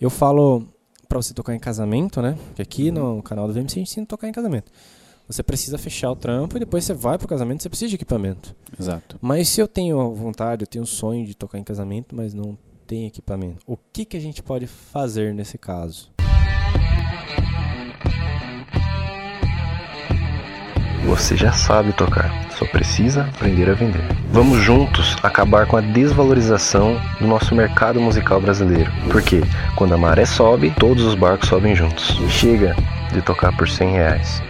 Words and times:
Eu 0.00 0.08
falo 0.08 0.66
para 1.06 1.20
você 1.20 1.34
tocar 1.34 1.54
em 1.54 1.58
casamento, 1.58 2.22
né? 2.22 2.38
Que 2.54 2.62
aqui 2.62 2.90
no 2.90 3.22
canal 3.22 3.46
do 3.46 3.52
VMC 3.52 3.60
a 3.60 3.78
gente 3.80 3.80
ensina 3.90 4.04
a 4.04 4.06
tocar 4.06 4.28
em 4.28 4.32
casamento. 4.32 4.72
Você 5.28 5.42
precisa 5.42 5.76
fechar 5.76 6.10
o 6.10 6.16
trampo 6.16 6.56
e 6.56 6.60
depois 6.60 6.84
você 6.84 6.94
vai 6.94 7.18
pro 7.18 7.28
casamento, 7.28 7.62
você 7.62 7.68
precisa 7.68 7.90
de 7.90 7.96
equipamento. 7.96 8.56
Exato. 8.78 9.18
Mas 9.20 9.48
se 9.50 9.60
eu 9.60 9.68
tenho 9.68 10.14
vontade, 10.14 10.62
eu 10.62 10.66
tenho 10.66 10.86
sonho 10.86 11.26
de 11.26 11.34
tocar 11.34 11.58
em 11.58 11.62
casamento, 11.62 12.16
mas 12.16 12.32
não 12.32 12.56
tem 12.86 13.06
equipamento, 13.06 13.58
o 13.66 13.76
que, 13.76 14.06
que 14.06 14.16
a 14.16 14.20
gente 14.20 14.42
pode 14.42 14.66
fazer 14.66 15.34
nesse 15.34 15.58
caso? 15.58 16.10
Você 21.06 21.34
já 21.34 21.50
sabe 21.50 21.94
tocar, 21.94 22.30
só 22.52 22.66
precisa 22.66 23.24
aprender 23.24 23.70
a 23.70 23.74
vender. 23.74 24.02
Vamos 24.30 24.58
juntos 24.58 25.16
acabar 25.22 25.66
com 25.66 25.76
a 25.76 25.80
desvalorização 25.80 27.00
do 27.18 27.26
nosso 27.26 27.54
mercado 27.54 27.98
musical 27.98 28.38
brasileiro. 28.38 28.90
Porque 29.10 29.40
quando 29.76 29.94
a 29.94 29.96
maré 29.96 30.26
sobe, 30.26 30.70
todos 30.78 31.02
os 31.04 31.14
barcos 31.14 31.48
sobem 31.48 31.74
juntos. 31.74 32.18
Chega 32.28 32.76
de 33.12 33.22
tocar 33.22 33.56
por 33.56 33.66
100 33.66 33.90
reais. 33.92 34.42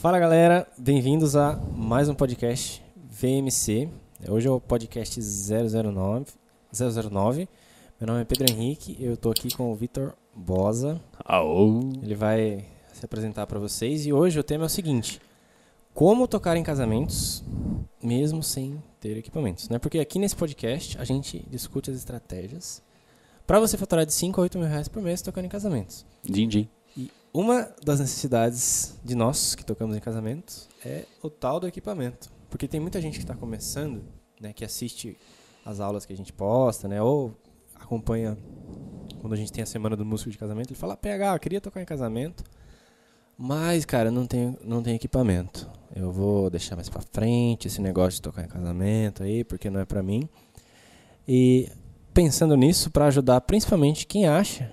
Fala 0.00 0.18
galera, 0.18 0.66
bem-vindos 0.78 1.36
a 1.36 1.58
mais 1.76 2.08
um 2.08 2.14
podcast 2.14 2.82
VMC. 3.10 3.90
Hoje 4.26 4.48
é 4.48 4.50
o 4.50 4.58
podcast 4.58 5.20
009. 5.20 6.26
009. 6.72 7.48
Meu 8.00 8.06
nome 8.06 8.20
é 8.20 8.24
Pedro 8.24 8.48
Henrique, 8.48 8.96
eu 9.00 9.16
tô 9.16 9.28
aqui 9.28 9.52
com 9.52 9.72
o 9.72 9.74
Vitor 9.74 10.14
Bosa. 10.32 11.00
Aô. 11.24 11.80
Ele 12.00 12.14
vai 12.14 12.64
se 12.92 13.04
apresentar 13.04 13.44
para 13.48 13.58
vocês 13.58 14.06
e 14.06 14.12
hoje 14.12 14.38
o 14.38 14.44
tema 14.44 14.66
é 14.66 14.66
o 14.66 14.68
seguinte: 14.68 15.20
como 15.92 16.28
tocar 16.28 16.56
em 16.56 16.62
casamentos 16.62 17.42
mesmo 18.00 18.40
sem 18.40 18.80
ter 19.00 19.16
equipamentos, 19.16 19.68
né? 19.68 19.80
Porque 19.80 19.98
aqui 19.98 20.20
nesse 20.20 20.36
podcast 20.36 20.96
a 20.96 21.02
gente 21.02 21.44
discute 21.50 21.90
as 21.90 21.96
estratégias 21.96 22.80
para 23.44 23.58
você 23.58 23.76
faturar 23.76 24.06
de 24.06 24.14
5 24.14 24.40
a 24.40 24.42
8 24.42 24.58
mil 24.58 24.68
reais 24.68 24.86
por 24.86 25.02
mês 25.02 25.20
tocando 25.20 25.46
em 25.46 25.48
casamentos. 25.48 26.06
Din, 26.22 26.46
din. 26.46 26.68
E 26.96 27.10
uma 27.34 27.68
das 27.84 27.98
necessidades 27.98 28.94
de 29.04 29.16
nós 29.16 29.56
que 29.56 29.64
tocamos 29.64 29.96
em 29.96 30.00
casamentos 30.00 30.68
é 30.84 31.04
o 31.20 31.28
tal 31.28 31.58
do 31.58 31.66
equipamento. 31.66 32.30
Porque 32.48 32.68
tem 32.68 32.78
muita 32.78 33.00
gente 33.00 33.14
que 33.14 33.24
está 33.24 33.34
começando, 33.34 34.04
né, 34.40 34.52
que 34.52 34.64
assiste 34.64 35.18
as 35.66 35.80
aulas 35.80 36.06
que 36.06 36.12
a 36.12 36.16
gente 36.16 36.32
posta, 36.32 36.86
né, 36.86 37.02
ou 37.02 37.34
acompanha 37.88 38.36
quando 39.20 39.32
a 39.32 39.36
gente 39.36 39.50
tem 39.50 39.62
a 39.62 39.66
semana 39.66 39.96
do 39.96 40.04
músico 40.04 40.30
de 40.30 40.36
casamento, 40.36 40.70
ele 40.70 40.78
fala: 40.78 40.96
"PH, 40.96 41.34
eu 41.34 41.40
queria 41.40 41.60
tocar 41.60 41.80
em 41.80 41.86
casamento, 41.86 42.44
mas 43.36 43.84
cara, 43.86 44.10
não 44.10 44.26
tem 44.26 44.56
não 44.62 44.82
tem 44.82 44.94
equipamento. 44.94 45.68
Eu 45.96 46.12
vou 46.12 46.50
deixar 46.50 46.76
mais 46.76 46.88
para 46.88 47.00
frente 47.00 47.66
esse 47.66 47.80
negócio 47.80 48.16
de 48.16 48.22
tocar 48.22 48.44
em 48.44 48.48
casamento 48.48 49.22
aí, 49.22 49.42
porque 49.42 49.70
não 49.70 49.80
é 49.80 49.86
para 49.86 50.02
mim". 50.02 50.28
E 51.26 51.68
pensando 52.12 52.56
nisso 52.56 52.90
para 52.90 53.06
ajudar 53.06 53.40
principalmente 53.40 54.06
quem 54.06 54.26
acha 54.26 54.70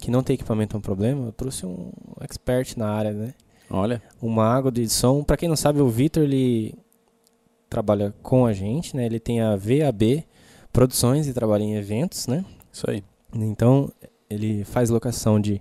que 0.00 0.10
não 0.10 0.22
tem 0.22 0.34
equipamento 0.34 0.76
é 0.76 0.78
um 0.78 0.82
problema, 0.82 1.26
eu 1.26 1.32
trouxe 1.32 1.66
um 1.66 1.92
expert 2.20 2.76
na 2.76 2.88
área, 2.88 3.12
né? 3.12 3.34
Olha. 3.70 4.02
Um 4.20 4.28
mago 4.28 4.70
de 4.70 4.88
som. 4.88 5.22
Para 5.22 5.36
quem 5.36 5.48
não 5.48 5.56
sabe, 5.56 5.80
o 5.80 5.88
Vitor 5.88 6.24
ele 6.24 6.74
trabalha 7.70 8.12
com 8.22 8.44
a 8.44 8.52
gente, 8.52 8.96
né? 8.96 9.06
Ele 9.06 9.20
tem 9.20 9.40
a 9.40 9.56
VAB 9.56 10.24
Produções 10.72 11.26
e 11.28 11.32
trabalha 11.32 11.62
em 11.62 11.74
eventos, 11.74 12.26
né? 12.26 12.44
Isso 12.72 12.88
aí. 12.88 13.04
Então, 13.34 13.92
ele 14.28 14.64
faz 14.64 14.88
locação 14.90 15.38
de 15.40 15.60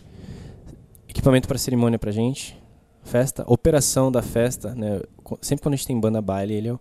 equipamento 1.07 1.47
para 1.47 1.57
cerimônia 1.57 1.99
pra 1.99 2.11
gente, 2.11 2.57
festa, 3.03 3.43
operação 3.47 4.11
da 4.11 4.21
festa, 4.21 4.73
né? 4.73 5.01
Sempre 5.41 5.63
quando 5.63 5.73
a 5.73 5.77
gente 5.77 5.87
tem 5.87 5.99
banda 5.99 6.21
baile, 6.21 6.53
ele 6.53 6.67
é 6.69 6.73
o 6.73 6.79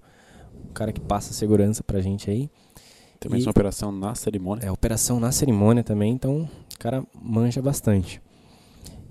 cara 0.72 0.92
que 0.92 1.00
passa 1.00 1.32
segurança 1.32 1.82
pra 1.82 2.00
gente 2.00 2.30
aí. 2.30 2.48
Também 3.18 3.38
E- 3.38 3.42
essa 3.42 3.50
operação 3.50 3.90
na 3.92 4.14
cerimônia. 4.14 4.64
É, 4.66 4.70
operação 4.70 5.18
na 5.20 5.32
cerimônia 5.32 5.82
também, 5.82 6.12
então 6.12 6.48
o 6.74 6.78
cara 6.78 7.02
manja 7.20 7.60
bastante. 7.60 8.20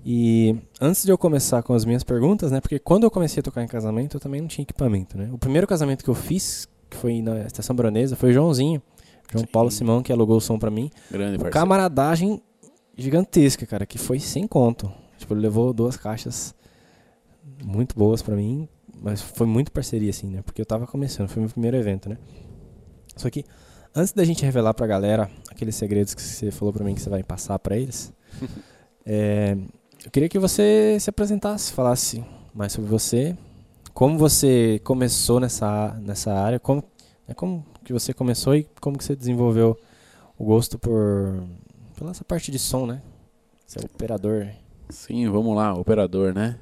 E 0.04 0.56
antes 0.80 1.04
de 1.04 1.12
eu 1.12 1.18
começar 1.18 1.62
com 1.62 1.74
as 1.74 1.84
minhas 1.84 2.02
perguntas, 2.02 2.50
né? 2.50 2.60
Porque 2.60 2.78
quando 2.78 3.04
eu 3.04 3.10
comecei 3.10 3.40
a 3.40 3.42
tocar 3.42 3.62
em 3.62 3.66
casamento, 3.68 4.16
eu 4.16 4.20
também 4.20 4.40
não 4.40 4.48
tinha 4.48 4.62
equipamento, 4.62 5.16
né? 5.18 5.28
O 5.30 5.36
primeiro 5.38 5.66
casamento 5.66 6.02
que 6.02 6.08
eu 6.08 6.14
fiz, 6.14 6.66
que 6.88 6.96
foi 6.96 7.20
na 7.20 7.40
Estação 7.42 7.76
Baronesa, 7.76 8.16
foi 8.16 8.30
o 8.30 8.32
Joãozinho. 8.32 8.82
João 9.32 9.44
Sim. 9.44 9.50
Paulo 9.52 9.70
Simão, 9.70 10.02
que 10.02 10.12
alugou 10.12 10.36
o 10.36 10.40
som 10.40 10.58
pra 10.58 10.70
mim. 10.70 10.90
Grande 11.10 11.38
parceiro. 11.38 11.52
Camaradagem 11.52 12.42
gigantesca, 12.96 13.64
cara, 13.66 13.86
que 13.86 13.98
foi 13.98 14.18
sem 14.18 14.46
conto. 14.46 14.90
Tipo, 15.18 15.34
ele 15.34 15.40
levou 15.40 15.72
duas 15.72 15.96
caixas 15.96 16.54
muito 17.64 17.94
boas 17.94 18.22
pra 18.22 18.34
mim, 18.34 18.68
mas 19.00 19.20
foi 19.20 19.46
muito 19.46 19.70
parceria, 19.70 20.10
assim, 20.10 20.28
né? 20.28 20.42
Porque 20.42 20.60
eu 20.60 20.66
tava 20.66 20.86
começando, 20.86 21.28
foi 21.28 21.40
meu 21.40 21.50
primeiro 21.50 21.76
evento, 21.76 22.08
né? 22.08 22.16
Só 23.16 23.28
que, 23.30 23.44
antes 23.94 24.12
da 24.12 24.24
gente 24.24 24.44
revelar 24.44 24.74
pra 24.74 24.86
galera 24.86 25.30
aqueles 25.50 25.76
segredos 25.76 26.14
que 26.14 26.22
você 26.22 26.50
falou 26.50 26.72
pra 26.72 26.84
mim 26.84 26.94
que 26.94 27.00
você 27.00 27.10
vai 27.10 27.22
passar 27.22 27.58
pra 27.58 27.76
eles, 27.76 28.12
é, 29.04 29.56
eu 30.04 30.10
queria 30.10 30.28
que 30.28 30.38
você 30.38 30.96
se 30.98 31.10
apresentasse, 31.10 31.72
falasse 31.72 32.24
mais 32.54 32.72
sobre 32.72 32.88
você, 32.90 33.36
como 33.92 34.16
você 34.16 34.80
começou 34.84 35.38
nessa, 35.38 35.98
nessa 36.02 36.32
área, 36.32 36.58
como, 36.58 36.82
né, 37.28 37.34
como 37.34 37.64
que 37.90 37.92
você 37.92 38.14
começou 38.14 38.54
e 38.54 38.68
como 38.80 38.96
que 38.96 39.02
você 39.02 39.16
desenvolveu 39.16 39.76
o 40.38 40.44
gosto 40.44 40.78
por 40.78 41.42
essa 42.08 42.24
parte 42.24 42.52
de 42.52 42.58
som, 42.58 42.86
né? 42.86 43.02
Você 43.66 43.80
é 43.80 43.82
operador, 43.84 44.46
Sim, 44.88 45.28
vamos 45.28 45.56
lá, 45.56 45.74
operador, 45.74 46.32
né? 46.32 46.56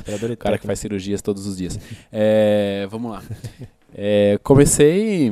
operador 0.00 0.30
O 0.32 0.36
cara 0.36 0.58
que 0.58 0.66
faz 0.66 0.78
cirurgias 0.78 1.20
todos 1.20 1.46
os 1.46 1.56
dias. 1.56 1.78
É, 2.12 2.86
vamos 2.90 3.10
lá. 3.10 3.22
É, 3.92 4.38
comecei 4.42 5.30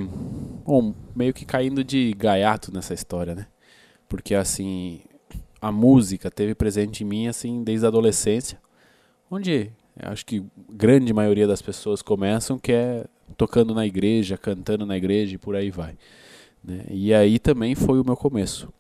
bom, 0.65 0.95
meio 1.15 1.33
que 1.33 1.45
caindo 1.45 1.85
de 1.85 2.13
gaiato 2.17 2.73
nessa 2.73 2.95
história, 2.95 3.35
né? 3.35 3.47
Porque 4.09 4.35
assim, 4.35 5.01
a 5.61 5.71
música 5.71 6.31
teve 6.31 6.55
presente 6.55 7.05
em 7.05 7.07
mim 7.07 7.29
assim 7.29 7.63
desde 7.63 7.87
a 7.87 7.89
adolescência, 7.89 8.59
onde 9.31 9.71
acho 10.01 10.27
que 10.27 10.45
grande 10.73 11.13
maioria 11.13 11.47
das 11.47 11.63
pessoas 11.63 12.03
começam 12.03 12.59
que 12.59 12.73
é 12.73 13.07
tocando 13.37 13.75
na 13.75 13.87
igreja, 13.87 14.37
cantando 14.37 14.87
na 14.87 14.97
igreja 14.97 15.35
e 15.35 15.39
por 15.39 15.57
aí 15.57 15.71
vai. 15.71 15.97
né? 16.63 16.85
E 16.91 17.13
aí 17.15 17.39
também 17.39 17.75
foi 17.75 18.01
o 18.01 18.05
meu 18.05 18.17
começo. 18.17 18.73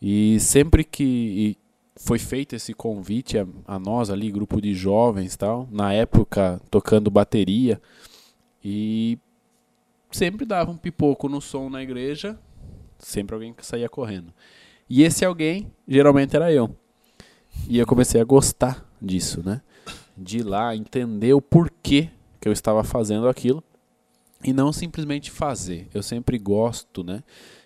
E 0.00 0.38
sempre 0.40 0.84
que 0.84 1.56
foi 1.96 2.18
feito 2.18 2.54
esse 2.54 2.74
convite 2.74 3.38
a, 3.38 3.46
a 3.66 3.78
nós 3.78 4.10
ali, 4.10 4.30
grupo 4.30 4.60
de 4.60 4.74
jovens 4.74 5.36
tal, 5.36 5.66
na 5.70 5.92
época 5.92 6.60
tocando 6.70 7.10
bateria, 7.10 7.80
e 8.62 9.18
sempre 10.10 10.44
dava 10.44 10.70
um 10.70 10.76
pipoco 10.76 11.28
no 11.28 11.40
som 11.40 11.70
na 11.70 11.82
igreja, 11.82 12.38
sempre 12.98 13.34
alguém 13.34 13.52
que 13.52 13.64
saía 13.64 13.88
correndo. 13.88 14.32
E 14.88 15.02
esse 15.02 15.24
alguém, 15.24 15.70
geralmente 15.86 16.36
era 16.36 16.52
eu. 16.52 16.74
E 17.68 17.78
eu 17.78 17.86
comecei 17.86 18.20
a 18.20 18.24
gostar 18.24 18.86
disso, 19.00 19.42
né? 19.44 19.62
De 20.16 20.38
ir 20.38 20.42
lá 20.42 20.76
entender 20.76 21.32
o 21.34 21.40
porquê 21.40 22.10
que 22.46 22.48
eu 22.48 22.52
estava 22.52 22.84
fazendo 22.84 23.28
aquilo 23.28 23.60
e 24.44 24.52
não 24.52 24.72
simplesmente 24.72 25.32
fazer. 25.32 25.88
Eu 25.92 26.00
sempre 26.00 26.38
gosto, 26.38 27.02
né, 27.02 27.24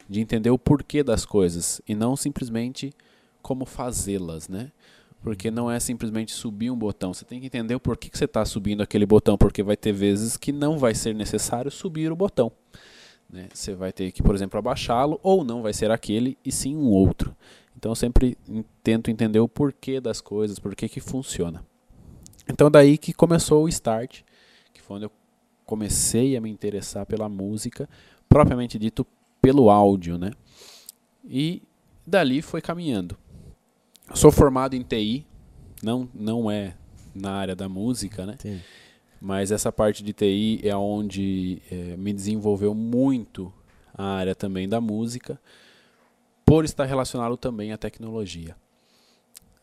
de 0.09 0.21
entender 0.21 0.49
o 0.49 0.59
porquê 0.59 1.03
das 1.03 1.27
coisas 1.27 1.83
e 1.87 1.95
não 1.95 2.17
simplesmente 2.17 2.91
como 3.43 3.67
fazê-las, 3.67 4.49
né? 4.49 4.73
Porque 5.23 5.51
não 5.51 5.71
é 5.71 5.79
simplesmente 5.79 6.33
subir 6.33 6.71
um 6.71 6.77
botão. 6.79 7.13
Você 7.13 7.27
tem 7.27 7.39
que 7.39 7.45
entender 7.47 7.75
o 7.75 7.81
porquê 7.81 8.09
que 8.09 8.17
você 8.17 8.25
está 8.25 8.43
subindo 8.43 8.83
aquele 8.83 9.05
botão, 9.05 9.37
porque 9.37 9.63
vai 9.63 9.77
ter 9.77 9.93
vezes 9.93 10.39
que 10.39 10.51
não 10.51 10.79
vai 10.79 10.95
ser 10.95 11.15
necessário 11.15 11.71
subir 11.71 12.11
o 12.11 12.17
botão. 12.17 12.51
né? 13.31 13.49
Você 13.53 13.75
vai 13.75 13.93
ter 13.93 14.11
que, 14.12 14.23
por 14.23 14.35
exemplo, 14.35 14.59
abaixá-lo, 14.59 15.21
ou 15.23 15.45
não 15.45 15.61
vai 15.61 15.75
ser 15.75 15.91
aquele 15.91 16.39
e 16.43 16.51
sim 16.51 16.75
um 16.75 16.89
outro. 16.89 17.37
Então 17.77 17.93
eu 17.93 17.97
sempre 17.97 18.39
en- 18.49 18.65
tento 18.83 19.11
entender 19.11 19.41
o 19.41 19.47
porquê 19.49 20.01
das 20.01 20.23
coisas, 20.23 20.59
porquê 20.59 20.89
que 20.89 21.01
funciona. 21.01 21.62
Então 22.49 22.71
daí 22.71 22.97
que 22.97 23.12
começou 23.12 23.65
o 23.65 23.69
start, 23.69 24.23
foi 24.91 24.97
onde 24.97 25.06
eu 25.06 25.12
comecei 25.65 26.37
a 26.37 26.41
me 26.41 26.51
interessar 26.51 27.06
pela 27.06 27.28
música, 27.28 27.88
propriamente 28.29 28.76
dito 28.76 29.06
pelo 29.41 29.70
áudio, 29.70 30.19
né? 30.19 30.32
E 31.25 31.62
dali 32.05 32.43
foi 32.43 32.61
caminhando. 32.61 33.17
Sou 34.12 34.32
formado 34.32 34.75
em 34.75 34.82
TI, 34.82 35.25
não 35.81 36.09
não 36.12 36.50
é 36.50 36.75
na 37.14 37.32
área 37.32 37.55
da 37.55 37.69
música, 37.69 38.26
né? 38.26 38.32
Entendi. 38.35 38.64
Mas 39.20 39.53
essa 39.53 39.70
parte 39.70 40.03
de 40.03 40.12
TI 40.12 40.61
é 40.64 40.75
onde 40.75 41.62
eh, 41.70 41.97
me 41.97 42.12
desenvolveu 42.12 42.75
muito 42.75 43.53
a 43.94 44.05
área 44.05 44.35
também 44.35 44.69
da 44.69 44.81
música, 44.81 45.38
por 46.44 46.64
estar 46.64 46.85
relacionado 46.87 47.37
também 47.37 47.70
à 47.70 47.79
tecnologia. 47.79 48.56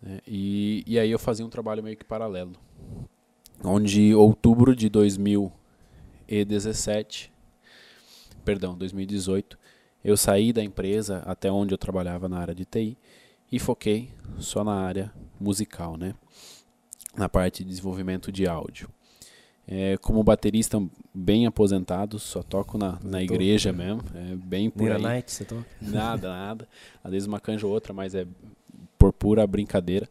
né? 0.01 0.22
E, 0.25 0.84
e 0.88 0.98
aí 0.98 1.12
eu 1.12 1.19
fazia 1.19 1.46
um 1.46 1.50
trabalho 1.50 1.84
meio 1.84 1.98
que 1.98 2.06
paralelo, 2.06 2.54
onde 3.63 4.13
outubro 4.13 4.75
de 4.75 4.89
2017, 4.89 7.31
perdão, 8.44 8.77
2018, 8.77 9.57
eu 10.04 10.15
saí 10.15 10.54
da 10.54 10.63
empresa 10.63 11.24
até 11.25 11.51
onde 11.51 11.74
eu 11.74 11.77
trabalhava 11.77 12.30
na 12.30 12.39
área 12.39 12.56
de 12.56 12.65
TI 12.65 12.98
e 13.51 13.59
foquei 13.59 14.09
só 14.38 14.63
na 14.63 14.74
área 14.74 15.12
musical, 15.39 15.98
né? 15.98 16.13
Na 17.15 17.27
parte 17.27 17.63
de 17.63 17.69
desenvolvimento 17.69 18.31
de 18.31 18.48
áudio. 18.48 18.89
É, 19.69 19.98
como 19.98 20.24
baterista 20.24 20.81
bem 21.13 21.45
aposentado, 21.45 22.18
só 22.19 22.42
toco 22.42 22.77
na, 22.77 22.98
na 23.03 23.21
igreja 23.21 23.74
mesmo, 23.74 24.01
é 24.15 24.36
bem 24.36 24.69
por 24.69 24.89
aí. 24.89 25.01
Night, 25.01 25.30
você 25.30 25.44
toca? 25.44 25.65
Nada, 25.81 26.30
nada. 26.30 26.69
Às 27.03 27.12
vezes 27.12 27.27
uma 27.27 27.39
canja 27.39 27.68
ou 27.68 27.74
outra, 27.74 27.94
mas 27.94 28.15
é 28.15 28.25
por 28.98 29.12
pura 29.12 29.45
brincadeira. 29.45 30.07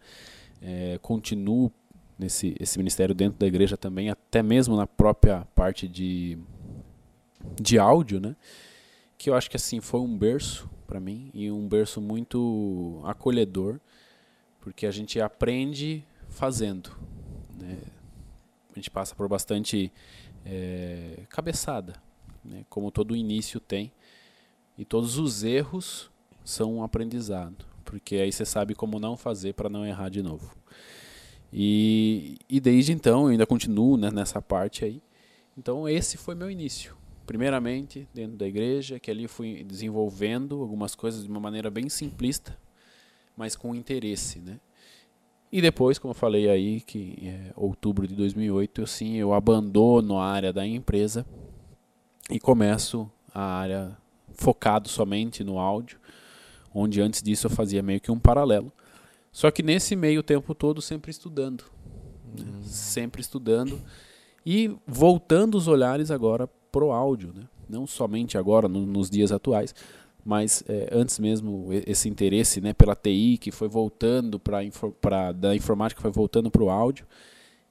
É, 0.61 0.99
continuo 1.01 1.73
nesse 2.19 2.55
esse 2.59 2.79
ministério 2.79 3.15
dentro 3.15 3.39
da 3.39 3.47
igreja 3.47 3.77
também, 3.77 4.11
até 4.11 4.43
mesmo 4.43 4.77
na 4.77 4.87
própria 4.87 5.47
parte 5.55 5.87
de, 5.87 6.39
de 7.61 7.79
áudio, 7.79 8.21
né? 8.21 8.35
Que 9.19 9.31
eu 9.31 9.35
acho 9.35 9.51
que 9.51 9.57
assim 9.57 9.81
foi 9.81 10.01
um 10.01 10.17
berço 10.17 10.69
para 10.87 11.01
mim 11.01 11.31
e 11.35 11.51
um 11.51 11.67
berço 11.67 12.01
muito 12.01 13.01
acolhedor, 13.05 13.81
porque 14.61 14.87
a 14.87 14.91
gente 14.91 15.21
aprende 15.21 16.05
fazendo, 16.29 16.91
né? 17.59 17.79
A 18.73 18.79
gente 18.79 18.91
passa 18.91 19.15
por 19.15 19.27
bastante 19.27 19.91
é, 20.45 21.21
cabeçada, 21.31 21.95
né? 22.45 22.65
como 22.69 22.91
todo 22.91 23.17
início 23.17 23.59
tem, 23.59 23.91
e 24.77 24.85
todos 24.85 25.19
os 25.19 25.43
erros 25.43 26.11
são 26.45 26.77
um 26.77 26.85
aprendizado, 26.85 27.65
porque 27.85 28.17
aí 28.17 28.31
você 28.31 28.45
sabe 28.45 28.75
como 28.75 29.01
não 29.01 29.17
fazer 29.17 29.55
para 29.55 29.71
não 29.71 29.85
errar 29.85 30.11
de 30.11 30.23
novo. 30.23 30.55
E, 31.53 32.39
e 32.49 32.61
desde 32.61 32.93
então 32.93 33.25
eu 33.25 33.29
ainda 33.29 33.47
continuo 33.47 33.97
né, 33.97 34.11
nessa 34.11 34.43
parte 34.43 34.85
aí. 34.85 35.03
Então 35.57 35.89
esse 35.89 36.17
foi 36.17 36.35
meu 36.35 36.51
início. 36.51 36.97
Primeiramente 37.27 38.09
dentro 38.15 38.37
da 38.37 38.47
igreja, 38.47 39.01
que 39.01 39.11
ali 39.11 39.27
fui 39.27 39.65
desenvolvendo 39.65 40.61
algumas 40.61 40.95
coisas 40.95 41.25
de 41.25 41.29
uma 41.29 41.41
maneira 41.41 41.71
bem 41.71 41.89
simplista, 41.89 42.57
mas 43.37 43.57
com 43.57 43.75
interesse, 43.75 44.39
né? 44.39 44.61
E 45.51 45.61
depois, 45.63 45.99
como 45.99 46.11
eu 46.11 46.15
falei 46.15 46.51
aí, 46.51 46.81
que 46.81 47.17
é 47.23 47.53
outubro 47.57 48.07
de 48.07 48.15
2008, 48.15 48.81
eu 48.81 48.87
sim, 48.87 49.15
eu 49.15 49.33
abandono 49.33 50.19
a 50.19 50.27
área 50.27 50.53
da 50.53 50.67
empresa 50.67 51.25
e 52.29 52.39
começo 52.41 53.11
a 53.33 53.43
área 53.43 53.97
focado 54.35 54.89
somente 54.89 55.45
no 55.45 55.59
áudio, 55.59 55.99
onde 56.75 57.01
antes 57.01 57.23
disso 57.23 57.47
eu 57.47 57.51
fazia 57.51 57.83
meio 57.83 58.01
que 58.01 58.11
um 58.11 58.19
paralelo. 58.19 58.73
Só 59.37 59.51
que 59.51 59.63
nesse 59.63 59.95
meio 59.95 60.23
tempo 60.23 60.55
todo 60.55 60.81
sempre 60.81 61.11
estudando, 61.11 61.65
né? 62.39 62.63
sempre 62.63 63.21
estudando 63.21 63.79
e 64.47 64.75
voltando 64.87 65.59
os 65.59 65.69
olhares 65.69 66.11
agora 66.11 66.49
pro 66.73 66.91
áudio, 66.91 67.35
né? 67.35 67.43
Não 67.69 67.87
somente 67.87 68.39
agora 68.39 68.67
no, 68.67 68.87
nos 68.87 69.11
dias 69.11 69.31
atuais, 69.31 69.75
mas 70.25 70.65
é, 70.67 70.89
antes 70.91 71.19
mesmo 71.19 71.69
esse 71.87 72.09
interesse 72.09 72.63
né, 72.63 72.73
pela 72.73 72.97
TI 72.97 73.37
que 73.37 73.51
foi 73.51 73.69
voltando 73.69 74.41
para 74.41 75.33
da 75.33 75.55
informática 75.55 76.01
foi 76.01 76.11
voltando 76.11 76.51
para 76.51 76.63
o 76.63 76.71
áudio 76.71 77.07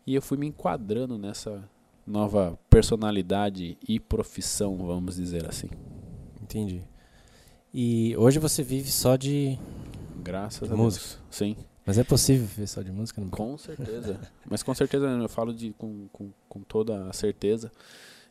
e 0.06 0.14
eu 0.14 0.22
fui 0.22 0.38
me 0.38 0.46
enquadrando 0.46 1.18
nessa 1.18 1.68
nova 2.06 2.60
personalidade 2.70 3.76
e 3.90 4.00
profissão, 4.00 4.78
vamos 4.78 5.16
dizer 5.16 5.50
assim. 5.50 5.72
Entendi. 6.40 6.84
E 7.74 8.16
hoje 8.18 8.38
você 8.38 8.62
vive 8.62 8.92
só 8.92 9.16
de 9.16 9.58
graças 10.26 10.68
de 10.68 10.74
a 10.74 10.78
música. 10.78 11.06
Deus. 11.06 11.20
Sim. 11.30 11.56
Mas 11.86 11.98
é 11.98 12.04
possível 12.04 12.46
viver 12.48 12.68
só 12.68 12.82
de 12.82 12.92
música? 12.92 13.22
Não? 13.22 13.30
Com 13.30 13.58
certeza. 13.58 14.20
Mas 14.50 14.64
com 14.64 14.74
certeza 14.74 15.06
eu 15.06 15.30
falo 15.30 15.54
de 15.54 15.72
com, 15.74 16.08
com, 16.12 16.32
com 16.50 16.62
toda 16.62 17.08
a 17.08 17.14
certeza 17.14 17.72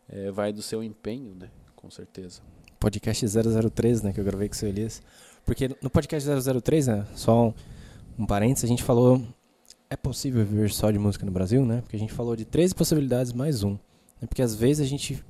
é, 0.09 0.31
vai 0.31 0.53
do 0.53 0.61
seu 0.61 0.83
empenho, 0.83 1.35
né? 1.35 1.49
Com 1.77 1.91
certeza 1.91 2.43
podcast 2.85 3.27
003, 3.27 4.03
né, 4.03 4.13
que 4.13 4.21
eu 4.21 4.25
gravei 4.25 4.47
com 4.47 4.55
o 4.55 4.57
seu 4.57 4.69
Elias. 4.69 5.03
Porque 5.47 5.71
no 5.81 5.89
podcast 5.89 6.29
003, 6.29 6.87
né, 6.87 7.07
só 7.15 7.47
um, 7.47 7.55
um 8.19 8.27
parênteses, 8.27 8.65
a 8.65 8.69
gente 8.69 8.83
falou 8.83 9.23
é 9.89 9.97
possível 9.97 10.45
viver 10.45 10.71
só 10.71 10.91
de 10.91 10.99
música 10.99 11.25
no 11.25 11.33
Brasil, 11.33 11.65
né? 11.65 11.81
Porque 11.81 11.97
a 11.97 11.99
gente 11.99 12.13
falou 12.13 12.35
de 12.35 12.45
13 12.45 12.75
possibilidades 12.75 13.33
mais 13.33 13.63
um. 13.63 13.73
Né? 14.21 14.27
Porque 14.27 14.43
às 14.43 14.55
vezes 14.55 14.85
a 14.85 14.89
gente, 14.89 15.25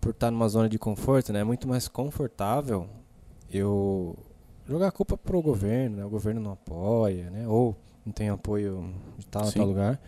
por 0.00 0.10
estar 0.10 0.30
numa 0.30 0.48
zona 0.48 0.68
de 0.68 0.78
conforto, 0.78 1.32
né, 1.32 1.40
é 1.40 1.44
muito 1.44 1.66
mais 1.66 1.88
confortável 1.88 2.88
eu 3.50 4.16
jogar 4.72 4.88
a 4.88 4.92
culpa 4.92 5.16
pro 5.16 5.40
governo, 5.42 5.96
né? 5.98 6.04
O 6.04 6.08
governo 6.10 6.40
não 6.40 6.52
apoia, 6.52 7.30
né? 7.30 7.46
Ou 7.46 7.76
não 8.04 8.12
tem 8.12 8.28
apoio 8.28 8.92
de 9.18 9.26
tal, 9.26 9.50
tal 9.50 9.66
lugar. 9.66 10.00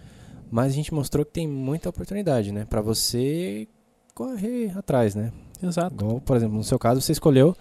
Mas 0.50 0.72
a 0.72 0.74
gente 0.74 0.92
mostrou 0.92 1.24
que 1.24 1.32
tem 1.32 1.46
muita 1.46 1.88
oportunidade, 1.88 2.50
né? 2.50 2.64
Para 2.64 2.80
você 2.80 3.68
correr 4.14 4.76
atrás, 4.76 5.14
né? 5.14 5.32
Exato. 5.62 5.94
Igual, 5.94 6.20
por 6.20 6.36
exemplo, 6.36 6.56
no 6.56 6.64
seu 6.64 6.78
caso, 6.78 7.00
você 7.00 7.12
escolheu. 7.12 7.54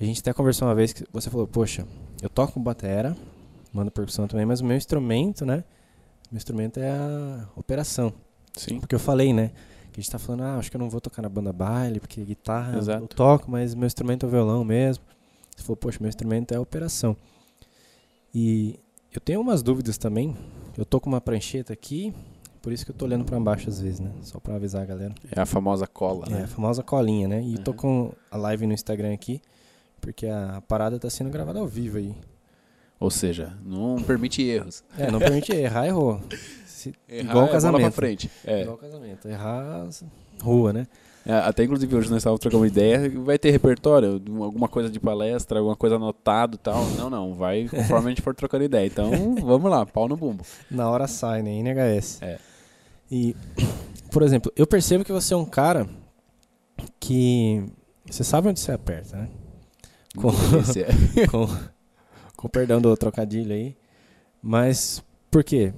A 0.00 0.04
gente 0.04 0.20
até 0.20 0.32
conversou 0.32 0.68
uma 0.68 0.74
vez 0.74 0.92
que 0.92 1.04
você 1.12 1.30
falou, 1.30 1.46
poxa, 1.46 1.86
eu 2.20 2.28
toco 2.28 2.58
batera, 2.58 3.16
mando 3.72 3.90
percussão 3.90 4.26
também, 4.26 4.46
mas 4.46 4.60
o 4.60 4.64
meu 4.64 4.76
instrumento, 4.76 5.44
né? 5.44 5.64
Meu 6.30 6.38
instrumento 6.38 6.80
é 6.80 6.90
a 6.90 7.46
operação. 7.54 8.12
Sim. 8.56 8.80
Porque 8.80 8.94
eu 8.94 8.98
falei, 8.98 9.32
né? 9.32 9.50
Que 9.92 10.00
a 10.00 10.02
gente 10.02 10.10
tá 10.10 10.18
falando, 10.18 10.44
ah, 10.44 10.56
acho 10.56 10.70
que 10.70 10.76
eu 10.76 10.80
não 10.80 10.88
vou 10.88 11.00
tocar 11.00 11.20
na 11.20 11.28
banda 11.28 11.52
baile, 11.52 12.00
porque 12.00 12.24
guitarra 12.24 12.78
Exato. 12.78 13.04
eu 13.04 13.08
toco, 13.08 13.50
mas 13.50 13.74
meu 13.74 13.86
instrumento 13.86 14.24
é 14.24 14.28
o 14.28 14.30
violão 14.30 14.64
mesmo. 14.64 15.04
Você 15.56 15.62
falou, 15.62 15.76
poxa, 15.76 15.98
meu 16.00 16.08
instrumento 16.08 16.52
é 16.52 16.58
operação. 16.58 17.16
E 18.34 18.78
eu 19.12 19.20
tenho 19.20 19.40
umas 19.40 19.62
dúvidas 19.62 19.98
também. 19.98 20.36
Eu 20.76 20.84
tô 20.84 21.00
com 21.00 21.08
uma 21.10 21.20
prancheta 21.20 21.72
aqui, 21.72 22.14
por 22.62 22.72
isso 22.72 22.84
que 22.84 22.90
eu 22.90 22.94
tô 22.94 23.04
olhando 23.04 23.24
para 23.24 23.38
baixo 23.38 23.68
às 23.68 23.80
vezes, 23.80 24.00
né? 24.00 24.10
Só 24.22 24.40
para 24.40 24.54
avisar 24.56 24.82
a 24.82 24.86
galera. 24.86 25.14
É 25.30 25.40
a 25.40 25.46
famosa 25.46 25.86
cola, 25.86 26.26
É, 26.28 26.30
né? 26.30 26.42
a 26.44 26.48
famosa 26.48 26.82
colinha, 26.82 27.28
né? 27.28 27.42
E 27.42 27.56
Uhum. 27.56 27.62
tô 27.62 27.74
com 27.74 28.12
a 28.30 28.36
live 28.36 28.66
no 28.66 28.72
Instagram 28.72 29.12
aqui, 29.12 29.40
porque 30.00 30.26
a 30.26 30.62
parada 30.66 30.98
tá 30.98 31.10
sendo 31.10 31.28
gravada 31.30 31.58
ao 31.58 31.66
vivo 31.66 31.98
aí. 31.98 32.14
Ou 32.98 33.10
seja, 33.10 33.56
não 33.64 33.96
permite 34.02 34.42
erros. 34.42 34.82
É, 34.96 35.10
não 35.10 35.18
permite 35.18 35.52
errar, 35.52 35.86
errou. 35.86 36.20
Se- 36.66 36.94
Errar 37.08 37.20
igual 37.24 37.36
é 37.44 37.46
bola 37.46 37.48
casamento. 37.52 37.82
pra 37.82 37.92
frente. 37.92 38.30
É. 38.44 38.62
Igual 38.62 38.76
casamento. 38.78 39.28
Errar, 39.28 39.88
rua, 40.40 40.72
né? 40.72 40.86
É, 41.24 41.32
Até 41.34 41.64
inclusive 41.64 41.94
hoje 41.94 42.10
nós 42.10 42.18
estávamos 42.18 42.40
trocando 42.40 42.62
uma 42.62 42.66
ideia, 42.66 43.10
vai 43.20 43.38
ter 43.38 43.50
repertório, 43.50 44.20
alguma 44.40 44.68
coisa 44.68 44.90
de 44.90 44.98
palestra, 44.98 45.58
alguma 45.58 45.76
coisa 45.76 45.96
anotado 45.96 46.56
e 46.56 46.58
tal. 46.58 46.84
Não, 46.96 47.08
não, 47.08 47.34
vai 47.34 47.68
conforme 47.68 48.06
a 48.06 48.08
gente 48.10 48.22
for 48.22 48.34
trocando 48.34 48.64
ideia. 48.64 48.86
Então, 48.86 49.10
vamos 49.40 49.70
lá, 49.70 49.86
pau 49.86 50.08
no 50.08 50.16
bumbo. 50.16 50.44
Na 50.70 50.90
hora 50.90 51.06
sai, 51.06 51.42
né? 51.42 51.52
NHS. 51.52 52.22
É. 52.22 52.38
E, 53.10 53.36
por 54.10 54.22
exemplo, 54.22 54.52
eu 54.56 54.66
percebo 54.66 55.04
que 55.04 55.12
você 55.12 55.34
é 55.34 55.36
um 55.36 55.44
cara 55.44 55.86
que. 56.98 57.64
Você 58.10 58.24
sabe 58.24 58.48
onde 58.48 58.58
você 58.58 58.72
aperta, 58.72 59.16
né? 59.16 59.28
Com, 60.16 60.30
é. 60.30 61.26
com, 61.28 61.46
com 62.36 62.48
perdão 62.48 62.80
do 62.80 62.96
trocadilho 62.96 63.52
aí. 63.52 63.76
Mas, 64.42 65.02
por 65.30 65.44
quê? 65.44 65.72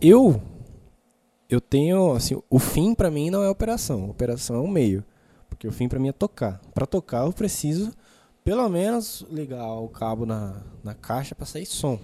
Eu. 0.00 0.40
Eu 1.52 1.60
tenho, 1.60 2.12
assim, 2.12 2.40
o 2.48 2.58
fim 2.58 2.94
pra 2.94 3.10
mim 3.10 3.28
não 3.28 3.42
é 3.42 3.48
operação. 3.50 4.08
Operação 4.08 4.56
é 4.56 4.60
um 4.60 4.68
meio. 4.68 5.04
Porque 5.50 5.68
o 5.68 5.72
fim 5.72 5.86
pra 5.86 5.98
mim 5.98 6.08
é 6.08 6.12
tocar. 6.12 6.60
Pra 6.72 6.86
tocar 6.86 7.26
eu 7.26 7.32
preciso, 7.32 7.92
pelo 8.42 8.66
menos, 8.70 9.26
ligar 9.30 9.66
o 9.66 9.86
cabo 9.88 10.24
na, 10.24 10.62
na 10.82 10.94
caixa 10.94 11.34
pra 11.34 11.44
sair 11.44 11.66
som. 11.66 11.98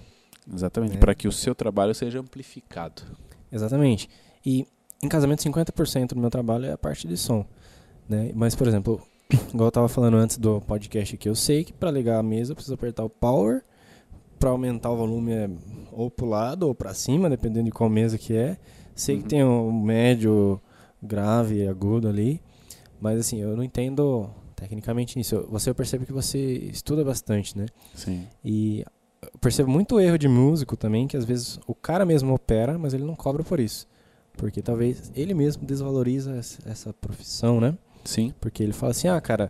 Exatamente, 0.53 0.97
É. 0.97 0.99
para 0.99 1.15
que 1.15 1.27
o 1.27 1.31
seu 1.31 1.55
trabalho 1.55 1.95
seja 1.95 2.19
amplificado. 2.19 3.01
Exatamente. 3.51 4.07
E 4.45 4.67
em 5.01 5.09
casamento, 5.09 5.41
50% 5.41 6.09
do 6.09 6.19
meu 6.19 6.29
trabalho 6.29 6.65
é 6.65 6.73
a 6.73 6.77
parte 6.77 7.07
de 7.07 7.17
som. 7.17 7.43
Né? 8.07 8.31
Mas, 8.35 8.53
por 8.53 8.67
exemplo, 8.67 9.01
igual 9.51 9.67
eu 9.67 9.71
tava 9.71 9.87
falando 9.87 10.17
antes 10.17 10.37
do 10.37 10.61
podcast 10.61 11.15
aqui, 11.15 11.27
eu 11.27 11.35
sei 11.35 11.63
que 11.63 11.73
para 11.73 11.89
ligar 11.89 12.19
a 12.19 12.23
mesa 12.23 12.51
eu 12.51 12.55
preciso 12.55 12.75
apertar 12.75 13.03
o 13.03 13.09
power. 13.09 13.63
Para 14.37 14.51
aumentar 14.51 14.91
o 14.91 14.95
volume 14.95 15.31
é 15.31 15.49
ou 15.91 16.09
pro 16.09 16.27
lado 16.27 16.67
ou 16.67 16.75
para 16.75 16.93
cima, 16.93 17.29
dependendo 17.29 17.65
de 17.65 17.71
qual 17.71 17.89
mesa 17.89 18.15
que 18.17 18.35
é. 18.35 18.57
Sei 18.99 19.15
Uhum. 19.15 19.21
que 19.21 19.27
tem 19.29 19.43
o 19.43 19.71
médio, 19.71 20.59
grave, 21.01 21.67
agudo 21.67 22.07
ali. 22.09 22.41
Mas 22.99 23.19
assim, 23.19 23.39
eu 23.39 23.55
não 23.55 23.63
entendo 23.63 24.29
tecnicamente 24.55 25.17
nisso. 25.17 25.47
Você 25.49 25.69
eu 25.69 25.75
percebo 25.75 26.05
que 26.05 26.11
você 26.11 26.37
estuda 26.37 27.03
bastante, 27.03 27.57
né? 27.57 27.65
Sim. 27.95 28.27
E 28.43 28.83
eu 29.21 29.29
percebo 29.39 29.69
muito 29.71 29.99
erro 29.99 30.17
de 30.17 30.27
músico 30.27 30.75
também, 30.75 31.07
que 31.07 31.15
às 31.15 31.23
vezes 31.23 31.59
o 31.65 31.73
cara 31.73 32.05
mesmo 32.05 32.33
opera, 32.33 32.77
mas 32.77 32.93
ele 32.93 33.05
não 33.05 33.15
cobra 33.15 33.41
por 33.43 33.59
isso. 33.59 33.87
Porque 34.33 34.61
talvez 34.61 35.11
ele 35.15 35.33
mesmo 35.33 35.65
desvaloriza 35.65 36.35
essa- 36.65 36.93
profissão, 36.93 37.59
né? 37.61 37.77
Sim. 38.03 38.33
Porque 38.39 38.61
ele 38.63 38.73
fala 38.73 38.91
assim, 38.91 39.07
ah, 39.07 39.19
cara, 39.21 39.49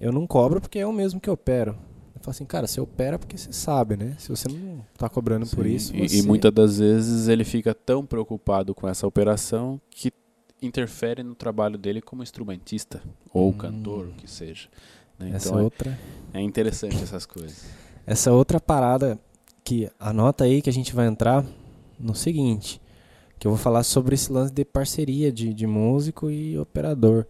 eu 0.00 0.12
não 0.12 0.26
cobro 0.26 0.60
porque 0.60 0.78
é 0.78 0.86
o 0.86 0.92
mesmo 0.92 1.20
que 1.20 1.28
eu 1.28 1.34
opero. 1.34 1.76
Eu 2.16 2.20
falo 2.22 2.30
assim, 2.30 2.44
cara, 2.44 2.66
você 2.66 2.80
opera 2.80 3.18
porque 3.18 3.36
você 3.38 3.52
sabe, 3.52 3.96
né? 3.96 4.16
Se 4.18 4.28
você 4.30 4.48
não 4.48 4.84
tá 4.96 5.08
cobrando 5.08 5.46
por 5.46 5.64
Sim. 5.64 5.74
isso, 5.74 5.94
E, 5.94 6.08
você... 6.08 6.18
e 6.18 6.22
muitas 6.22 6.52
das 6.52 6.78
vezes 6.78 7.28
ele 7.28 7.44
fica 7.44 7.74
tão 7.74 8.04
preocupado 8.04 8.74
com 8.74 8.88
essa 8.88 9.06
operação 9.06 9.80
que 9.90 10.10
interfere 10.60 11.22
no 11.22 11.34
trabalho 11.34 11.76
dele 11.78 12.00
como 12.00 12.22
instrumentista 12.22 13.02
ou 13.32 13.50
Hum. 13.50 13.52
cantor, 13.52 14.06
o 14.06 14.12
que 14.12 14.28
seja. 14.28 14.68
né? 15.18 15.30
Essa 15.34 15.48
Então 15.48 15.60
é- 15.60 15.62
outra... 15.62 15.98
é, 16.32 16.40
interessante 16.40 17.02
essas 17.02 17.26
coisas. 17.26 17.64
Essa 18.06 18.32
outra 18.32 18.58
parada 18.58 19.18
que 19.62 19.88
anota 20.00 20.44
aí 20.44 20.62
que 20.62 20.70
a 20.70 20.72
gente 20.72 20.94
vai 20.94 21.06
entrar 21.06 21.44
no 22.00 22.14
seguinte, 22.14 22.80
que 23.38 23.46
eu 23.46 23.50
vou 23.50 23.58
falar 23.58 23.82
sobre 23.82 24.14
esse 24.14 24.32
lance 24.32 24.52
de 24.52 24.64
parceria 24.64 25.30
de, 25.30 25.52
de 25.52 25.66
músico 25.66 26.30
e 26.30 26.56
operador. 26.58 27.26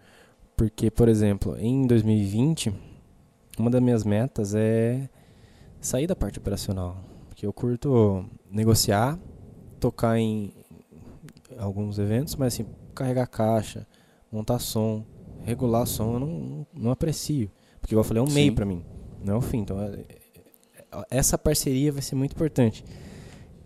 Porque, 0.56 0.90
por 0.90 1.08
exemplo, 1.08 1.56
em 1.58 1.86
2020, 1.86 2.72
uma 3.62 3.70
das 3.70 3.80
minhas 3.80 4.04
metas 4.04 4.54
é 4.54 5.08
sair 5.80 6.06
da 6.06 6.16
parte 6.16 6.38
operacional. 6.38 6.96
Porque 7.28 7.46
eu 7.46 7.52
curto 7.52 8.24
negociar, 8.50 9.18
tocar 9.78 10.18
em 10.18 10.52
alguns 11.58 11.98
eventos, 11.98 12.34
mas 12.36 12.54
assim, 12.54 12.66
carregar 12.94 13.26
caixa, 13.26 13.86
montar 14.32 14.58
som, 14.58 15.04
regular 15.44 15.86
som, 15.86 16.14
eu 16.14 16.20
não, 16.20 16.66
não, 16.74 16.90
aprecio. 16.90 17.50
Porque, 17.80 17.94
igual 17.94 18.04
eu 18.04 18.08
falei, 18.08 18.20
é 18.20 18.24
um 18.24 18.28
Sim. 18.28 18.34
meio 18.34 18.54
pra 18.54 18.64
mim, 18.64 18.84
não 19.22 19.34
é 19.34 19.36
o 19.36 19.40
fim. 19.40 19.58
Então, 19.58 19.80
é- 19.80 20.00
é- 20.00 21.06
essa 21.10 21.36
parceria 21.36 21.92
vai 21.92 22.02
ser 22.02 22.14
muito 22.14 22.32
importante. 22.32 22.84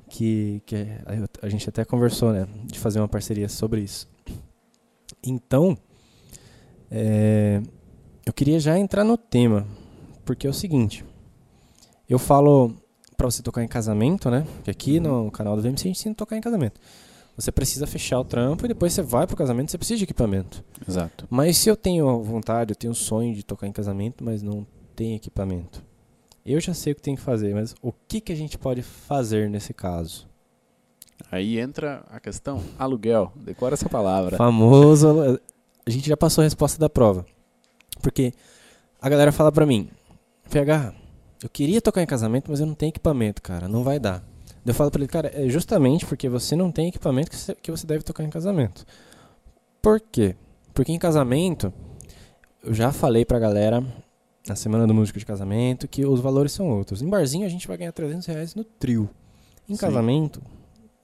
Que, 0.09 0.61
que 0.67 0.75
a, 0.75 1.47
a 1.47 1.49
gente 1.49 1.69
até 1.69 1.85
conversou, 1.85 2.33
né? 2.33 2.49
De 2.65 2.79
fazer 2.79 2.99
uma 2.99 3.07
parceria 3.07 3.49
sobre 3.49 3.81
isso. 3.83 4.09
Então, 5.25 5.79
é, 6.91 7.63
eu 8.27 8.33
queria 8.33 8.59
já 8.59 8.77
entrar 8.77 9.05
no 9.05 9.17
tema. 9.17 9.67
Porque 10.31 10.47
é 10.47 10.51
o 10.51 10.55
seguinte. 10.55 11.05
Eu 12.09 12.17
falo 12.17 12.73
pra 13.17 13.29
você 13.29 13.43
tocar 13.43 13.65
em 13.65 13.67
casamento, 13.67 14.31
né? 14.31 14.47
Que 14.63 14.71
aqui 14.71 15.01
no 15.01 15.29
canal 15.29 15.57
do 15.57 15.63
VMC 15.63 15.73
a 15.73 15.89
gente 15.89 15.99
ensina 15.99 16.13
a 16.13 16.15
tocar 16.15 16.37
em 16.37 16.41
casamento. 16.41 16.81
Você 17.37 17.51
precisa 17.51 17.85
fechar 17.85 18.21
o 18.21 18.25
trampo 18.25 18.65
e 18.65 18.69
depois 18.69 18.93
você 18.93 19.03
vai 19.03 19.27
pro 19.27 19.37
casamento, 19.37 19.73
você 19.73 19.77
precisa 19.77 19.99
de 19.99 20.05
equipamento. 20.05 20.65
Exato. 20.89 21.27
Mas 21.29 21.59
se 21.59 21.69
eu 21.69 21.77
tenho 21.77 22.23
vontade, 22.23 22.71
eu 22.71 22.77
tenho 22.77 22.95
sonho 22.95 23.35
de 23.35 23.43
tocar 23.43 23.67
em 23.67 23.73
casamento, 23.73 24.23
mas 24.23 24.41
não 24.41 24.65
tem 24.95 25.17
equipamento. 25.17 25.83
Eu 26.47 26.61
já 26.61 26.75
sei 26.75 26.93
o 26.93 26.97
que 26.97 27.03
tem 27.03 27.17
que 27.17 27.23
fazer, 27.23 27.53
mas 27.53 27.75
o 27.83 27.93
que, 27.93 28.21
que 28.21 28.33
a 28.33 28.37
gente 28.37 28.57
pode 28.57 28.83
fazer 28.83 29.51
nesse 29.51 29.75
caso? 29.75 30.29
Aí 31.29 31.59
entra 31.59 32.05
a 32.09 32.21
questão 32.21 32.63
aluguel. 32.79 33.33
Decora 33.35 33.75
essa 33.75 33.89
palavra. 33.89 34.37
Famoso. 34.37 35.41
A 35.85 35.91
gente 35.91 36.09
já 36.09 36.17
passou 36.17 36.43
a 36.43 36.45
resposta 36.45 36.79
da 36.79 36.89
prova. 36.89 37.27
Porque 38.01 38.33
a 39.03 39.09
galera 39.09 39.33
fala 39.33 39.51
pra 39.51 39.67
mim, 39.67 39.91
PH, 40.51 40.93
eu 41.43 41.49
queria 41.49 41.81
tocar 41.81 42.03
em 42.03 42.07
casamento, 42.07 42.51
mas 42.51 42.61
eu 42.61 42.67
não 42.67 42.75
tenho 42.75 42.91
equipamento, 42.91 43.41
cara, 43.41 43.69
não 43.69 43.83
vai 43.83 43.99
dar. 43.99 44.23
Eu 44.65 44.75
falo 44.75 44.91
pra 44.91 45.01
ele, 45.01 45.09
cara, 45.09 45.31
é 45.35 45.49
justamente 45.49 46.05
porque 46.05 46.29
você 46.29 46.55
não 46.55 46.71
tem 46.71 46.89
equipamento 46.89 47.31
que 47.63 47.71
você, 47.71 47.87
deve 47.87 48.05
tocar 48.05 48.25
em 48.25 48.31
casamento. 48.31 48.85
Por 49.81 50.01
quê? 50.01 50.37
Porque 50.75 50.93
em 50.93 50.99
casamento, 50.99 51.73
eu 52.63 52.75
já 52.75 52.93
falei 52.93 53.25
pra 53.25 53.39
galera 53.39 53.83
na 54.47 54.55
semana 54.55 54.87
do 54.87 54.95
músico 54.95 55.19
de 55.19 55.25
casamento 55.25 55.89
que 55.89 56.05
os 56.05 56.21
valores 56.21 56.53
são 56.53 56.69
outros. 56.69 57.01
Em 57.01 57.09
barzinho 57.09 57.47
a 57.47 57.49
gente 57.49 57.67
vai 57.67 57.79
ganhar 57.79 57.93
300 57.93 58.27
reais 58.27 58.55
no 58.55 58.63
trio. 58.65 59.09
Em 59.69 59.75
Sim. 59.75 59.81
casamento, 59.81 60.43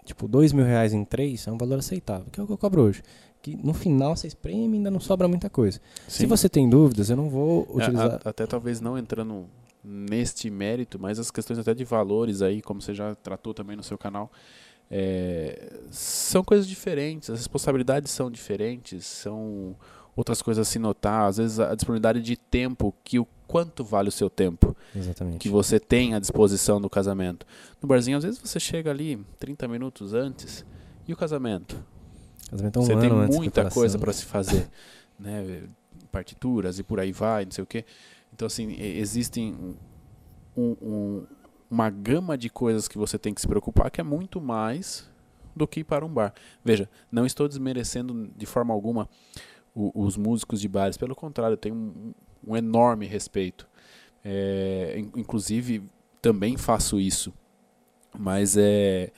tipo, 0.04 0.28
dois 0.28 0.52
mil 0.52 0.64
reais 0.64 0.92
em 0.92 1.04
três 1.04 1.46
é 1.46 1.52
um 1.52 1.56
valor 1.56 1.78
aceitável, 1.78 2.26
que 2.30 2.38
é 2.38 2.42
o 2.42 2.46
que 2.46 2.52
eu 2.52 2.58
cobro 2.58 2.82
hoje. 2.82 3.02
Que 3.46 3.54
no 3.56 3.72
final 3.72 4.16
você 4.16 4.26
espreme 4.26 4.74
e 4.74 4.78
ainda 4.78 4.90
não 4.90 4.98
sobra 4.98 5.28
muita 5.28 5.48
coisa. 5.48 5.80
Se 6.08 6.18
Sim. 6.22 6.26
você 6.26 6.48
tem 6.48 6.68
dúvidas, 6.68 7.10
eu 7.10 7.16
não 7.16 7.30
vou 7.30 7.64
É, 7.70 7.76
utilizar. 7.84 8.20
a- 8.24 8.30
até 8.30 8.44
talvez 8.44 8.80
não 8.80 8.98
entrando 8.98 9.46
neste 9.84 10.50
mérito, 10.50 10.98
mas 10.98 11.16
as 11.20 11.30
questões 11.30 11.56
até 11.60 11.72
de 11.72 11.84
valores 11.84 12.42
aí, 12.42 12.60
como 12.60 12.82
você 12.82 12.92
já 12.92 13.14
tratou 13.14 13.54
também 13.54 13.76
no 13.76 13.84
seu 13.84 13.96
canal, 13.96 14.32
é, 14.90 15.72
são 15.92 16.42
coisas 16.42 16.66
diferentes, 16.66 17.30
as 17.30 17.38
responsabilidades 17.38 18.10
são 18.10 18.28
diferentes, 18.28 19.06
são 19.06 19.76
outras 20.16 20.42
coisas 20.42 20.66
a 20.66 20.68
se 20.68 20.80
notar, 20.80 21.28
às 21.28 21.36
vezes 21.36 21.60
a 21.60 21.72
disponibilidade 21.72 22.20
de 22.22 22.36
tempo, 22.36 22.92
que 23.04 23.20
o 23.20 23.28
quanto 23.46 23.84
vale 23.84 24.08
o 24.08 24.12
seu 24.12 24.28
tempo 24.28 24.76
Exatamente. 24.92 25.38
que 25.38 25.48
você 25.48 25.78
tem 25.78 26.14
à 26.14 26.18
disposição 26.18 26.80
no 26.80 26.90
casamento. 26.90 27.46
No 27.80 27.86
barzinho, 27.86 28.16
às 28.18 28.24
vezes 28.24 28.40
você 28.40 28.58
chega 28.58 28.90
ali 28.90 29.24
30 29.38 29.68
minutos 29.68 30.14
antes 30.14 30.64
e 31.06 31.12
o 31.12 31.16
casamento? 31.16 31.80
Casamento 32.50 32.78
é 32.78 32.82
um 32.82 32.84
você 32.86 32.92
tem 32.96 33.08
de 33.08 33.32
muita 33.36 33.62
coisa 33.70 33.98
para 33.98 34.12
se 34.12 34.24
fazer, 34.24 34.68
né? 35.18 35.64
Partituras 36.12 36.78
e 36.78 36.82
por 36.82 37.00
aí 37.00 37.12
vai, 37.12 37.44
não 37.44 37.52
sei 37.52 37.64
o 37.64 37.66
quê. 37.66 37.84
Então 38.32 38.46
assim, 38.46 38.74
existem 38.80 39.54
um- 40.56 40.76
um- 40.80 41.26
uma 41.70 41.90
gama 41.90 42.38
de 42.38 42.48
coisas 42.48 42.86
que 42.86 42.96
você 42.96 43.18
tem 43.18 43.34
que 43.34 43.40
se 43.40 43.48
preocupar 43.48 43.90
que 43.90 44.00
é 44.00 44.04
muito 44.04 44.40
mais 44.40 45.08
do 45.54 45.66
que 45.66 45.80
ir 45.80 45.84
para 45.84 46.04
um 46.04 46.08
bar. 46.08 46.32
Veja, 46.64 46.88
não 47.10 47.26
estou 47.26 47.48
desmerecendo 47.48 48.30
de 48.36 48.46
forma 48.46 48.72
alguma 48.72 49.08
o- 49.74 49.90
os 50.04 50.16
músicos 50.16 50.60
de 50.60 50.68
bares, 50.68 50.96
pelo 50.96 51.14
contrário, 51.14 51.54
eu 51.54 51.58
tenho 51.58 51.74
um, 51.74 52.14
um 52.46 52.56
enorme 52.56 53.04
respeito. 53.06 53.66
É, 54.24 54.94
in- 54.98 55.12
inclusive, 55.20 55.82
também 56.22 56.56
faço 56.56 56.98
isso, 57.00 57.32
mas 58.18 58.56
é 58.56 59.10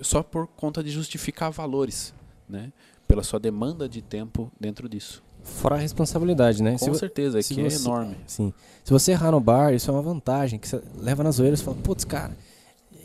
só 0.00 0.22
por 0.22 0.46
conta 0.48 0.82
de 0.82 0.90
justificar 0.90 1.50
valores, 1.50 2.12
né? 2.48 2.72
Pela 3.06 3.22
sua 3.22 3.38
demanda 3.38 3.88
de 3.88 4.02
tempo 4.02 4.50
dentro 4.60 4.88
disso. 4.88 5.22
Fora 5.42 5.76
a 5.76 5.78
responsabilidade, 5.78 6.62
né? 6.62 6.76
Se 6.76 6.86
Com 6.86 6.92
vo- 6.92 6.98
certeza, 6.98 7.38
é 7.38 7.42
se 7.42 7.54
que 7.54 7.60
é 7.60 7.70
você- 7.70 7.86
enorme. 7.86 8.16
Sim. 8.26 8.52
Se 8.82 8.92
você 8.92 9.12
errar 9.12 9.30
no 9.30 9.38
bar, 9.40 9.72
isso 9.74 9.88
é 9.90 9.94
uma 9.94 10.02
vantagem. 10.02 10.58
Que 10.58 10.66
você 10.68 10.82
leva 10.98 11.22
nas 11.22 11.36
zoeiras 11.36 11.60
e 11.60 11.62
fala, 11.62 11.76
putz, 11.84 12.04
cara, 12.04 12.36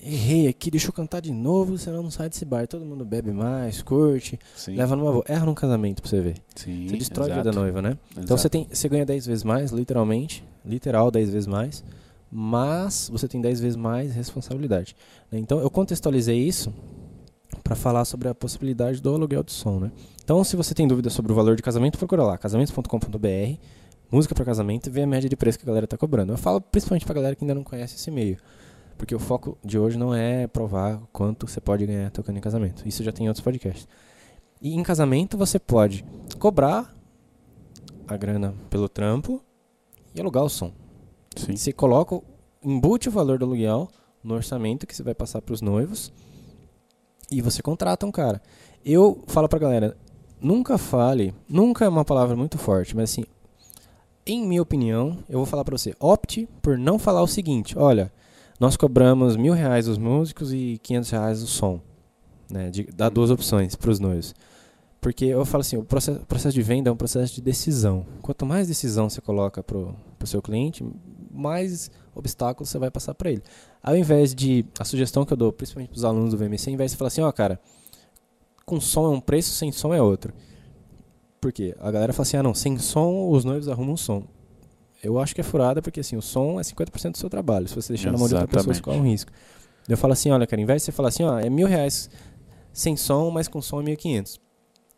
errei 0.03 0.47
aqui, 0.47 0.71
deixa 0.71 0.87
eu 0.87 0.93
cantar 0.93 1.19
de 1.21 1.31
novo, 1.31 1.77
senão 1.77 2.01
não 2.01 2.09
sai 2.09 2.29
desse 2.29 2.43
bar. 2.43 2.67
Todo 2.67 2.83
mundo 2.83 3.05
bebe 3.05 3.31
mais, 3.31 3.83
curte, 3.83 4.39
Sim, 4.55 4.75
leva 4.75 4.95
numa 4.95 5.11
boa. 5.11 5.23
Erra 5.27 5.45
num 5.45 5.53
casamento 5.53 6.01
pra 6.01 6.09
você 6.09 6.19
ver. 6.19 6.35
sim, 6.55 6.87
Você 6.87 6.97
destrói 6.97 7.27
a 7.31 7.35
vida 7.35 7.49
exato, 7.49 7.55
da 7.55 7.61
noiva, 7.61 7.81
né? 7.81 7.97
Então 8.13 8.23
exato. 8.23 8.41
você 8.41 8.49
tem, 8.49 8.67
você 8.71 8.89
ganha 8.89 9.05
10 9.05 9.27
vezes 9.27 9.43
mais, 9.43 9.71
literalmente, 9.71 10.43
literal 10.65 11.11
10 11.11 11.29
vezes 11.29 11.45
mais, 11.47 11.83
mas 12.31 13.09
você 13.11 13.27
tem 13.27 13.39
10 13.39 13.59
vezes 13.59 13.75
mais 13.75 14.13
responsabilidade. 14.15 14.95
né? 15.31 15.37
Então 15.37 15.59
eu 15.59 15.69
contextualizei 15.69 16.39
isso 16.39 16.73
para 17.71 17.75
falar 17.77 18.03
sobre 18.03 18.27
a 18.27 18.35
possibilidade 18.35 19.01
do 19.01 19.13
aluguel 19.13 19.43
de 19.43 19.53
som, 19.53 19.79
né? 19.79 19.91
Então 20.21 20.43
se 20.43 20.57
você 20.57 20.73
tem 20.73 20.85
dúvida 20.85 21.09
sobre 21.09 21.31
o 21.31 21.35
valor 21.35 21.55
de 21.55 21.61
casamento, 21.61 21.97
procura 21.97 22.21
lá, 22.21 22.37
casamentos.com.br, 22.37 23.59
música 24.11 24.35
para 24.35 24.43
casamento 24.43 24.87
e 24.87 24.89
vê 24.89 25.03
a 25.03 25.07
média 25.07 25.29
de 25.29 25.37
preço 25.37 25.57
que 25.57 25.63
a 25.63 25.67
galera 25.67 25.87
tá 25.87 25.97
cobrando. 25.97 26.33
Eu 26.33 26.37
falo 26.37 26.59
principalmente 26.59 27.05
pra 27.05 27.15
galera 27.15 27.33
que 27.33 27.45
ainda 27.45 27.55
não 27.55 27.63
conhece 27.63 27.95
esse 27.95 28.11
meio. 28.11 28.37
Porque 28.97 29.15
o 29.15 29.19
foco 29.19 29.57
de 29.63 29.79
hoje 29.79 29.97
não 29.97 30.13
é 30.13 30.47
provar 30.47 30.99
quanto 31.13 31.47
você 31.47 31.61
pode 31.61 31.85
ganhar 31.85 32.11
tocando 32.11 32.35
em 32.35 32.41
casamento. 32.41 32.85
Isso 32.85 33.05
já 33.05 33.11
tem 33.13 33.25
em 33.25 33.29
outros 33.29 33.43
podcasts. 33.43 33.87
E 34.61 34.75
em 34.75 34.83
casamento 34.83 35.37
você 35.37 35.57
pode 35.57 36.03
cobrar 36.37 36.93
a 38.05 38.17
grana 38.17 38.53
pelo 38.69 38.89
trampo 38.89 39.41
e 40.13 40.19
alugar 40.19 40.43
o 40.43 40.49
som. 40.49 40.73
Sim. 41.37 41.55
Você 41.55 41.71
coloca, 41.71 42.19
embute 42.61 43.07
o 43.07 43.11
valor 43.13 43.39
do 43.39 43.45
aluguel 43.45 43.87
no 44.21 44.33
orçamento 44.33 44.85
que 44.85 44.93
você 44.93 45.03
vai 45.03 45.15
passar 45.15 45.41
para 45.41 45.53
os 45.53 45.61
noivos 45.61 46.11
e 47.31 47.41
você 47.41 47.61
contrata 47.61 48.05
um 48.05 48.11
cara. 48.11 48.41
Eu 48.85 49.23
falo 49.27 49.47
pra 49.47 49.57
galera, 49.57 49.97
nunca 50.41 50.77
fale, 50.77 51.33
nunca 51.47 51.85
é 51.85 51.89
uma 51.89 52.03
palavra 52.03 52.35
muito 52.35 52.57
forte, 52.57 52.95
mas 52.95 53.11
assim, 53.11 53.23
em 54.25 54.45
minha 54.45 54.61
opinião, 54.61 55.17
eu 55.29 55.39
vou 55.39 55.45
falar 55.45 55.63
pra 55.63 55.77
você, 55.77 55.95
opte 55.99 56.47
por 56.61 56.77
não 56.77 56.99
falar 56.99 57.21
o 57.21 57.27
seguinte, 57.27 57.77
olha, 57.77 58.11
nós 58.59 58.77
cobramos 58.77 59.35
mil 59.35 59.53
reais 59.53 59.87
os 59.87 59.97
músicos 59.97 60.53
e 60.53 60.79
quinhentos 60.83 61.09
reais 61.09 61.41
o 61.41 61.47
som, 61.47 61.81
né? 62.49 62.69
De, 62.69 62.83
dá 62.83 63.09
duas 63.09 63.31
opções 63.31 63.75
para 63.75 63.89
os 63.89 63.99
noivos. 63.99 64.35
Porque 64.99 65.25
eu 65.25 65.43
falo 65.45 65.61
assim, 65.61 65.77
o 65.77 65.83
processo, 65.83 66.19
processo 66.27 66.53
de 66.53 66.61
venda 66.61 66.87
é 66.87 66.93
um 66.93 66.95
processo 66.95 67.33
de 67.33 67.41
decisão. 67.41 68.05
Quanto 68.21 68.45
mais 68.45 68.67
decisão 68.67 69.09
você 69.09 69.19
coloca 69.19 69.63
pro, 69.63 69.95
pro 70.19 70.27
seu 70.27 70.43
cliente, 70.43 70.85
mais 71.31 71.89
obstáculos 72.13 72.69
você 72.69 72.77
vai 72.77 72.91
passar 72.91 73.13
para 73.13 73.31
ele. 73.31 73.43
Ao 73.81 73.95
invés 73.95 74.33
de, 74.33 74.65
a 74.79 74.85
sugestão 74.85 75.25
que 75.25 75.33
eu 75.33 75.37
dou, 75.37 75.51
principalmente 75.51 75.89
para 75.89 75.97
os 75.97 76.05
alunos 76.05 76.31
do 76.31 76.37
VMC, 76.37 76.69
ao 76.69 76.73
invés 76.73 76.91
de 76.91 76.97
falar 76.97 77.07
assim, 77.07 77.21
ó 77.21 77.31
cara, 77.31 77.59
com 78.65 78.79
som 78.79 79.05
é 79.05 79.09
um 79.09 79.19
preço, 79.19 79.51
sem 79.51 79.71
som 79.71 79.93
é 79.93 80.01
outro. 80.01 80.33
Por 81.39 81.51
quê? 81.51 81.75
A 81.79 81.89
galera 81.89 82.13
fala 82.13 82.23
assim, 82.23 82.37
ah 82.37 82.43
não, 82.43 82.53
sem 82.53 82.77
som 82.77 83.29
os 83.29 83.43
noivos 83.43 83.67
arrumam 83.67 83.93
um 83.93 83.97
som. 83.97 84.23
Eu 85.03 85.17
acho 85.17 85.33
que 85.33 85.41
é 85.41 85.43
furada 85.43 85.81
porque 85.81 85.99
assim, 85.99 86.15
o 86.15 86.21
som 86.21 86.59
é 86.59 86.63
50% 86.63 87.11
do 87.11 87.17
seu 87.17 87.29
trabalho. 87.29 87.67
Se 87.67 87.75
você 87.75 87.93
deixar 87.93 88.11
na 88.11 88.17
mão 88.17 88.27
de 88.27 88.35
outra 88.35 88.47
pessoa, 88.47 88.63
você 88.63 88.69
Exatamente. 88.71 88.99
corre 88.99 89.09
um 89.09 89.11
risco. 89.11 89.31
Eu 89.89 89.97
falo 89.97 90.13
assim, 90.13 90.29
olha, 90.29 90.45
cara, 90.45 90.61
ao 90.61 90.63
invés 90.63 90.81
de 90.81 90.85
você 90.85 90.91
falar 90.91 91.09
assim, 91.09 91.23
ó, 91.23 91.39
é 91.39 91.49
mil 91.49 91.67
reais 91.67 92.09
sem 92.71 92.95
som, 92.95 93.31
mas 93.31 93.47
com 93.47 93.61
som 93.61 93.81
é 93.81 93.83
1.500. 93.83 94.39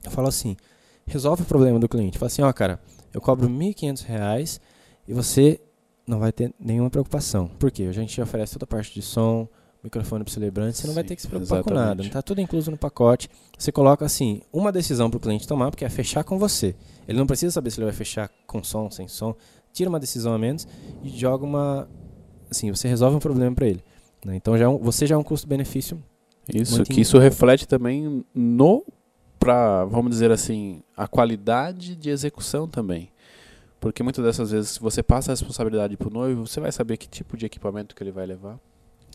Eu 0.04 0.12
falo 0.12 0.28
assim, 0.28 0.58
resolve 1.06 1.44
o 1.44 1.46
problema 1.46 1.80
do 1.80 1.88
cliente. 1.88 2.18
Fala 2.18 2.28
assim, 2.28 2.42
ó, 2.42 2.52
cara, 2.52 2.80
eu 3.14 3.22
cobro 3.22 3.50
1.500 3.50 4.04
reais 4.06 4.62
e 5.08 5.14
você 5.14 5.62
não 6.08 6.20
vai 6.20 6.32
ter 6.32 6.54
nenhuma 6.60 6.90
preocupação. 6.90 7.48
Por 7.60 7.72
quê? 7.72 7.84
A 7.84 7.92
gente 7.92 8.20
oferece 8.22 8.54
toda 8.54 8.66
a 8.66 8.68
parte 8.68 8.94
de 8.94 9.02
som, 9.02 9.48
microfone 9.84 10.24
para 10.24 10.34
celebrante, 10.34 10.78
você 10.78 10.88
não 10.88 10.94
vai 10.94 11.04
Sim, 11.04 11.08
ter 11.10 11.16
que 11.16 11.22
se 11.22 11.28
preocupar 11.28 11.62
com 11.64 11.70
exatamente. 11.72 11.88
nada. 11.90 12.04
Não 12.04 12.10
tá 12.10 12.22
tudo 12.22 12.40
incluso 12.42 12.72
no 12.72 12.78
pacote. 12.78 13.30
Você 13.58 13.72
coloca 13.72 14.06
assim, 14.06 14.42
uma 14.52 14.72
decisão 14.72 15.10
para 15.10 15.18
o 15.18 15.20
cliente 15.20 15.48
tomar, 15.48 15.70
porque 15.72 15.84
é 15.86 15.90
fechar 15.90 16.24
com 16.24 16.38
você. 16.40 16.76
Ele 17.08 17.18
não 17.18 17.28
precisa 17.28 17.52
saber 17.52 17.70
se 17.72 17.80
ele 17.80 17.86
vai 17.86 17.94
fechar 17.94 18.30
com 18.48 18.64
som, 18.64 18.90
sem 18.90 19.08
som. 19.08 19.36
Tira 19.74 19.90
uma 19.90 20.00
decisão 20.00 20.34
a 20.34 20.38
menos 20.38 20.68
e 21.04 21.10
joga 21.10 21.44
uma 21.44 21.88
assim, 22.50 22.70
você 22.72 22.88
resolve 22.88 23.16
um 23.18 23.20
problema 23.20 23.56
para 23.56 23.68
ele. 23.68 23.84
né? 24.24 24.36
Então 24.36 24.58
já 24.58 24.66
é 24.66 24.68
um- 24.68 24.78
você 24.78 25.06
já 25.08 25.16
é 25.16 25.18
um 25.18 25.24
custo-benefício 25.24 26.02
Isso, 26.54 26.84
que 26.84 27.02
isso 27.02 27.18
reflete 27.18 27.68
também 27.68 28.24
no 28.34 28.86
para, 29.40 29.84
vamos 29.86 30.12
dizer 30.12 30.32
assim, 30.32 30.82
a 30.96 31.08
qualidade 31.08 31.96
de 31.96 32.10
execução 32.10 32.68
também. 32.68 33.10
Porque 33.84 34.02
muitas 34.02 34.24
dessas 34.24 34.52
vezes, 34.52 34.70
se 34.72 34.80
você 34.80 35.04
passa 35.04 35.32
a 35.32 35.34
responsabilidade 35.34 35.98
para 35.98 36.08
o 36.08 36.10
noivo, 36.10 36.48
você 36.48 36.62
vai 36.62 36.72
saber 36.72 36.96
que 36.96 37.06
tipo 37.06 37.36
de 37.36 37.46
equipamento 37.46 37.94
que 37.94 38.02
ele 38.02 38.14
vai 38.14 38.26
levar, 38.26 38.58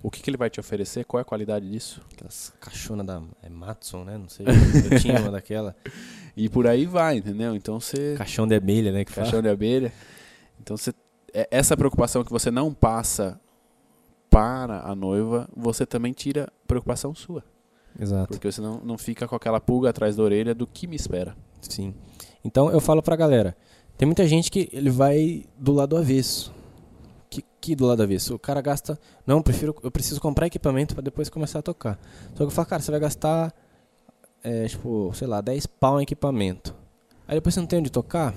o 0.02 0.10
que, 0.10 0.20
que 0.20 0.28
ele 0.28 0.36
vai 0.36 0.50
te 0.50 0.60
oferecer, 0.60 1.06
qual 1.06 1.18
é 1.18 1.22
a 1.22 1.24
qualidade 1.24 1.66
disso. 1.70 2.02
Aquelas 2.12 2.52
caixonas 2.60 3.06
da 3.06 3.22
é 3.42 3.48
Matson, 3.48 4.04
né? 4.04 4.18
Não 4.18 4.28
sei. 4.28 4.44
Eu 4.92 5.00
tinha 5.00 5.18
uma 5.22 5.30
daquela. 5.30 5.74
E 6.36 6.50
por 6.50 6.66
aí 6.66 6.84
vai, 6.84 7.16
entendeu? 7.16 7.56
Então 7.56 7.80
você. 7.80 8.14
Caixão 8.18 8.46
de 8.46 8.56
abelha, 8.56 8.92
né? 8.92 9.06
Que 9.06 9.10
fala. 9.10 9.24
Caixão 9.24 9.40
de 9.40 9.48
abelha. 9.48 9.90
Então 10.60 10.76
você. 10.76 10.92
é- 11.32 11.48
Essa 11.50 11.74
preocupação 11.74 12.22
que 12.22 12.30
você 12.30 12.50
não 12.50 12.74
passa 12.74 13.40
para 14.28 14.82
a 14.82 14.94
noiva, 14.94 15.48
você 15.56 15.86
também 15.86 16.12
tira 16.12 16.52
preocupação 16.66 17.14
sua. 17.14 17.42
Exato. 17.98 18.34
Porque 18.34 18.52
você 18.52 18.60
não, 18.60 18.82
não 18.84 18.98
fica 18.98 19.26
com 19.26 19.34
aquela 19.34 19.60
pulga 19.60 19.88
atrás 19.88 20.14
da 20.14 20.22
orelha 20.22 20.54
do 20.54 20.66
que 20.66 20.86
me 20.86 20.94
espera. 20.94 21.34
Sim. 21.62 21.94
Então 22.44 22.70
eu 22.70 22.80
falo 22.80 23.02
pra 23.02 23.16
galera, 23.16 23.56
tem 23.98 24.06
muita 24.06 24.26
gente 24.26 24.50
que 24.50 24.68
ele 24.72 24.88
vai 24.88 25.44
do 25.58 25.72
lado 25.72 25.96
avesso. 25.96 26.54
Que, 27.28 27.44
que 27.60 27.74
do 27.76 27.84
lado 27.84 28.02
avesso? 28.02 28.34
O 28.34 28.38
cara 28.38 28.60
gasta, 28.62 28.98
não, 29.26 29.36
eu 29.38 29.42
prefiro, 29.42 29.76
eu 29.82 29.90
preciso 29.90 30.18
comprar 30.20 30.46
equipamento 30.46 30.94
pra 30.94 31.02
depois 31.02 31.28
começar 31.28 31.58
a 31.58 31.62
tocar. 31.62 31.98
Só 32.30 32.36
que 32.36 32.42
eu 32.44 32.50
falo, 32.50 32.66
cara, 32.68 32.80
você 32.80 32.90
vai 32.90 33.00
gastar, 33.00 33.52
é, 34.42 34.66
tipo, 34.66 35.10
sei 35.14 35.26
lá, 35.28 35.40
10 35.42 35.66
pau 35.66 36.00
em 36.00 36.04
equipamento. 36.04 36.74
Aí 37.26 37.34
depois 37.34 37.52
você 37.54 37.60
não 37.60 37.66
tem 37.66 37.80
onde 37.80 37.90
tocar, 37.90 38.34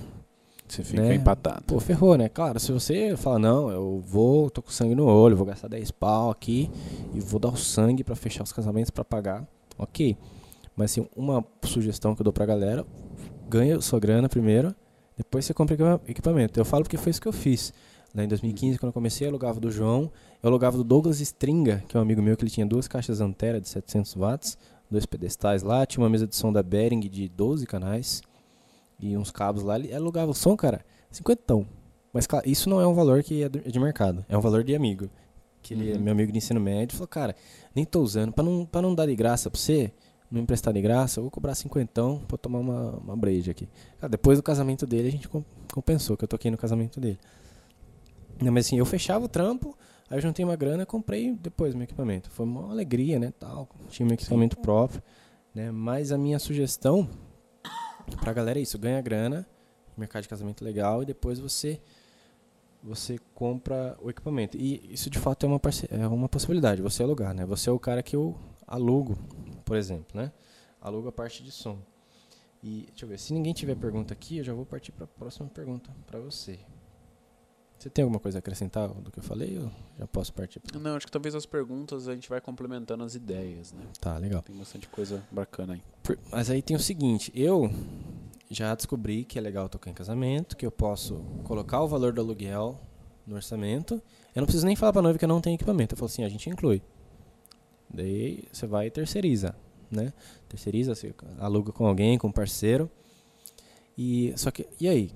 Você 0.67 0.83
fica 0.83 1.01
Né? 1.01 1.15
empatado. 1.15 1.63
Pô, 1.65 1.79
ferrou, 1.79 2.17
né? 2.17 2.27
Claro, 2.27 2.59
se 2.59 2.71
você 2.71 3.15
fala, 3.15 3.37
não, 3.39 3.69
eu 3.69 4.03
vou, 4.05 4.49
tô 4.49 4.61
com 4.61 4.71
sangue 4.71 4.95
no 4.95 5.05
olho, 5.05 5.37
vou 5.37 5.45
gastar 5.45 5.67
10 5.69 5.91
pau 5.91 6.31
aqui 6.31 6.69
e 7.13 7.19
vou 7.21 7.39
dar 7.39 7.49
o 7.49 7.57
sangue 7.57 8.03
pra 8.03 8.15
fechar 8.15 8.43
os 8.43 8.51
casamentos 8.51 8.89
pra 8.89 9.03
pagar, 9.05 9.47
ok. 9.77 10.17
Mas 10.75 10.91
assim, 10.91 11.07
uma 11.15 11.45
sugestão 11.63 12.15
que 12.15 12.21
eu 12.21 12.23
dou 12.25 12.33
pra 12.33 12.45
galera, 12.45 12.85
ganha 13.49 13.79
sua 13.81 13.99
grana 13.99 14.27
primeiro, 14.27 14.73
depois 15.17 15.45
você 15.45 15.53
compra 15.53 15.75
equipa- 15.75 16.01
equipamento. 16.07 16.59
Eu 16.59 16.65
falo 16.65 16.83
porque 16.83 16.97
foi 16.97 17.09
isso 17.11 17.21
que 17.21 17.27
eu 17.27 17.33
fiz. 17.33 17.73
Lá 18.13 18.23
em 18.23 18.27
2015, 18.27 18.77
quando 18.77 18.89
eu 18.89 18.93
comecei, 18.93 19.25
eu 19.25 19.29
alugava 19.31 19.59
do 19.59 19.71
João, 19.71 20.11
eu 20.43 20.49
alugava 20.49 20.75
do 20.77 20.83
Douglas 20.83 21.21
Stringa, 21.21 21.83
que 21.87 21.95
é 21.95 21.99
um 21.99 22.03
amigo 22.03 22.21
meu 22.21 22.35
que 22.35 22.43
ele 22.43 22.51
tinha 22.51 22.65
duas 22.65 22.87
caixas 22.87 23.21
Antera 23.21 23.61
de 23.61 23.69
700 23.69 24.13
watts, 24.15 24.57
dois 24.89 25.05
pedestais 25.05 25.63
lá, 25.63 25.85
tinha 25.85 26.03
uma 26.03 26.09
mesa 26.09 26.27
de 26.27 26.35
som 26.35 26.51
da 26.51 26.61
Behring 26.61 26.99
de 26.99 27.29
12 27.29 27.65
canais 27.65 28.21
e 28.99 29.15
uns 29.15 29.31
cabos 29.31 29.63
lá. 29.63 29.77
Ele 29.79 29.93
alugava 29.93 30.31
o 30.31 30.33
som, 30.33 30.57
cara, 30.57 30.81
cinquentão. 31.09 31.65
Mas 32.11 32.27
claro, 32.27 32.49
isso 32.49 32.69
não 32.69 32.81
é 32.81 32.85
um 32.87 32.93
valor 32.93 33.23
que 33.23 33.43
é 33.43 33.47
de 33.47 33.79
mercado, 33.79 34.25
é 34.27 34.37
um 34.37 34.41
valor 34.41 34.63
de 34.63 34.75
amigo. 34.75 35.09
Que 35.61 35.73
ele 35.73 35.91
é 35.91 35.95
Uhum. 35.95 36.01
meu 36.01 36.11
amigo 36.11 36.31
de 36.33 36.37
ensino 36.39 36.59
médio, 36.59 36.97
falou, 36.97 37.07
cara, 37.07 37.33
nem 37.73 37.85
tô 37.85 38.01
usando, 38.01 38.33
pra 38.33 38.43
não, 38.43 38.65
pra 38.65 38.81
não 38.81 38.93
dar 38.93 39.05
de 39.05 39.15
graça 39.15 39.49
pra 39.49 39.57
você, 39.59 39.93
não 40.31 40.41
emprestar 40.41 40.73
de 40.73 40.81
graça, 40.81 41.19
eu 41.19 41.23
vou 41.23 41.31
cobrar 41.31 41.53
cinquentão 41.55 42.19
pra 42.27 42.37
tomar 42.37 42.59
uma, 42.59 42.91
uma 42.97 43.17
breja 43.17 43.51
aqui. 43.51 43.67
Cara, 43.99 44.09
depois 44.09 44.39
do 44.39 44.43
casamento 44.43 44.87
dele, 44.87 45.09
a 45.09 45.11
gente 45.11 45.27
com- 45.27 45.43
compensou, 45.73 46.15
que 46.15 46.23
eu 46.23 46.27
toquei 46.27 46.49
no 46.49 46.57
casamento 46.57 46.99
dele. 47.01 47.19
Não, 48.41 48.51
mas 48.51 48.65
assim, 48.65 48.77
eu 48.77 48.85
fechava 48.85 49.25
o 49.25 49.27
trampo, 49.27 49.77
aí 50.09 50.17
eu 50.17 50.21
juntei 50.21 50.43
uma 50.45 50.55
grana 50.55 50.83
e 50.83 50.85
comprei 50.85 51.35
depois 51.35 51.75
meu 51.75 51.83
equipamento. 51.83 52.29
Foi 52.31 52.45
uma 52.45 52.71
alegria, 52.71 53.19
né, 53.19 53.33
tal, 53.37 53.67
tinha 53.89 54.05
meu 54.05 54.13
equipamento 54.13 54.57
próprio, 54.57 55.03
né, 55.53 55.69
mas 55.69 56.11
a 56.11 56.17
minha 56.17 56.39
sugestão 56.39 57.09
pra 58.21 58.31
galera 58.33 58.57
é 58.57 58.61
isso, 58.61 58.79
ganha 58.79 59.01
grana, 59.01 59.45
mercado 59.97 60.23
de 60.23 60.29
casamento 60.29 60.63
legal, 60.63 61.03
e 61.03 61.05
depois 61.05 61.39
você 61.39 61.79
você 62.83 63.19
compra 63.35 63.95
o 64.01 64.09
equipamento. 64.09 64.57
E 64.57 64.91
isso 64.91 65.07
de 65.07 65.19
fato 65.19 65.45
é 65.45 65.49
uma, 65.49 65.61
é 65.91 66.07
uma 66.07 66.27
possibilidade, 66.27 66.81
você 66.81 67.03
alugar, 67.03 67.31
né? 67.31 67.45
Você 67.45 67.69
é 67.69 67.71
o 67.71 67.77
cara 67.77 68.01
que 68.01 68.15
eu 68.15 68.35
alugo, 68.75 69.17
por 69.65 69.75
exemplo, 69.77 70.19
né? 70.19 70.31
Alugo 70.81 71.07
a 71.09 71.11
parte 71.11 71.43
de 71.43 71.51
som. 71.51 71.77
E 72.63 72.85
deixa 72.89 73.05
eu 73.05 73.09
ver, 73.09 73.19
se 73.19 73.33
ninguém 73.33 73.53
tiver 73.53 73.75
pergunta 73.75 74.13
aqui, 74.13 74.37
eu 74.37 74.43
já 74.43 74.53
vou 74.53 74.65
partir 74.65 74.91
para 74.91 75.05
a 75.05 75.07
próxima 75.07 75.47
pergunta 75.49 75.89
para 76.07 76.19
você. 76.19 76.59
Você 77.77 77.89
tem 77.89 78.03
alguma 78.03 78.19
coisa 78.19 78.37
a 78.37 78.39
acrescentar 78.39 78.87
do 78.89 79.09
que 79.11 79.17
eu 79.17 79.23
falei? 79.23 79.57
Eu 79.57 79.71
já 79.97 80.05
posso 80.05 80.31
partir. 80.31 80.59
pra- 80.59 80.79
Não, 80.79 80.95
acho 80.95 81.07
que 81.07 81.11
talvez 81.11 81.33
as 81.33 81.47
perguntas 81.47 82.07
a 82.07 82.13
gente 82.13 82.29
vai 82.29 82.39
complementando 82.39 83.03
as 83.03 83.15
ideias, 83.15 83.73
né? 83.73 83.81
Tá, 83.99 84.17
legal. 84.19 84.43
Tem 84.43 84.55
bastante 84.55 84.87
coisa 84.87 85.23
bacana 85.31 85.73
aí. 85.73 85.81
Mas 86.31 86.51
aí 86.51 86.61
tem 86.61 86.75
o 86.75 86.79
seguinte, 86.79 87.31
eu 87.33 87.71
já 88.51 88.75
descobri 88.75 89.25
que 89.25 89.39
é 89.39 89.41
legal 89.41 89.67
tocar 89.67 89.89
em 89.89 89.95
casamento, 89.95 90.55
que 90.55 90.63
eu 90.65 90.71
posso 90.71 91.15
colocar 91.43 91.81
o 91.81 91.87
valor 91.87 92.13
do 92.13 92.21
aluguel 92.21 92.79
no 93.25 93.33
orçamento. 93.35 93.95
Eu 94.35 94.41
não 94.41 94.45
preciso 94.45 94.65
nem 94.67 94.75
falar 94.75 94.93
pra 94.93 95.01
noiva 95.01 95.17
que 95.17 95.25
eu 95.25 95.29
não 95.29 95.41
tenho 95.41 95.55
equipamento. 95.55 95.93
Eu 95.95 95.97
falo 95.97 96.05
assim, 96.11 96.23
a 96.23 96.29
gente 96.29 96.47
inclui. 96.51 96.83
Daí 97.93 98.43
você 98.51 98.65
vai 98.65 98.87
e 98.87 98.91
terceiriza, 98.91 99.55
né? 99.89 100.13
Terceiriza, 100.47 100.95
você 100.95 101.13
aluga 101.39 101.71
com 101.71 101.85
alguém, 101.85 102.17
com 102.17 102.27
um 102.27 102.31
parceiro. 102.31 102.89
E 103.97 104.33
só 104.37 104.49
que 104.51 104.67
e 104.79 104.87
aí? 104.87 105.11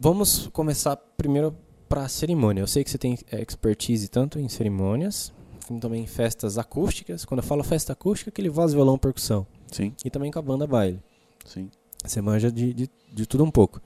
Vamos 0.00 0.46
começar 0.48 0.96
primeiro 0.96 1.54
para 1.88 2.04
a 2.04 2.08
cerimônia. 2.08 2.60
Eu 2.60 2.66
sei 2.66 2.84
que 2.84 2.90
você 2.90 2.98
tem 2.98 3.18
expertise 3.32 4.08
tanto 4.08 4.38
em 4.38 4.48
cerimônias, 4.48 5.32
como 5.66 5.80
também 5.80 6.02
em 6.02 6.06
festas 6.06 6.56
acústicas. 6.56 7.24
Quando 7.24 7.40
eu 7.40 7.46
falo 7.46 7.64
festa 7.64 7.92
acústica, 7.92 8.30
aquele 8.30 8.48
voz, 8.48 8.72
violão, 8.72 8.96
percussão. 8.98 9.46
Sim, 9.72 9.94
E 10.04 10.08
também 10.08 10.30
com 10.30 10.38
a 10.38 10.42
banda 10.42 10.66
baile. 10.66 11.00
sim. 11.44 11.70
Você 12.04 12.20
manja 12.22 12.50
de, 12.50 12.72
de, 12.72 12.90
de 13.12 13.26
tudo 13.26 13.42
um 13.42 13.50
pouco. 13.50 13.82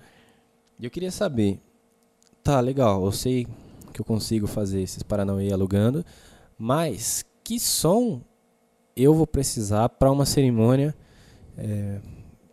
E 0.79 0.85
eu 0.85 0.91
queria 0.91 1.11
saber, 1.11 1.59
tá, 2.45 2.61
legal, 2.61 3.03
eu 3.05 3.11
sei 3.11 3.47
que 3.93 4.01
eu 4.01 4.05
consigo 4.05 4.47
fazer 4.47 4.83
esses 4.83 5.03
Paranauê 5.03 5.51
alugando, 5.51 6.05
mas 6.59 7.25
que 7.45 7.59
som 7.61 8.21
eu 8.97 9.15
vou 9.15 9.27
precisar 9.27 9.89
para 9.89 10.11
uma 10.11 10.27
cerimônia, 10.27 10.95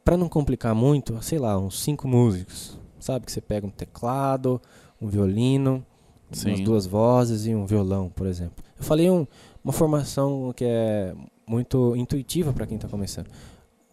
para 0.04 0.18
não 0.18 0.28
complicar 0.30 0.74
muito, 0.74 1.22
sei 1.22 1.38
lá, 1.40 1.58
uns 1.60 1.82
cinco 1.82 2.08
músicos, 2.08 2.78
sabe? 3.00 3.26
Que 3.26 3.32
você 3.32 3.42
pega 3.42 3.66
um 3.68 3.70
teclado, 3.70 4.62
um 5.02 5.08
violino, 5.08 5.86
umas 6.30 6.40
Sim. 6.40 6.64
duas 6.64 6.86
vozes 6.86 7.46
e 7.46 7.54
um 7.56 7.66
violão, 7.66 8.10
por 8.10 8.28
exemplo. 8.28 8.64
Eu 8.78 8.84
falei 8.84 9.10
um- 9.10 9.26
uma 9.64 9.74
formação 9.74 10.54
que 10.56 10.64
é 10.66 11.14
muito 11.48 11.96
intuitiva 11.96 12.54
para 12.54 12.66
quem 12.66 12.76
está 12.76 12.88
começando. 12.88 13.28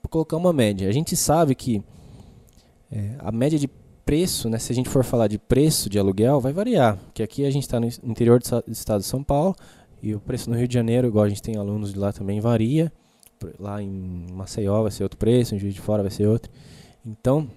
Vou 0.03 0.09
colocar 0.11 0.37
uma 0.37 0.53
média. 0.53 0.89
A 0.89 0.93
gente 0.93 1.17
sabe 1.17 1.55
que 1.55 1.83
é, 2.91 3.17
a 3.19 3.33
média 3.33 3.59
de 3.59 3.67
preço, 4.05 4.49
né, 4.49 4.59
se 4.59 4.71
a 4.71 4.75
gente 4.75 4.89
for 4.89 5.03
falar 5.03 5.27
de 5.27 5.37
preço 5.39 5.91
de 5.91 5.99
aluguel, 5.99 6.41
vai 6.41 6.53
variar. 6.53 6.97
Porque 7.07 7.23
aqui 7.23 7.45
a 7.45 7.51
gente 7.51 7.65
está 7.65 7.81
no 7.81 7.87
interior 8.05 8.39
do 8.41 8.71
estado 8.71 9.01
de 9.01 9.07
São 9.07 9.25
Paulo 9.25 9.55
e 10.03 10.15
o 10.15 10.21
preço 10.21 10.51
no 10.51 10.57
Rio 10.57 10.69
de 10.69 10.75
Janeiro, 10.75 11.09
igual 11.09 11.25
a 11.25 11.29
gente 11.29 11.43
tem 11.43 11.57
alunos 11.57 11.93
de 11.93 11.99
lá 11.99 12.13
também, 12.13 12.41
varia. 12.41 12.93
Lá 13.59 13.83
em 13.83 14.27
Maceió 14.33 14.83
vai 14.83 14.91
ser 14.91 15.03
outro 15.03 15.19
preço, 15.19 15.55
em 15.55 15.59
Juiz 15.59 15.75
de 15.75 15.81
Fora 15.81 16.03
vai 16.03 16.11
ser 16.11 16.27
outro. 16.27 16.51
Então, 17.05 17.51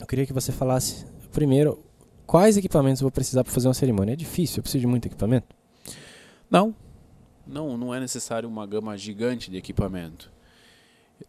eu 0.00 0.06
queria 0.06 0.26
que 0.26 0.32
você 0.32 0.52
falasse 0.52 1.04
primeiro 1.32 1.82
quais 2.26 2.56
equipamentos 2.56 3.00
eu 3.00 3.04
vou 3.04 3.12
precisar 3.12 3.42
para 3.42 3.52
fazer 3.52 3.68
uma 3.68 3.74
cerimônia. 3.74 4.12
É 4.12 4.16
difícil, 4.16 4.58
eu 4.58 4.62
preciso 4.62 4.80
de 4.80 4.86
muito 4.86 5.06
equipamento. 5.06 5.46
Não, 6.50 6.74
não, 7.46 7.76
não 7.76 7.94
é 7.94 8.00
necessário 8.00 8.48
uma 8.48 8.66
gama 8.66 8.96
gigante 8.96 9.50
de 9.50 9.56
equipamento. 9.56 10.30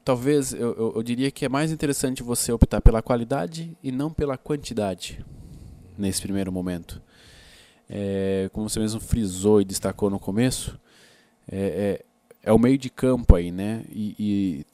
Talvez 0.03 0.53
eu, 0.53 0.75
eu, 0.75 0.93
eu 0.95 1.03
diria 1.03 1.31
que 1.31 1.45
é 1.45 1.49
mais 1.49 1.71
interessante 1.71 2.21
você 2.21 2.51
optar 2.51 2.81
pela 2.81 3.01
qualidade 3.01 3.75
e 3.81 3.91
não 3.91 4.11
pela 4.11 4.37
quantidade 4.37 5.25
nesse 5.97 6.21
primeiro 6.21 6.51
momento. 6.51 7.01
É, 7.89 8.49
como 8.53 8.69
você 8.69 8.79
mesmo 8.79 8.99
frisou 8.99 9.59
e 9.59 9.65
destacou 9.65 10.09
no 10.09 10.19
começo, 10.19 10.79
é, 11.51 12.01
é, 12.43 12.49
é 12.49 12.53
o 12.53 12.59
meio 12.59 12.77
de 12.77 12.89
campo 12.89 13.35
aí, 13.35 13.51
né? 13.51 13.83
E, 13.89 14.15
e, 14.19 14.65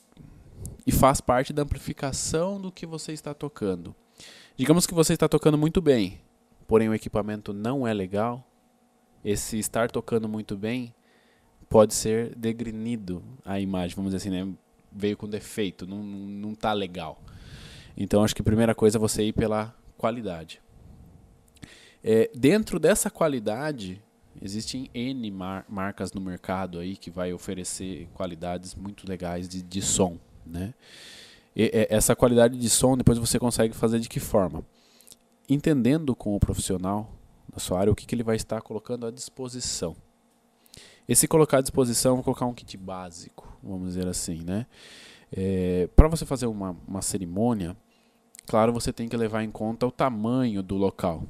e 0.86 0.92
faz 0.92 1.22
parte 1.22 1.54
da 1.54 1.64
amplificação 1.64 2.60
do 2.60 2.72
que 2.72 2.86
você 2.86 3.14
está 3.14 3.34
tocando. 3.34 3.96
Digamos 4.58 4.86
que 4.86 4.94
você 4.94 5.14
está 5.14 5.28
tocando 5.28 5.58
muito 5.58 5.82
bem, 5.82 6.20
porém 6.68 6.90
o 6.90 6.94
equipamento 6.94 7.54
não 7.54 7.88
é 7.88 7.94
legal. 7.94 8.46
Esse 9.24 9.58
estar 9.58 9.90
tocando 9.90 10.30
muito 10.30 10.56
bem 10.56 10.94
pode 11.70 11.94
ser 11.94 12.36
degrinido 12.36 13.24
a 13.44 13.60
imagem, 13.60 13.96
vamos 13.96 14.14
dizer 14.14 14.18
assim, 14.18 14.30
né? 14.30 14.54
Veio 14.92 15.18
com 15.18 15.28
defeito, 15.28 15.86
não, 15.86 16.02
não, 16.02 16.56
tá 16.56 16.72
legal. 16.72 17.22
Então 17.98 18.24
acho 18.24 18.36
que 18.36 18.42
a 18.42 18.46
primeira 18.46 18.74
coisa 18.74 18.98
é 18.98 19.00
você 19.00 19.24
ir 19.24 19.34
pela 19.34 19.76
qualidade. 19.98 20.62
É, 22.08 22.30
dentro 22.36 22.80
dessa 22.80 23.10
qualidade, 23.10 24.00
existem 24.40 24.92
N 24.94 25.32
mar 25.32 25.66
marcas 25.68 26.14
no 26.14 26.22
mercado 26.22 26.78
aí 26.78 26.96
que 26.96 27.10
vai 27.10 27.34
oferecer 27.34 28.08
qualidades 28.14 28.76
muito 28.76 29.10
legais 29.10 29.50
de, 29.50 29.64
de 29.64 29.82
som, 29.82 30.20
né? 30.46 30.76
E, 31.56 31.64
e, 31.64 31.88
essa 31.90 32.16
qualidade 32.16 32.60
de 32.60 32.70
som 32.70 32.96
depois 32.96 33.18
você 33.18 33.40
consegue 33.40 33.76
fazer 33.76 34.00
de 34.00 34.08
que 34.08 34.20
forma? 34.20 34.64
Entendendo 35.50 36.16
com 36.16 36.36
o 36.36 36.40
profissional 36.40 37.12
da 37.52 37.60
sua 37.60 37.80
área 37.80 37.92
o 37.92 37.96
que, 37.96 38.06
que 38.06 38.14
ele 38.14 38.22
vai 38.22 38.36
estar 38.36 38.62
colocando 38.62 39.08
à 39.08 39.10
disposição. 39.10 39.96
Esse 41.10 41.28
colocar 41.28 41.58
à 41.58 41.62
disposição, 41.62 42.14
vou 42.14 42.24
colocar 42.24 42.46
um 42.46 42.54
kit 42.54 42.78
básico, 42.78 43.52
vamos 43.64 43.96
dizer 43.96 44.08
assim, 44.08 44.44
né? 44.44 44.68
É, 45.36 45.90
Para 45.96 46.08
você 46.08 46.24
fazer 46.24 46.46
uma, 46.46 46.78
uma 46.88 47.02
cerimônia, 47.02 47.76
claro, 48.46 48.72
você 48.72 48.94
tem 48.94 49.10
que 49.10 49.18
levar 49.18 49.42
em 49.42 49.50
conta 49.50 49.88
o 49.88 49.92
tamanho 49.92 50.62
do 50.62 50.76
local. 50.76 51.24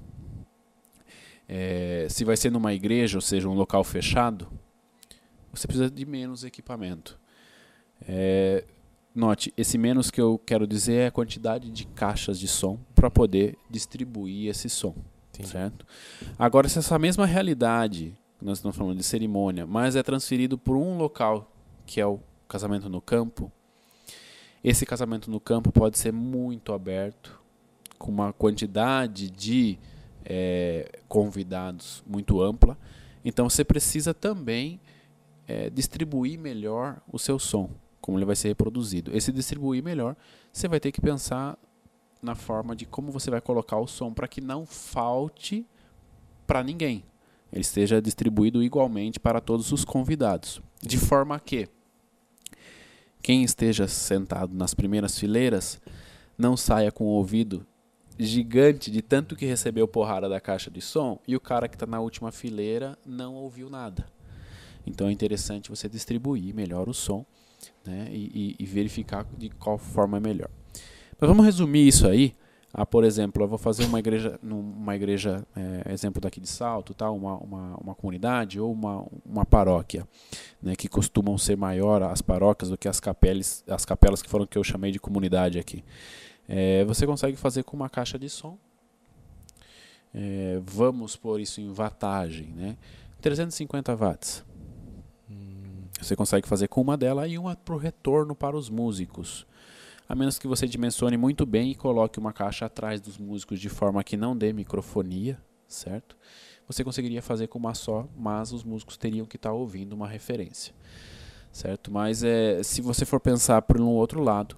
É, 1.47 2.08
se 2.10 2.23
vai 2.23 2.36
ser 2.36 2.51
numa 2.51 2.73
igreja, 2.73 3.17
ou 3.17 3.21
seja, 3.21 3.47
um 3.47 3.53
local 3.53 3.84
fechado, 3.84 4.47
você 5.53 5.67
precisa 5.67 5.89
de 5.89 6.05
menos 6.05 6.43
equipamento. 6.43 7.19
É, 8.08 8.63
note, 9.13 9.53
esse 9.55 9.77
menos 9.77 10.12
que 10.12 10.19
eu 10.19 10.39
quero 10.45 10.67
dizer 10.67 10.95
é 10.95 11.08
a 11.08 11.12
quantidade 11.12 11.69
de 11.69 11.86
caixas 11.88 12.39
de 12.39 12.47
som 12.47 12.79
para 12.93 13.10
poder 13.10 13.58
distribuir 13.69 14.49
esse 14.49 14.69
som. 14.69 14.95
Certo? 15.43 15.86
Agora, 16.39 16.69
se 16.69 16.79
essa 16.79 16.97
mesma 16.97 17.25
realidade, 17.25 18.17
nós 18.41 18.60
estamos 18.60 18.77
falando 18.77 18.97
de 18.97 19.03
cerimônia, 19.03 19.65
mas 19.65 19.95
é 19.95 20.01
transferido 20.01 20.58
por 20.58 20.77
um 20.77 20.97
local, 20.97 21.51
que 21.86 21.99
é 21.99 22.05
o 22.05 22.19
casamento 22.47 22.89
no 22.89 23.01
campo, 23.01 23.51
esse 24.63 24.86
casamento 24.86 25.29
no 25.29 25.39
campo 25.39 25.71
pode 25.71 25.97
ser 25.97 26.13
muito 26.13 26.73
aberto, 26.73 27.39
com 27.97 28.12
uma 28.12 28.34
quantidade 28.34 29.29
de 29.29 29.77
é, 30.25 30.99
convidados 31.07 32.03
muito 32.05 32.41
ampla. 32.41 32.77
Então 33.23 33.49
você 33.49 33.63
precisa 33.63 34.13
também 34.13 34.79
é, 35.47 35.69
distribuir 35.69 36.39
melhor 36.39 37.01
o 37.11 37.19
seu 37.19 37.38
som, 37.38 37.69
como 38.01 38.17
ele 38.17 38.25
vai 38.25 38.35
ser 38.35 38.49
reproduzido. 38.49 39.15
Esse 39.15 39.31
distribuir 39.31 39.83
melhor, 39.83 40.15
você 40.51 40.67
vai 40.67 40.79
ter 40.79 40.91
que 40.91 40.99
pensar 40.99 41.57
na 42.21 42.35
forma 42.35 42.75
de 42.75 42.85
como 42.85 43.11
você 43.11 43.29
vai 43.29 43.41
colocar 43.41 43.77
o 43.77 43.88
som 43.88 44.11
para 44.11 44.27
que 44.27 44.41
não 44.41 44.65
falte 44.65 45.65
para 46.47 46.63
ninguém. 46.63 47.03
Ele 47.51 47.61
esteja 47.61 48.01
distribuído 48.01 48.63
igualmente 48.63 49.19
para 49.19 49.39
todos 49.39 49.71
os 49.71 49.85
convidados. 49.85 50.61
De 50.81 50.97
forma 50.97 51.39
que 51.39 51.69
quem 53.21 53.43
esteja 53.43 53.88
sentado 53.88 54.53
nas 54.53 54.73
primeiras 54.73 55.17
fileiras 55.17 55.79
não 56.38 56.57
saia 56.57 56.91
com 56.91 57.05
o 57.05 57.09
ouvido 57.09 57.65
gigante 58.17 58.89
de 58.89 59.01
tanto 59.01 59.36
que 59.36 59.45
recebeu 59.45 59.88
porrada 59.88 60.30
da 60.30 60.39
caixa 60.39 60.71
de 60.71 60.82
som 60.82 61.19
e 61.28 61.36
o 61.36 61.39
cara 61.39 61.67
que 61.67 61.75
está 61.75 61.86
na 61.86 61.99
última 61.99 62.32
fileira 62.32 62.97
não 63.06 63.36
ouviu 63.36 63.69
nada. 63.69 64.06
Então 64.86 65.08
é 65.08 65.12
interessante 65.12 65.69
você 65.69 65.89
distribuir 65.89 66.54
melhor 66.54 66.88
o 66.88 66.93
som 66.93 67.25
né, 67.86 68.08
e, 68.12 68.56
e, 68.60 68.63
e 68.63 68.65
verificar 68.65 69.25
de 69.38 69.49
qual 69.49 69.78
forma 69.78 70.17
é 70.17 70.19
melhor. 70.19 70.49
Mas 71.19 71.28
vamos 71.28 71.45
resumir 71.45 71.88
isso 71.88 72.08
aí. 72.08 72.36
Ah, 72.78 72.86
por 72.86 73.06
exemplo, 73.06 73.41
eu 73.41 73.47
vou 73.47 73.58
fazer 73.58 73.86
uma 73.86 73.99
igreja, 73.99 74.38
uma 74.43 74.93
igreja, 74.97 75.47
é, 75.56 75.93
exemplo 75.93 76.19
daqui 76.19 76.41
de 76.41 76.49
Salto, 76.49 76.93
tá? 76.93 77.10
uma, 77.10 77.38
uma, 77.38 77.78
uma 77.78 77.95
comunidade 77.95 78.60
ou 78.60 78.69
uma, 78.69 79.06
uma 79.25 79.45
paróquia, 79.45 80.06
né, 80.62 80.75
que 80.75 80.89
costumam 80.89 81.38
ser 81.38 81.56
maior 81.56 82.04
as 82.04 82.21
paróquias 82.21 82.69
do 82.69 82.78
que 82.78 82.89
as 82.89 82.99
capelas, 82.99 83.63
as 83.65 83.86
capelas 83.86 84.21
que 84.21 84.30
foram 84.30 84.45
que 84.45 84.58
eu 84.58 84.63
chamei 84.63 84.91
de 84.91 84.99
comunidade 84.99 85.58
aqui. 85.58 85.86
É, 86.47 86.84
você 86.86 87.05
consegue 87.05 87.38
fazer 87.38 87.63
com 87.63 87.75
uma 87.75 87.89
caixa 87.89 88.19
de 88.19 88.29
som. 88.29 88.58
É, 90.13 90.62
vamos 90.65 91.15
pôr 91.15 91.39
isso 91.39 91.60
em 91.60 91.71
wattage, 91.71 92.43
né? 92.55 92.77
350 93.21 93.95
watts. 93.95 94.45
Hum. 95.29 95.86
Você 95.99 96.15
consegue 96.15 96.47
fazer 96.47 96.67
com 96.67 96.81
uma 96.81 96.95
dela 96.95 97.27
e 97.27 97.38
uma 97.38 97.55
para 97.55 97.75
o 97.75 97.77
retorno 97.77 98.36
para 98.36 98.55
os 98.55 98.69
músicos 98.69 99.45
a 100.08 100.15
menos 100.15 100.38
que 100.38 100.47
você 100.47 100.67
dimensione 100.67 101.17
muito 101.17 101.45
bem 101.45 101.71
e 101.71 101.75
coloque 101.75 102.19
uma 102.19 102.31
caixa 102.31 102.65
atrás 102.65 103.01
dos 103.01 103.17
músicos 103.17 103.60
de 103.60 103.69
forma 103.69 104.03
que 104.03 104.15
não 104.15 104.38
dê 104.38 104.53
microfonia, 104.53 105.38
certo? 105.67 106.15
Você 106.67 106.84
conseguiria 106.84 107.21
fazer 107.21 107.47
com 107.47 107.60
uma 107.60 107.73
só, 107.73 108.08
mas 108.15 108.51
os 108.51 108.63
músicos 108.63 108.97
teriam 108.97 109.25
que 109.25 109.36
estar 109.36 109.49
tá 109.49 109.55
ouvindo 109.55 109.93
uma 109.93 110.08
referência, 110.08 110.73
certo? 111.51 111.91
Mas 111.91 112.23
é, 112.23 112.62
se 112.63 112.81
você 112.81 113.05
for 113.05 113.19
pensar 113.19 113.62
por 113.63 113.79
um 113.79 113.89
outro 113.89 114.21
lado, 114.21 114.58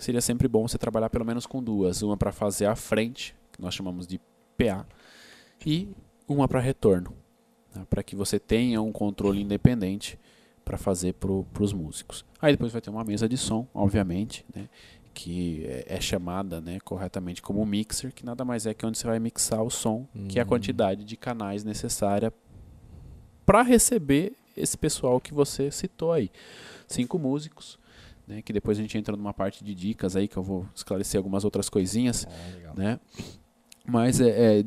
seria 0.00 0.20
sempre 0.20 0.48
bom 0.48 0.66
você 0.66 0.78
trabalhar 0.78 1.10
pelo 1.10 1.24
menos 1.24 1.46
com 1.46 1.62
duas, 1.62 2.02
uma 2.02 2.16
para 2.16 2.32
fazer 2.32 2.66
a 2.66 2.74
frente, 2.74 3.34
que 3.52 3.60
nós 3.60 3.74
chamamos 3.74 4.06
de 4.06 4.20
PA, 4.56 4.86
e 5.64 5.88
uma 6.26 6.48
para 6.48 6.60
retorno, 6.60 7.14
né? 7.74 7.86
para 7.88 8.02
que 8.02 8.16
você 8.16 8.38
tenha 8.38 8.80
um 8.80 8.92
controle 8.92 9.40
independente 9.40 10.18
para 10.64 10.78
fazer 10.78 11.14
para 11.14 11.62
os 11.62 11.72
músicos. 11.72 12.24
Aí 12.40 12.52
depois 12.52 12.72
vai 12.72 12.80
ter 12.80 12.90
uma 12.90 13.04
mesa 13.04 13.28
de 13.28 13.36
som, 13.36 13.66
obviamente, 13.74 14.44
né, 14.54 14.68
que 15.12 15.64
é, 15.66 15.96
é, 15.96 16.00
chamada 16.00 16.60
né, 16.60 16.78
corretamente 16.84 17.42
como 17.42 17.64
mixer, 17.66 18.12
que 18.12 18.24
nada 18.24 18.44
mais 18.44 18.66
é 18.66 18.72
que 18.72 18.86
onde 18.86 18.96
você 18.96 19.06
vai 19.06 19.18
mixar 19.18 19.62
o 19.62 19.70
som, 19.70 20.06
uhum. 20.14 20.28
que 20.28 20.38
é 20.38 20.42
a 20.42 20.44
hum. 20.44 20.48
quantidade 20.48 21.04
de 21.04 21.16
canais 21.16 21.64
necessária 21.64 22.32
para 23.44 23.62
receber 23.62 24.32
esse 24.56 24.78
pessoal 24.78 25.20
que 25.20 25.34
você 25.34 25.70
citou 25.72 26.12
aí. 26.12 26.30
Cinco 26.86 27.18
músicos, 27.18 27.79
né, 28.30 28.42
que 28.42 28.52
depois 28.52 28.78
a 28.78 28.82
gente 28.82 28.96
entra 28.96 29.16
numa 29.16 29.34
parte 29.34 29.64
de 29.64 29.74
dicas 29.74 30.16
aí, 30.16 30.28
que 30.28 30.36
eu 30.36 30.42
vou 30.42 30.66
esclarecer 30.74 31.18
algumas 31.18 31.44
outras 31.44 31.68
coisinhas. 31.68 32.26
Ah, 32.26 32.72
né? 32.74 33.00
Mas 33.84 34.20
é, 34.20 34.60
é, 34.60 34.64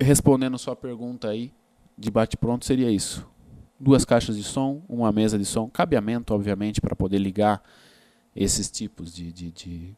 respondendo 0.00 0.58
sua 0.58 0.74
pergunta 0.74 1.28
aí, 1.28 1.52
de 1.96 2.10
bate-pronto 2.10 2.64
seria 2.64 2.90
isso 2.90 3.26
duas 3.78 4.04
caixas 4.04 4.36
de 4.36 4.42
som, 4.42 4.82
uma 4.88 5.12
mesa 5.12 5.38
de 5.38 5.44
som, 5.44 5.68
cabeamento, 5.68 6.34
obviamente, 6.34 6.80
para 6.80 6.96
poder 6.96 7.18
ligar 7.18 7.62
esses 8.34 8.70
tipos 8.70 9.14
de, 9.14 9.32
de, 9.32 9.52
de, 9.52 9.96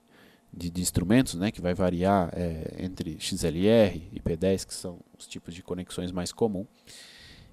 de, 0.53 0.71
de 0.71 0.81
instrumentos, 0.81 1.35
né, 1.35 1.51
que 1.51 1.61
vai 1.61 1.75
variar 1.75 2.31
é, 2.33 2.77
entre 2.81 3.17
XLR 3.21 4.03
e 4.13 4.21
P10, 4.21 4.67
que 4.67 4.75
são 4.75 4.99
os 5.19 5.27
tipos 5.27 5.55
de 5.55 5.63
conexões 5.63 6.11
mais 6.11 6.33
comuns. 6.33 6.67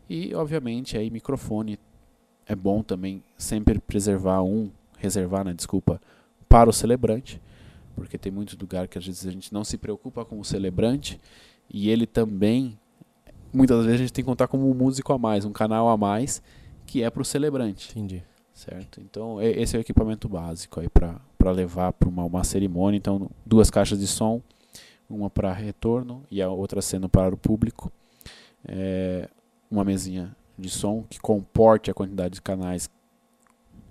E, 0.09 0.33
obviamente, 0.33 0.97
aí 0.97 1.09
microfone 1.09 1.79
é 2.45 2.55
bom 2.55 2.83
também 2.83 3.23
sempre 3.37 3.79
preservar 3.79 4.41
um, 4.41 4.69
reservar, 5.03 5.45
né, 5.45 5.53
desculpa, 5.53 6.01
para 6.49 6.69
o 6.69 6.73
celebrante, 6.73 7.41
porque 7.95 8.17
tem 8.17 8.31
muito 8.31 8.57
lugar 8.59 8.87
que 8.87 8.97
às 8.97 9.05
vezes 9.05 9.27
a 9.27 9.31
gente 9.31 9.53
não 9.53 9.63
se 9.63 9.77
preocupa 9.77 10.25
com 10.25 10.39
o 10.39 10.45
celebrante 10.45 11.19
e 11.69 11.89
ele 11.89 12.07
também 12.07 12.77
muitas 13.53 13.85
vezes 13.85 13.93
a 13.93 13.97
gente 13.97 14.13
tem 14.13 14.23
que 14.23 14.29
contar 14.29 14.47
como 14.47 14.69
um 14.69 14.73
músico 14.73 15.13
a 15.13 15.17
mais, 15.17 15.45
um 15.45 15.51
canal 15.51 15.87
a 15.87 15.95
mais, 15.95 16.41
que 16.85 17.03
é 17.03 17.09
para 17.09 17.21
o 17.21 17.25
celebrante. 17.25 17.91
Entendi. 17.91 18.23
Certo? 18.53 19.01
Então, 19.01 19.41
esse 19.41 19.75
é 19.75 19.79
o 19.79 19.81
equipamento 19.81 20.29
básico 20.29 20.79
aí 20.79 20.87
para 20.87 21.51
levar 21.51 21.91
para 21.91 22.07
uma, 22.07 22.23
uma 22.23 22.43
cerimônia. 22.43 22.97
Então, 22.97 23.29
duas 23.45 23.69
caixas 23.69 23.99
de 23.99 24.07
som, 24.07 24.41
uma 25.09 25.29
para 25.29 25.51
retorno 25.51 26.23
e 26.29 26.41
a 26.41 26.49
outra 26.49 26.81
sendo 26.81 27.09
para 27.09 27.33
o 27.33 27.37
público. 27.37 27.91
É, 28.65 29.27
uma 29.69 29.83
mesinha 29.83 30.35
de 30.57 30.69
som 30.69 31.03
que 31.09 31.19
comporte 31.19 31.89
a 31.89 31.93
quantidade 31.93 32.35
de 32.35 32.41
canais 32.41 32.89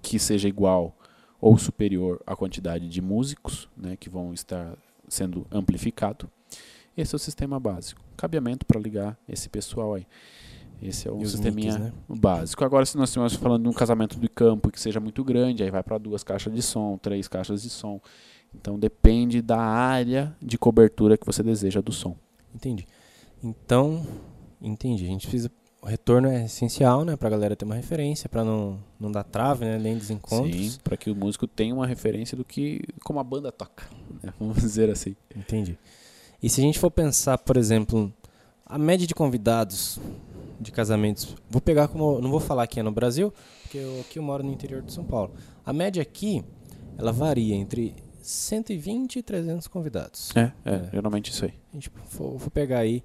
que 0.01 0.19
seja 0.19 0.49
igual 0.49 0.95
ou 1.43 1.59
superior 1.59 2.23
à 2.25 2.37
quantidade 2.37 2.89
de 2.89 3.03
músicos 3.03 3.69
né, 3.77 3.97
que 3.97 4.09
vão 4.09 4.33
estar 4.33 4.79
sendo 5.09 5.45
amplificado. 5.51 6.31
Esse 6.97 7.15
é 7.15 7.17
o 7.17 7.19
sistema 7.19 7.59
básico. 7.59 8.01
Cabeamento 8.17 8.65
para 8.65 8.79
ligar 8.79 9.19
esse 9.29 9.49
pessoal 9.49 9.95
aí. 9.95 10.07
Esse 10.81 11.09
é 11.09 11.13
um 11.13 11.25
sisteminha 11.25 11.79
né? 11.79 11.93
básico. 12.09 12.65
Agora, 12.65 12.87
se 12.87 12.97
nós 12.97 13.09
estivermos 13.09 13.35
falando 13.35 13.65
de 13.65 13.69
um 13.69 13.73
casamento 13.73 14.21
de 14.21 14.29
campo 14.29 14.71
que 14.71 14.81
seja 14.81 15.01
muito 15.01 15.25
grande, 15.25 15.65
aí 15.65 15.71
vai 15.71 15.83
para 15.83 15.99
duas 15.99 16.23
caixas 16.23 16.53
de 16.55 16.63
som, 16.63 16.97
três 16.97 17.27
caixas 17.27 17.63
de 17.63 17.71
som. 17.71 18.01
Então 18.55 18.79
depende 18.79 19.43
da 19.43 19.59
área 19.59 20.37
de 20.41 20.57
cobertura 20.57 21.17
que 21.17 21.27
você 21.27 21.43
deseja 21.43 21.81
do 21.81 21.91
som. 21.91 22.17
Entendi. 22.55 22.87
Então, 23.43 24.07
entendi. 24.61 25.05
A 25.05 25.09
gente 25.09 25.27
precisa. 25.27 25.51
O 25.83 25.87
retorno 25.87 26.29
é 26.29 26.45
essencial, 26.45 27.05
né? 27.05 27.17
Pra 27.17 27.29
galera 27.29 27.57
ter 27.57 27.65
uma 27.65 27.75
referência, 27.75 28.29
para 28.29 28.45
não, 28.45 28.79
não 29.01 29.11
dar 29.11 29.25
trave, 29.25 29.65
né? 29.65 29.79
Nem 29.79 29.99
desencontros. 29.99 30.75
Sim, 30.75 30.79
para 30.85 30.97
que 30.97 31.11
o 31.11 31.17
músico 31.17 31.45
tenha 31.45 31.75
uma 31.75 31.89
referência 31.89 32.37
do 32.37 32.45
que. 32.45 32.81
como 33.03 33.19
a 33.19 33.25
banda 33.25 33.51
toca. 33.51 33.85
Né? 34.23 34.33
Vamos 34.39 34.59
dizer 34.59 34.89
assim. 34.89 35.17
Entendi. 35.35 35.77
E 36.41 36.49
se 36.49 36.61
a 36.61 36.65
gente 36.65 36.79
for 36.79 36.89
pensar, 36.89 37.37
por 37.39 37.57
exemplo, 37.57 38.13
a 38.65 38.79
média 38.79 39.09
de 39.09 39.15
convidados 39.15 39.99
de 40.61 40.71
casamentos, 40.71 41.37
vou 41.51 41.61
pegar 41.61 41.89
como, 41.89 42.21
não 42.21 42.31
vou 42.31 42.39
falar 42.39 42.69
que 42.69 42.79
é 42.79 42.83
no 42.83 42.93
Brasil, 42.93 43.35
porque 43.63 43.79
eu, 43.79 44.01
aqui 44.03 44.21
eu 44.21 44.23
moro 44.23 44.45
no 44.45 44.53
interior 44.53 44.83
de 44.83 44.93
São 44.93 45.05
Paulo. 45.05 45.33
A 45.67 45.73
média 45.73 46.01
aqui, 46.01 46.45
ela 46.97 47.11
varia 47.11 47.57
entre 47.57 47.97
120 48.23 49.17
e 49.17 49.23
300 49.23 49.67
convidados. 49.67 50.31
É, 50.37 50.53
é, 50.65 50.75
é. 50.75 50.91
geralmente 50.93 51.33
isso 51.33 51.45
aí. 51.45 51.55
A 51.73 51.77
gente 51.77 51.91
for, 52.07 52.39
for 52.39 52.51
pegar 52.51 52.79
aí, 52.79 53.03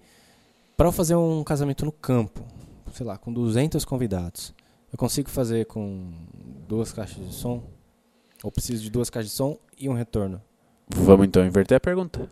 para 0.76 0.92
fazer 0.92 1.16
um 1.16 1.44
casamento 1.44 1.84
no 1.84 1.92
campo, 1.92 2.44
sei 2.92 3.06
lá, 3.06 3.18
com 3.18 3.32
200 3.32 3.84
convidados, 3.86 4.54
eu 4.92 4.98
consigo 4.98 5.30
fazer 5.30 5.66
com 5.66 6.12
duas 6.68 6.92
caixas 6.92 7.28
de 7.28 7.34
som? 7.34 7.64
Ou 8.44 8.52
preciso 8.52 8.84
de 8.84 8.90
duas 8.90 9.10
caixas 9.10 9.32
de 9.32 9.38
som 9.38 9.58
e 9.78 9.90
um 9.90 9.94
retorno? 9.94 10.42
Vamos 10.88 11.28
então 11.28 11.46
inverter 11.46 11.78
a 11.78 11.80
pergunta. 11.80 12.30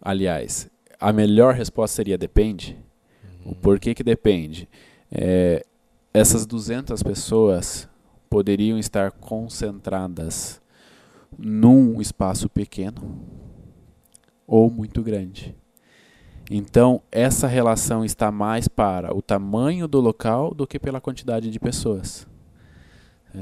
Aliás, 0.00 0.68
a 1.00 1.12
melhor 1.12 1.54
resposta 1.54 1.96
seria 1.96 2.18
depende. 2.18 2.76
Uhum. 3.44 3.52
O 3.52 3.54
porquê 3.54 3.94
que 3.94 4.04
depende? 4.04 4.68
É, 5.10 5.64
essas 6.12 6.44
200 6.44 7.02
pessoas 7.02 7.88
poderiam 8.28 8.78
estar 8.78 9.12
concentradas 9.12 10.60
num 11.38 12.00
espaço 12.00 12.48
pequeno 12.48 13.20
ou 14.46 14.70
muito 14.70 15.02
grande. 15.02 15.56
Então, 16.50 17.02
essa 17.10 17.46
relação 17.46 18.04
está 18.04 18.30
mais 18.30 18.68
para 18.68 19.14
o 19.14 19.20
tamanho 19.20 19.88
do 19.88 20.00
local 20.00 20.54
do 20.54 20.66
que 20.66 20.78
pela 20.78 21.00
quantidade 21.00 21.50
de 21.50 21.58
pessoas. 21.58 22.26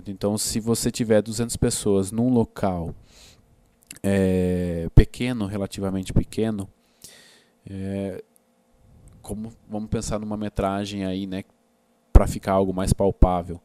Então, 0.07 0.37
se 0.37 0.59
você 0.59 0.91
tiver 0.91 1.23
200 1.23 1.57
pessoas 1.57 2.11
num 2.11 2.29
local 2.29 2.95
é, 4.03 4.89
pequeno, 4.95 5.47
relativamente 5.47 6.13
pequeno, 6.13 6.69
é, 7.69 8.23
como 9.23 9.53
vamos 9.69 9.89
pensar 9.89 10.19
numa 10.19 10.37
metragem 10.37 11.05
aí, 11.05 11.27
né, 11.27 11.45
para 12.13 12.27
ficar 12.27 12.53
algo 12.53 12.73
mais 12.73 12.93
palpável. 12.93 13.61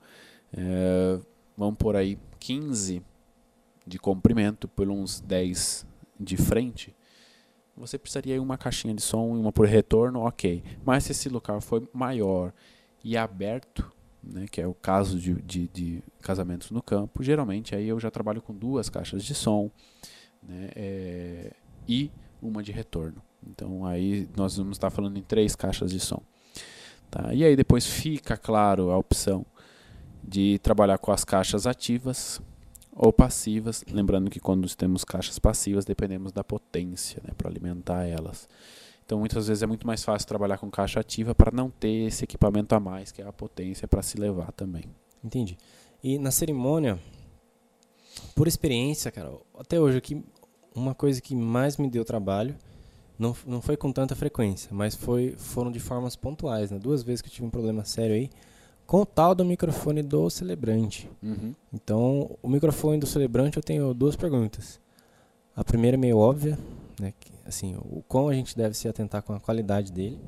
É, 0.54 1.20
vamos 1.58 1.78
por 1.78 1.96
aí 1.96 2.18
15 2.40 3.02
de 3.86 4.00
comprimento 4.00 4.68
por 4.68 4.90
uns 4.90 5.20
10 5.20 5.86
de 6.20 6.38
frente. 6.38 6.96
Você 7.80 7.98
precisaria 7.98 8.36
de 8.36 8.42
uma 8.42 8.58
caixinha 8.58 8.94
de 8.94 9.02
som 9.02 9.38
e 9.38 9.40
uma 9.40 9.54
por 9.54 9.66
retorno, 9.66 10.20
ok. 10.20 10.62
Mas 10.86 11.06
se 11.06 11.14
esse 11.14 11.30
local 11.30 11.62
for 11.62 11.88
maior 11.94 12.52
e 13.02 13.16
aberto, 13.16 13.90
né, 14.22 14.46
que 14.52 14.60
é 14.60 14.68
o 14.68 14.74
caso 14.74 15.18
de, 15.18 15.34
de, 15.36 15.68
de 15.70 16.04
casamentos 16.22 16.72
no 16.72 16.82
campo, 16.82 17.24
geralmente 17.24 17.74
aí 17.74 17.88
eu 17.88 17.98
já 17.98 18.12
trabalho 18.12 18.42
com 18.42 18.54
duas 18.54 18.90
caixas 18.90 19.24
de 19.24 19.34
som 19.34 19.72
né, 20.44 20.72
é, 20.76 21.54
e 21.88 22.12
uma 22.42 22.62
de 22.62 22.74
retorno. 22.74 23.22
Então 23.48 23.86
aí 23.86 24.28
nós 24.36 24.58
vamos 24.58 24.76
estar 24.76 24.90
falando 24.90 25.18
em 25.18 25.24
três 25.24 25.56
caixas 25.56 25.92
de 25.92 26.02
som. 26.02 26.22
Tá? 27.10 27.34
E 27.34 27.46
aí 27.46 27.56
depois 27.56 27.88
fica 27.88 28.36
claro 28.36 28.92
a 28.92 28.98
opção 28.98 29.46
de 30.22 30.60
trabalhar 30.60 30.98
com 30.98 31.14
as 31.14 31.24
caixas 31.24 31.66
ativas 31.66 32.42
ou 33.02 33.14
passivas, 33.14 33.82
lembrando 33.90 34.30
que 34.30 34.42
quando 34.42 34.68
temos 34.76 35.06
caixas 35.06 35.40
passivas 35.40 35.86
dependemos 35.86 36.34
da 36.34 36.44
potência 36.44 37.22
né, 37.26 37.34
para 37.38 37.50
alimentar 37.50 38.06
elas. 38.06 38.50
Então 39.06 39.18
muitas 39.18 39.48
vezes 39.48 39.64
é 39.64 39.66
muito 39.66 39.88
mais 39.88 40.04
fácil 40.04 40.28
trabalhar 40.28 40.58
com 40.58 40.70
caixa 40.70 41.00
ativa 41.00 41.34
para 41.34 41.50
não 41.50 41.70
ter 41.70 42.08
esse 42.08 42.26
equipamento 42.26 42.76
a 42.76 42.80
mais, 42.80 43.10
que 43.10 43.22
é 43.22 43.26
a 43.26 43.32
potência 43.32 43.88
para 43.88 44.02
se 44.02 44.20
levar 44.20 44.52
também. 44.52 44.84
Entendi. 45.24 45.58
E 46.04 46.20
na 46.20 46.30
cerimônia, 46.30 47.00
por 48.36 48.50
experiência, 48.50 49.10
cara, 49.12 49.32
até 49.58 49.80
hoje 49.80 49.98
aqui, 49.98 50.22
uma 50.76 50.94
coisa 50.94 51.22
que 51.22 51.34
mais 51.34 51.78
me 51.78 51.90
deu 51.90 52.04
trabalho, 52.04 52.54
não, 53.18 53.34
não 53.48 53.62
foi 53.62 53.78
com 53.78 53.94
tanta 53.94 54.14
frequência, 54.14 54.70
mas 54.74 54.94
foi, 54.94 55.36
foram 55.38 55.72
de 55.72 55.80
formas 55.80 56.18
pontuais, 56.18 56.70
né? 56.70 56.78
Duas 56.78 57.02
vezes 57.02 57.22
que 57.22 57.30
eu 57.30 57.34
tive 57.34 57.48
um 57.48 57.50
problema 57.50 57.86
sério 57.86 58.14
aí, 58.16 58.30
com 58.90 59.02
o 59.02 59.06
tal 59.06 59.36
do 59.36 59.46
microfone 59.46 60.02
do 60.02 60.32
celebrante. 60.32 61.08
Uhum. 61.22 61.54
Então, 61.72 62.36
o 62.42 62.50
microfone 62.50 62.98
do 62.98 63.06
celebrante 63.06 63.56
eu 63.56 63.62
tenho 63.62 63.94
duas 63.94 64.16
perguntas. 64.16 64.80
A 65.56 65.64
primeira 65.64 65.96
é 65.96 66.00
meio 66.00 66.18
óbvia, 66.18 66.58
né? 67.00 67.14
Que, 67.20 67.32
assim, 67.46 67.76
o 67.76 68.04
quão 68.08 68.30
a 68.30 68.34
gente 68.34 68.58
deve 68.58 68.74
se 68.74 68.88
atentar 68.88 69.22
com 69.22 69.32
a 69.32 69.40
qualidade 69.40 69.92
dele, 69.92 70.20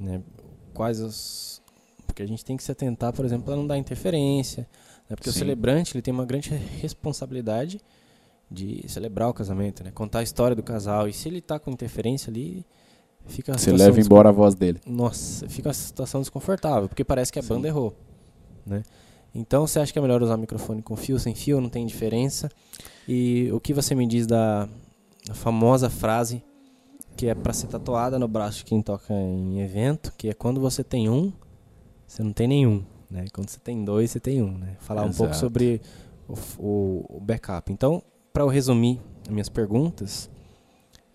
né? 0.00 0.22
Quais 0.72 1.00
os 1.00 1.60
porque 2.06 2.22
a 2.22 2.26
gente 2.26 2.42
tem 2.42 2.56
que 2.56 2.62
se 2.62 2.72
atentar, 2.72 3.12
por 3.12 3.26
exemplo, 3.26 3.44
para 3.44 3.56
não 3.56 3.66
dar 3.66 3.76
interferência, 3.76 4.66
né? 5.08 5.14
Porque 5.14 5.30
Sim. 5.30 5.36
o 5.36 5.38
celebrante 5.40 5.94
ele 5.94 6.00
tem 6.00 6.14
uma 6.14 6.24
grande 6.24 6.48
responsabilidade 6.80 7.78
de 8.50 8.88
celebrar 8.88 9.28
o 9.28 9.34
casamento, 9.34 9.84
né? 9.84 9.90
Contar 9.90 10.20
a 10.20 10.22
história 10.22 10.56
do 10.56 10.62
casal 10.62 11.08
e 11.08 11.12
se 11.12 11.28
ele 11.28 11.40
está 11.40 11.58
com 11.58 11.70
interferência 11.70 12.30
ali, 12.30 12.64
fica 13.26 13.56
Você 13.56 13.72
leva 13.72 14.00
embora 14.00 14.28
a 14.28 14.32
voz 14.32 14.54
dele. 14.54 14.80
Nossa, 14.86 15.48
fica 15.48 15.68
uma 15.68 15.74
situação 15.74 16.20
desconfortável, 16.20 16.88
porque 16.88 17.04
parece 17.04 17.32
que 17.32 17.38
a 17.38 17.42
Sim. 17.42 17.48
banda 17.50 17.68
errou, 17.68 17.94
né? 18.66 18.82
Então, 19.34 19.66
você 19.66 19.80
acha 19.80 19.90
que 19.92 19.98
é 19.98 20.02
melhor 20.02 20.22
usar 20.22 20.36
microfone 20.36 20.82
com 20.82 20.94
fio, 20.94 21.18
sem 21.18 21.34
fio, 21.34 21.60
não 21.60 21.70
tem 21.70 21.86
diferença? 21.86 22.50
E 23.08 23.50
o 23.52 23.58
que 23.58 23.72
você 23.72 23.94
me 23.94 24.06
diz 24.06 24.26
da, 24.26 24.68
famosa 25.32 25.88
frase 25.88 26.42
que 27.16 27.26
é 27.26 27.34
para 27.34 27.52
ser 27.52 27.66
tatuada 27.68 28.18
no 28.18 28.26
braço 28.26 28.58
de 28.58 28.64
quem 28.64 28.80
toca 28.82 29.12
em 29.14 29.60
evento, 29.60 30.12
que 30.16 30.28
é 30.28 30.34
quando 30.34 30.60
você 30.60 30.82
tem 30.82 31.08
um, 31.10 31.32
você 32.06 32.22
não 32.22 32.32
tem 32.32 32.46
nenhum, 32.48 32.82
né? 33.10 33.24
Quando 33.32 33.48
você 33.50 33.58
tem 33.60 33.84
dois, 33.84 34.10
você 34.10 34.18
tem 34.20 34.42
um, 34.42 34.56
né? 34.58 34.76
Falar 34.80 35.02
um 35.02 35.12
pouco 35.12 35.32
Exato. 35.32 35.40
sobre 35.40 35.80
o, 36.28 36.34
o- 36.58 37.16
o 37.16 37.20
backup. 37.20 37.70
Então, 37.72 38.02
para 38.32 38.42
eu 38.42 38.48
resumir 38.48 38.98
as 39.24 39.28
minhas 39.28 39.48
perguntas, 39.48 40.28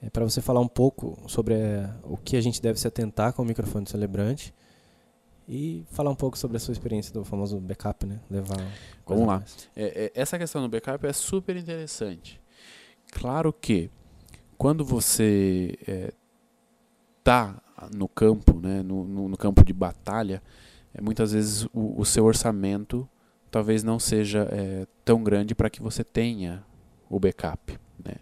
é 0.01 0.09
para 0.09 0.23
você 0.23 0.41
falar 0.41 0.59
um 0.59 0.67
pouco 0.67 1.17
sobre 1.27 1.55
eh, 1.55 1.89
o 2.03 2.17
que 2.17 2.37
a 2.37 2.41
gente 2.41 2.61
deve 2.61 2.79
se 2.79 2.87
atentar 2.87 3.33
com 3.33 3.41
o 3.41 3.45
microfone 3.45 3.87
celebrante 3.87 4.53
e 5.47 5.83
falar 5.91 6.11
um 6.11 6.15
pouco 6.15 6.37
sobre 6.37 6.57
a 6.57 6.59
sua 6.59 6.71
experiência 6.71 7.13
do 7.13 7.23
famoso 7.23 7.59
backup, 7.59 8.05
né? 8.05 8.19
Levar 8.29 8.57
Vamos 9.05 9.27
lá. 9.27 9.43
É, 9.75 10.05
é, 10.05 10.11
essa 10.13 10.37
questão 10.37 10.61
do 10.61 10.69
backup 10.69 11.05
é 11.07 11.13
super 11.13 11.55
interessante. 11.55 12.39
Claro 13.11 13.53
que 13.53 13.89
quando 14.57 14.83
você 14.83 15.77
está 17.19 17.61
no 17.95 18.07
campo, 18.07 18.59
né, 18.59 18.83
no, 18.83 19.05
no, 19.05 19.29
no 19.29 19.37
campo 19.37 19.63
de 19.63 19.71
batalha, 19.71 20.43
é, 20.93 21.01
muitas 21.01 21.31
vezes 21.31 21.63
o, 21.73 22.01
o 22.01 22.05
seu 22.05 22.25
orçamento 22.25 23.07
talvez 23.49 23.83
não 23.83 23.99
seja 23.99 24.47
é, 24.51 24.85
tão 25.05 25.23
grande 25.23 25.55
para 25.55 25.69
que 25.69 25.81
você 25.81 26.03
tenha 26.03 26.63
o 27.09 27.19
backup. 27.19 27.79
Né? 28.03 28.15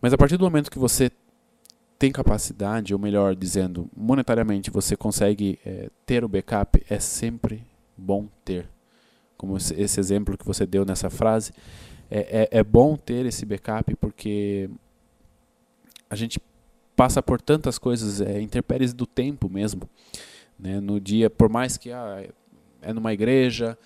Mas 0.00 0.12
a 0.12 0.18
partir 0.18 0.36
do 0.36 0.44
momento 0.44 0.70
que 0.70 0.78
você 0.78 1.10
tem 1.98 2.10
capacidade, 2.10 2.94
ou 2.94 2.98
melhor 2.98 3.34
dizendo, 3.36 3.90
monetariamente 3.94 4.70
você 4.70 4.96
consegue 4.96 5.58
é, 5.64 5.90
ter 6.06 6.24
o 6.24 6.28
backup, 6.28 6.82
é 6.88 6.98
sempre 6.98 7.62
bom 7.96 8.26
ter 8.44 8.66
como 9.36 9.56
esse 9.56 9.98
exemplo 9.98 10.36
que 10.36 10.44
você 10.44 10.66
deu 10.66 10.84
nessa 10.84 11.08
frase, 11.08 11.52
é, 12.10 12.48
é, 12.52 12.58
é 12.58 12.62
bom 12.62 12.94
ter 12.94 13.24
esse 13.24 13.46
backup 13.46 13.94
porque 13.96 14.68
a 16.10 16.14
gente 16.14 16.38
passa 16.94 17.22
por 17.22 17.40
tantas 17.40 17.78
coisas, 17.78 18.20
é, 18.20 18.38
intempéries 18.40 18.92
do 18.92 19.06
tempo 19.06 19.48
mesmo. 19.48 19.88
Né? 20.58 20.78
No 20.80 21.00
dia, 21.00 21.30
por 21.30 21.48
mais 21.48 21.78
que 21.78 21.90
ah, 21.90 22.22
é 22.82 22.92
numa 22.92 23.14
igreja, 23.14 23.78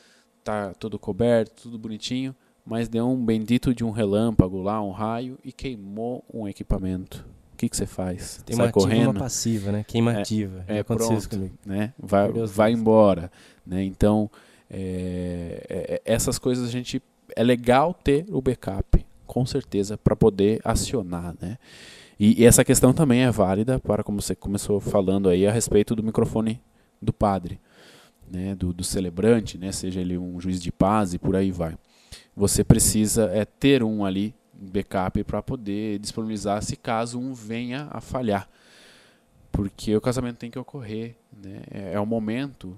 tá 0.43 0.75
tudo 0.75 0.99
coberto, 0.99 1.63
tudo 1.63 1.79
bonitinho, 1.79 2.35
mas 2.65 2.89
deu 2.89 3.09
um 3.09 3.25
bendito 3.25 3.75
de 3.75 3.85
um 3.85 3.91
relâmpago 3.91 4.61
lá, 4.63 4.83
um 4.83 4.91
raio, 4.91 5.39
e 5.45 5.53
queimou 5.53 6.25
um 6.33 6.49
equipamento. 6.49 7.27
O 7.53 7.57
que, 7.57 7.69
que 7.69 7.77
você 7.77 7.87
faz? 7.87 8.43
Tem 8.45 8.57
Sai 8.57 8.65
uma 8.65 8.71
ativa 8.71 8.87
correndo? 8.87 9.11
uma 9.11 9.21
passiva, 9.21 9.71
né? 9.71 9.85
Queimativa. 9.87 10.65
é, 10.67 10.77
isso 10.77 10.85
pronto. 10.85 11.29
comigo. 11.29 11.55
né? 11.65 11.93
Vai, 11.99 12.33
vai 12.33 12.73
embora, 12.73 13.31
né? 13.65 13.85
Então 13.85 14.31
é, 14.69 15.65
é, 15.69 16.03
essas 16.05 16.39
coisas 16.39 16.69
a 16.69 16.71
gente 16.71 17.01
é 17.37 17.43
legal 17.43 17.95
ter 17.95 18.27
o 18.29 18.41
backup, 18.41 19.07
com 19.27 19.47
certeza, 19.47 19.97
para 19.97 20.17
poder 20.17 20.61
acionar, 20.65 21.35
né? 21.41 21.59
E, 22.19 22.43
e 22.43 22.45
essa 22.45 22.65
questão 22.65 22.93
também 22.93 23.23
é 23.23 23.31
válida 23.31 23.79
para 23.79 24.03
como 24.03 24.21
você 24.21 24.35
começou 24.35 24.81
falando 24.81 25.29
aí 25.29 25.47
a 25.47 25.53
respeito 25.53 25.95
do 25.95 26.03
microfone 26.03 26.61
do 27.01 27.13
padre, 27.13 27.61
né? 28.31 28.55
Do, 28.55 28.73
do 28.73 28.83
celebrante, 28.83 29.59
né? 29.59 29.71
Seja 29.71 30.01
ele 30.01 30.19
um 30.19 30.41
juiz 30.41 30.61
de 30.61 30.73
paz 30.73 31.15
e 31.15 31.19
por 31.19 31.37
aí 31.37 31.53
vai. 31.53 31.77
Você 32.37 32.65
precisa 32.65 33.25
é 33.33 33.45
ter 33.45 33.83
um 33.83 34.05
ali 34.05 34.35
backup 34.53 35.23
para 35.25 35.43
poder 35.43 35.99
disponibilizar 35.99 36.63
se 36.63 36.77
caso 36.77 37.19
um 37.19 37.35
venha 37.35 37.89
a 37.91 38.01
falhar 38.01 38.49
porque 39.55 39.97
o 39.97 40.01
casamento 40.01 40.39
tem 40.39 40.51
que 40.51 40.59
ocorrer, 40.59 41.15
né? 41.33 41.63
É, 41.71 41.93
é 41.93 42.01
o 42.01 42.05
momento 42.05 42.77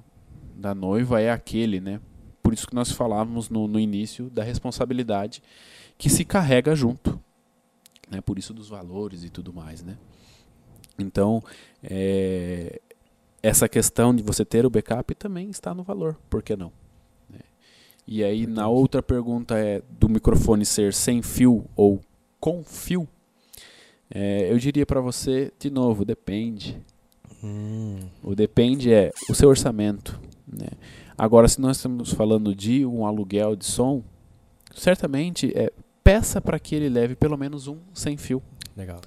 da 0.55 0.75
noiva 0.75 1.23
é 1.23 1.31
aquele, 1.31 1.81
né? 1.81 1.99
Por 2.43 2.53
isso 2.53 2.69
que 2.69 2.75
nós 2.75 2.93
falávamos 2.93 3.49
no, 3.49 3.67
no 3.67 3.81
início 3.81 4.29
da 4.29 4.45
responsabilidade 4.45 5.43
que 5.97 6.11
se 6.11 6.23
carrega 6.23 6.77
junto, 6.77 7.19
né? 8.11 8.21
Por 8.21 8.39
isso 8.39 8.53
dos 8.53 8.69
valores 8.69 9.25
e 9.25 9.31
tudo 9.31 9.55
mais, 9.55 9.83
né? 9.83 9.97
Então, 10.99 11.43
é, 11.83 12.79
essa 13.43 13.67
questão 13.71 14.15
de 14.15 14.23
você 14.23 14.45
ter 14.45 14.67
o 14.67 14.71
backup 14.71 15.15
também 15.15 15.49
está 15.49 15.75
no 15.75 15.83
valor, 15.83 16.15
por 16.29 16.43
que 16.43 16.55
não? 16.57 16.71
E 18.07 18.23
aí, 18.23 18.47
na 18.47 18.69
outra 18.69 19.03
pergunta 19.03 19.59
é 19.59 19.83
do 19.99 20.09
microfone 20.09 20.65
ser 20.65 20.95
sem 20.95 21.23
fio 21.23 21.65
ou 21.75 22.01
com 22.39 22.63
fio, 22.63 23.09
é, 24.09 24.51
eu 24.51 24.59
diria 24.59 24.87
para 24.87 25.01
você, 25.01 25.53
de 25.59 25.71
novo, 25.71 26.05
depende. 26.05 26.81
Hum, 27.43 27.99
O 28.23 28.35
depende 28.35 28.93
é 28.93 29.11
o 29.29 29.35
seu 29.35 29.49
orçamento. 29.49 30.21
Né? 30.47 30.69
Agora, 31.19 31.49
se 31.49 31.61
nós 31.61 31.77
estamos 31.79 32.13
falando 32.13 32.55
de 32.55 32.87
um 32.87 33.05
aluguel 33.05 33.57
de 33.57 33.65
som, 33.65 34.03
certamente 34.75 35.53
é, 35.57 35.73
peça 36.05 36.41
para 36.41 36.59
que 36.59 36.75
ele 36.75 36.89
leve 36.89 37.17
pelo 37.17 37.37
menos 37.37 37.67
um 37.67 37.79
sem 37.93 38.17
fio. 38.17 38.43
legal. 38.77 39.01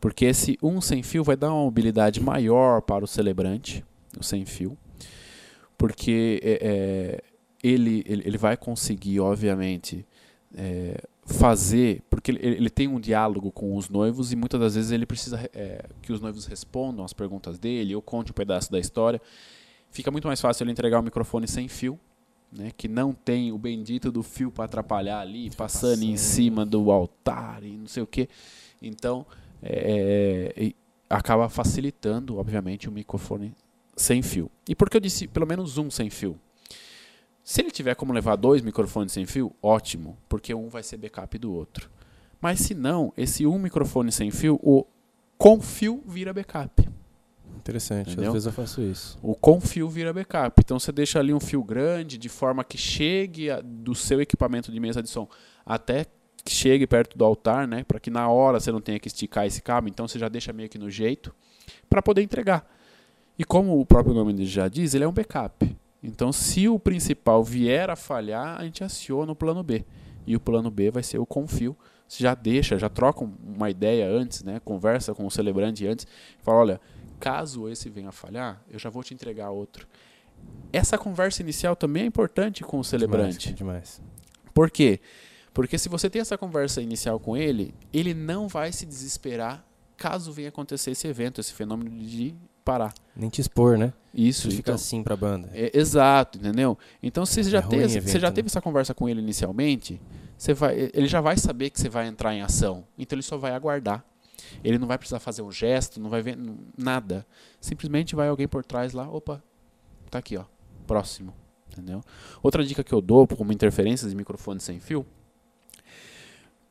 Porque 0.00 0.26
esse 0.26 0.58
um 0.62 0.80
sem 0.80 1.02
fio 1.02 1.24
vai 1.24 1.36
dar 1.36 1.52
uma 1.52 1.64
mobilidade 1.64 2.20
maior 2.20 2.82
para 2.82 3.04
o 3.04 3.08
celebrante, 3.08 3.84
o 4.18 4.22
sem 4.22 4.44
fio. 4.44 4.76
Porque 5.76 6.40
é, 6.42 6.58
é, 6.62 7.22
ele, 7.66 8.04
ele, 8.06 8.22
ele 8.26 8.38
vai 8.38 8.56
conseguir, 8.56 9.20
obviamente, 9.20 10.06
é, 10.54 11.02
fazer. 11.24 12.02
Porque 12.08 12.30
ele, 12.30 12.38
ele 12.42 12.70
tem 12.70 12.88
um 12.88 13.00
diálogo 13.00 13.50
com 13.50 13.76
os 13.76 13.88
noivos 13.88 14.32
e 14.32 14.36
muitas 14.36 14.60
das 14.60 14.74
vezes 14.74 14.90
ele 14.90 15.06
precisa 15.06 15.48
é, 15.52 15.84
que 16.02 16.12
os 16.12 16.20
noivos 16.20 16.46
respondam 16.46 17.04
as 17.04 17.12
perguntas 17.12 17.58
dele 17.58 17.94
ou 17.94 18.02
conte 18.02 18.30
um 18.30 18.34
pedaço 18.34 18.70
da 18.70 18.78
história. 18.78 19.20
Fica 19.90 20.10
muito 20.10 20.26
mais 20.26 20.40
fácil 20.40 20.64
ele 20.64 20.72
entregar 20.72 21.00
o 21.00 21.02
microfone 21.02 21.48
sem 21.48 21.68
fio. 21.68 21.98
Né, 22.52 22.70
que 22.76 22.86
não 22.86 23.12
tem 23.12 23.50
o 23.50 23.58
bendito 23.58 24.10
do 24.12 24.22
fio 24.22 24.52
para 24.52 24.66
atrapalhar 24.66 25.18
ali, 25.18 25.50
passando, 25.56 26.04
em 26.04 26.12
passando. 26.12 26.16
cima 26.16 26.64
do 26.64 26.92
altar 26.92 27.62
e 27.64 27.76
não 27.76 27.88
sei 27.88 28.04
o 28.04 28.06
que. 28.06 28.28
Então, 28.80 29.26
é, 29.60 30.54
e 30.56 30.76
acaba 31.10 31.48
facilitando, 31.48 32.38
obviamente, 32.38 32.88
o 32.88 32.92
microfone 32.92 33.52
sem 33.96 34.22
fio. 34.22 34.48
E 34.68 34.76
por 34.76 34.88
que 34.88 34.96
eu 34.96 35.00
disse 35.00 35.26
pelo 35.26 35.44
menos 35.44 35.76
um 35.76 35.90
sem 35.90 36.08
fio? 36.08 36.38
Se 37.48 37.60
ele 37.60 37.70
tiver 37.70 37.94
como 37.94 38.12
levar 38.12 38.34
dois 38.34 38.60
microfones 38.60 39.12
sem 39.12 39.24
fio, 39.24 39.54
ótimo, 39.62 40.18
porque 40.28 40.52
um 40.52 40.68
vai 40.68 40.82
ser 40.82 40.96
backup 40.96 41.38
do 41.38 41.52
outro. 41.52 41.88
Mas 42.40 42.58
se 42.58 42.74
não, 42.74 43.12
esse 43.16 43.46
um 43.46 43.56
microfone 43.56 44.10
sem 44.10 44.32
fio, 44.32 44.58
o 44.64 44.84
com 45.38 45.60
fio 45.60 46.02
vira 46.04 46.32
backup. 46.34 46.88
Interessante. 47.56 48.10
Entendeu? 48.10 48.30
Às 48.30 48.32
vezes 48.32 48.46
eu 48.46 48.52
faço 48.52 48.82
isso. 48.82 49.16
O 49.22 49.32
com 49.36 49.60
fio 49.60 49.88
vira 49.88 50.12
backup. 50.12 50.60
Então 50.60 50.76
você 50.76 50.90
deixa 50.90 51.20
ali 51.20 51.32
um 51.32 51.38
fio 51.38 51.62
grande 51.62 52.18
de 52.18 52.28
forma 52.28 52.64
que 52.64 52.76
chegue 52.76 53.48
a- 53.48 53.60
do 53.62 53.94
seu 53.94 54.20
equipamento 54.20 54.72
de 54.72 54.80
mesa 54.80 55.00
de 55.00 55.08
som 55.08 55.28
até 55.64 56.04
que 56.44 56.52
chegue 56.52 56.84
perto 56.84 57.16
do 57.16 57.24
altar, 57.24 57.68
né? 57.68 57.84
Para 57.84 58.00
que 58.00 58.10
na 58.10 58.28
hora 58.28 58.58
você 58.58 58.72
não 58.72 58.80
tenha 58.80 58.98
que 58.98 59.06
esticar 59.06 59.46
esse 59.46 59.62
cabo. 59.62 59.86
Então 59.88 60.08
você 60.08 60.18
já 60.18 60.28
deixa 60.28 60.52
meio 60.52 60.68
que 60.68 60.78
no 60.78 60.90
jeito 60.90 61.32
para 61.88 62.02
poder 62.02 62.22
entregar. 62.22 62.68
E 63.38 63.44
como 63.44 63.78
o 63.80 63.86
próprio 63.86 64.14
nome 64.16 64.32
dele 64.32 64.46
já 64.46 64.66
diz, 64.66 64.94
ele 64.94 65.04
é 65.04 65.08
um 65.08 65.12
backup. 65.12 65.76
Então 66.06 66.32
se 66.32 66.68
o 66.68 66.78
principal 66.78 67.42
vier 67.42 67.90
a 67.90 67.96
falhar, 67.96 68.60
a 68.60 68.64
gente 68.64 68.84
aciona 68.84 69.32
o 69.32 69.36
plano 69.36 69.62
B. 69.62 69.84
E 70.26 70.36
o 70.36 70.40
plano 70.40 70.70
B 70.70 70.90
vai 70.90 71.02
ser 71.02 71.18
o 71.18 71.26
com 71.26 71.46
fio. 71.46 71.76
Você 72.08 72.22
já 72.22 72.34
deixa, 72.34 72.78
já 72.78 72.88
troca 72.88 73.24
um- 73.24 73.34
uma 73.56 73.68
ideia 73.68 74.08
antes, 74.08 74.42
né? 74.44 74.60
Conversa 74.64 75.12
com 75.14 75.26
o 75.26 75.30
celebrante 75.30 75.86
antes. 75.86 76.06
Fala, 76.40 76.58
olha, 76.58 76.80
caso 77.18 77.68
esse 77.68 77.88
venha 77.90 78.10
a 78.10 78.12
falhar, 78.12 78.62
eu 78.70 78.78
já 78.78 78.88
vou 78.90 79.02
te 79.02 79.12
entregar 79.14 79.50
outro. 79.50 79.86
essa 80.72 80.98
conversa 80.98 81.40
inicial 81.42 81.74
também 81.74 82.02
é 82.02 82.06
importante 82.06 82.62
com 82.62 82.78
o 82.78 82.84
celebrante. 82.84 83.54
Demais. 83.54 83.98
demais. 83.98 84.02
Por 84.52 84.70
quê? 84.70 85.00
Porque 85.54 85.78
se 85.78 85.88
você 85.88 86.10
tem 86.10 86.20
essa 86.20 86.36
conversa 86.36 86.82
inicial 86.82 87.18
com 87.18 87.34
ele, 87.36 87.74
ele 87.90 88.12
não 88.12 88.46
vai 88.46 88.70
se 88.70 88.84
desesperar 88.84 89.64
caso 89.96 90.30
venha 90.32 90.50
acontecer 90.50 90.90
esse 90.90 91.08
evento, 91.08 91.40
esse 91.40 91.54
fenômeno 91.54 91.90
de 91.90 92.34
parar. 92.66 92.92
Nem 93.14 93.30
te 93.30 93.40
expor, 93.40 93.78
né? 93.78 93.92
Isso. 94.12 94.48
Ele 94.48 94.56
fica 94.56 94.74
assim 94.74 95.02
pra 95.02 95.16
banda. 95.16 95.48
É, 95.54 95.70
exato, 95.78 96.36
entendeu? 96.38 96.76
Então 97.02 97.24
se 97.24 97.42
você 97.44 97.50
já, 97.50 97.60
É 97.60 97.62
teve, 97.62 97.84
evento, 97.84 98.08
você 98.10 98.18
já 98.18 98.28
né? 98.28 98.34
teve 98.34 98.46
essa 98.48 98.60
conversa 98.60 98.92
com 98.92 99.08
ele 99.08 99.20
inicialmente, 99.20 100.00
você 100.36 100.52
vai, 100.52 100.90
ele 100.92 101.06
já 101.06 101.20
vai 101.20 101.36
saber 101.36 101.70
que 101.70 101.80
você 101.80 101.88
vai 101.88 102.08
entrar 102.08 102.34
em 102.34 102.42
ação. 102.42 102.84
Então 102.98 103.14
ele 103.16 103.22
só 103.22 103.38
vai 103.38 103.52
aguardar. 103.52 104.04
Ele 104.64 104.78
não 104.78 104.86
vai 104.86 104.98
precisar 104.98 105.20
fazer 105.20 105.42
um 105.42 105.50
gesto, 105.50 106.00
não 106.00 106.10
vai 106.10 106.22
ver 106.22 106.36
nada. 106.76 107.24
Simplesmente 107.60 108.14
vai 108.16 108.28
alguém 108.28 108.48
por 108.48 108.64
trás 108.64 108.92
lá, 108.92 109.08
opa, 109.08 109.42
tá 110.10 110.18
aqui, 110.18 110.36
ó, 110.36 110.44
próximo, 110.86 111.32
entendeu? 111.72 112.00
Outra 112.42 112.64
dica 112.64 112.84
que 112.84 112.92
eu 112.92 113.00
dou 113.00 113.26
como 113.26 113.52
interferências 113.52 114.10
de 114.10 114.16
microfone 114.16 114.60
sem 114.60 114.78
fio, 114.80 115.06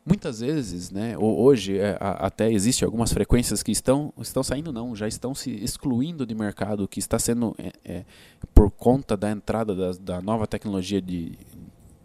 muitas 0.06 0.40
vezes, 0.40 0.92
né, 0.92 1.18
ho- 1.18 1.42
hoje 1.42 1.78
é, 1.80 1.98
a- 2.00 2.28
até 2.28 2.52
existe 2.52 2.86
algumas 2.86 3.12
frequências 3.12 3.64
que 3.64 3.72
estão 3.72 4.14
estão 4.22 4.44
saindo 4.44 4.72
não, 4.72 4.96
já 4.96 5.08
estão 5.08 5.34
se 5.34 5.52
excluindo 5.52 6.26
de 6.26 6.36
mercado, 6.36 6.88
que 6.88 7.00
está 7.00 7.18
sendo 7.18 7.56
é, 7.58 7.72
é, 7.84 8.06
por 8.54 8.70
conta 8.72 9.18
da 9.18 9.32
entrada 9.32 9.74
das- 9.76 9.98
da, 9.98 10.22
nova 10.22 10.46
tecnologia 10.46 11.02
de, 11.02 11.34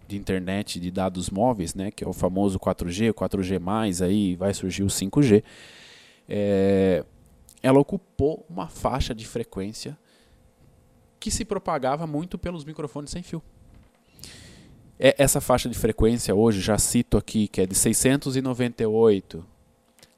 de 0.09 0.17
internet 0.17 0.81
de 0.81 0.91
dados 0.91 1.29
móveis, 1.31 1.75
né, 1.75 1.91
que 1.91 2.03
é 2.03 2.09
o 2.09 2.13
famoso 2.13 2.59
4G, 2.59 3.11
o 3.11 3.15
4G+, 3.15 4.03
aí 4.05 4.35
vai 4.37 4.53
surgir 4.55 4.83
o 4.83 4.89
5G. 4.89 5.43
É, 6.29 7.05
ela 7.63 7.79
ocupou 7.79 8.45
uma 8.49 8.67
faixa 8.69 9.15
de 9.15 9.27
frequência 9.27 9.99
que 11.19 11.31
se 11.31 11.45
propagava 11.45 12.07
muito 12.07 12.39
pelos 12.39 12.65
microfones 12.65 13.11
sem 13.11 13.23
fio. 13.23 13.43
É, 15.03 15.15
essa 15.17 15.41
faixa 15.41 15.67
de 15.67 15.79
frequência 15.79 16.35
hoje, 16.35 16.61
já 16.61 16.77
cito 16.77 17.17
aqui, 17.17 17.49
que 17.49 17.63
é 17.63 17.67
de 17.67 17.75
698 17.75 19.43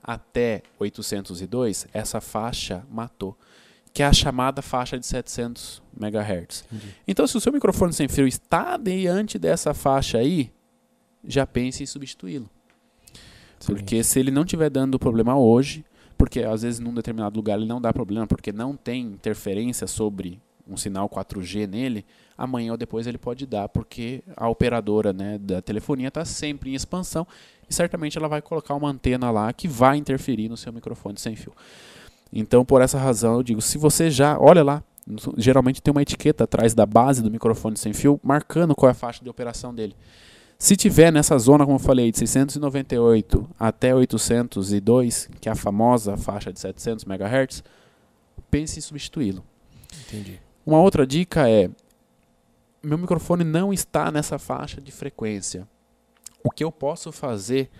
até 0.02 0.64
802, 0.80 1.86
essa 1.94 2.20
faixa 2.20 2.84
matou, 2.90 3.38
que 3.94 4.02
é 4.02 4.06
a 4.06 4.12
chamada 4.12 4.60
faixa 4.60 4.98
de 4.98 5.06
700 5.06 5.80
MHz. 5.96 6.64
Entendi. 6.72 6.94
Então, 7.06 7.24
se 7.28 7.36
o 7.36 7.40
seu 7.40 7.52
microfone 7.52 7.92
sem 7.92 8.08
fio 8.08 8.26
está 8.26 8.76
diante 8.76 9.38
dessa 9.38 9.72
faixa 9.72 10.18
aí, 10.18 10.50
já 11.24 11.46
pense 11.46 11.84
em 11.84 11.86
substituí-lo. 11.86 12.50
Porque 13.64 14.02
se 14.02 14.18
ele 14.18 14.32
não 14.32 14.42
estiver 14.42 14.68
dando 14.68 14.98
problema 14.98 15.38
hoje, 15.38 15.84
porque 16.18 16.40
às 16.40 16.62
vezes 16.62 16.80
num 16.80 16.92
determinado 16.92 17.36
lugar 17.36 17.56
ele 17.56 17.66
não 17.66 17.80
dá 17.80 17.92
problema, 17.92 18.26
porque 18.26 18.50
não 18.50 18.74
tem 18.76 19.02
interferência 19.06 19.86
sobre 19.86 20.40
um 20.68 20.76
sinal 20.76 21.08
4G 21.08 21.68
nele, 21.68 22.04
amanhã 22.36 22.72
ou 22.72 22.76
depois 22.76 23.06
ele 23.06 23.18
pode 23.18 23.46
dar, 23.46 23.68
porque 23.68 24.22
a 24.36 24.48
operadora 24.48 25.12
né, 25.12 25.38
da 25.38 25.60
telefonia 25.60 26.08
está 26.08 26.24
sempre 26.24 26.70
em 26.70 26.74
expansão 26.74 27.26
e 27.68 27.74
certamente 27.74 28.18
ela 28.18 28.28
vai 28.28 28.42
colocar 28.42 28.74
uma 28.74 28.88
antena 28.88 29.30
lá 29.30 29.52
que 29.52 29.68
vai 29.68 29.96
interferir 29.96 30.48
no 30.48 30.56
seu 30.56 30.72
microfone 30.72 31.18
sem 31.18 31.36
fio. 31.36 31.52
Então, 32.32 32.64
por 32.64 32.80
essa 32.80 32.98
razão, 32.98 33.34
eu 33.34 33.42
digo, 33.42 33.60
se 33.60 33.76
você 33.76 34.10
já, 34.10 34.38
olha 34.38 34.62
lá, 34.62 34.82
geralmente 35.36 35.82
tem 35.82 35.92
uma 35.92 36.02
etiqueta 36.02 36.44
atrás 36.44 36.74
da 36.74 36.86
base 36.86 37.22
do 37.22 37.30
microfone 37.30 37.76
sem 37.76 37.92
fio, 37.92 38.18
marcando 38.22 38.74
qual 38.74 38.88
é 38.88 38.92
a 38.92 38.94
faixa 38.94 39.22
de 39.22 39.28
operação 39.28 39.74
dele. 39.74 39.94
Se 40.58 40.76
tiver 40.76 41.12
nessa 41.12 41.36
zona, 41.38 41.64
como 41.64 41.76
eu 41.76 41.80
falei, 41.80 42.12
de 42.12 42.18
698 42.18 43.50
até 43.58 43.94
802, 43.94 45.28
que 45.40 45.48
é 45.48 45.52
a 45.52 45.56
famosa 45.56 46.16
faixa 46.16 46.52
de 46.52 46.60
700 46.60 47.04
MHz, 47.04 47.64
pense 48.48 48.78
em 48.78 48.82
substituí-lo. 48.82 49.42
Entendi. 50.06 50.38
Uma 50.64 50.80
outra 50.80 51.04
dica 51.04 51.50
é: 51.50 51.68
meu 52.82 52.98
microfone 52.98 53.44
não 53.44 53.72
está 53.72 54.10
nessa 54.10 54.38
faixa 54.38 54.80
de 54.80 54.90
frequência. 54.90 55.68
O 56.42 56.50
que 56.50 56.64
eu 56.64 56.72
posso 56.72 57.12
fazer 57.12 57.70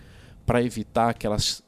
para 0.47 0.63
evitar 0.63 1.11
aquelas 1.11 1.63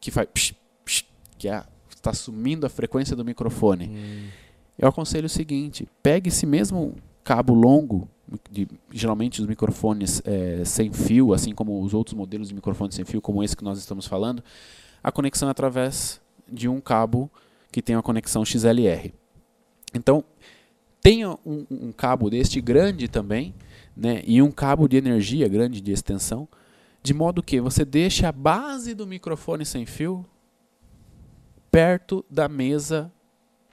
que 0.00 0.10
faz 0.10 0.28
psh, 0.32 0.54
psh, 0.84 1.04
que 1.38 1.48
é, 1.48 1.64
está 1.94 2.12
sumindo 2.12 2.66
a 2.66 2.68
frequência 2.68 3.14
do 3.14 3.24
microfone? 3.24 3.88
Hum, 3.88 4.28
Eu 4.78 4.88
aconselho 4.88 5.26
o 5.26 5.28
seguinte: 5.30 5.88
pegue 6.02 6.28
esse 6.28 6.44
mesmo 6.44 6.96
cabo 7.22 7.54
longo, 7.54 8.08
de, 8.50 8.66
geralmente 8.90 9.40
os 9.40 9.46
microfones 9.46 10.20
eh, 10.24 10.64
sem 10.64 10.92
fio, 10.92 11.32
assim 11.32 11.54
como 11.54 11.80
os 11.80 11.94
outros 11.94 12.14
modelos 12.14 12.48
de 12.48 12.54
microfone 12.54 12.92
sem 12.92 13.04
fio, 13.04 13.20
como 13.20 13.42
esse 13.44 13.56
que 13.56 13.62
nós 13.62 13.78
estamos 13.78 14.06
falando, 14.06 14.42
a 15.02 15.12
conexão 15.12 15.48
é 15.48 15.50
através 15.52 16.20
de 16.50 16.68
um 16.68 16.80
cabo 16.80 17.30
que 17.70 17.80
tem 17.80 17.94
uma 17.94 18.02
conexão 18.02 18.44
XLR. 18.44 19.14
Então, 19.94 20.24
tenha 21.02 21.36
um, 21.44 21.66
um 21.70 21.92
cabo 21.92 22.30
deste 22.30 22.60
grande 22.60 23.08
também, 23.08 23.52
né, 23.94 24.22
e 24.24 24.40
um 24.40 24.50
cabo 24.50 24.88
de 24.88 24.96
energia 24.96 25.48
grande 25.48 25.80
de 25.80 25.92
extensão, 25.92 26.48
de 27.02 27.12
modo 27.12 27.42
que 27.42 27.60
você 27.60 27.84
deixe 27.84 28.24
a 28.24 28.32
base 28.32 28.94
do 28.94 29.06
microfone 29.06 29.66
sem 29.66 29.84
fio 29.84 30.24
perto 31.70 32.24
da 32.30 32.48
mesa 32.48 33.12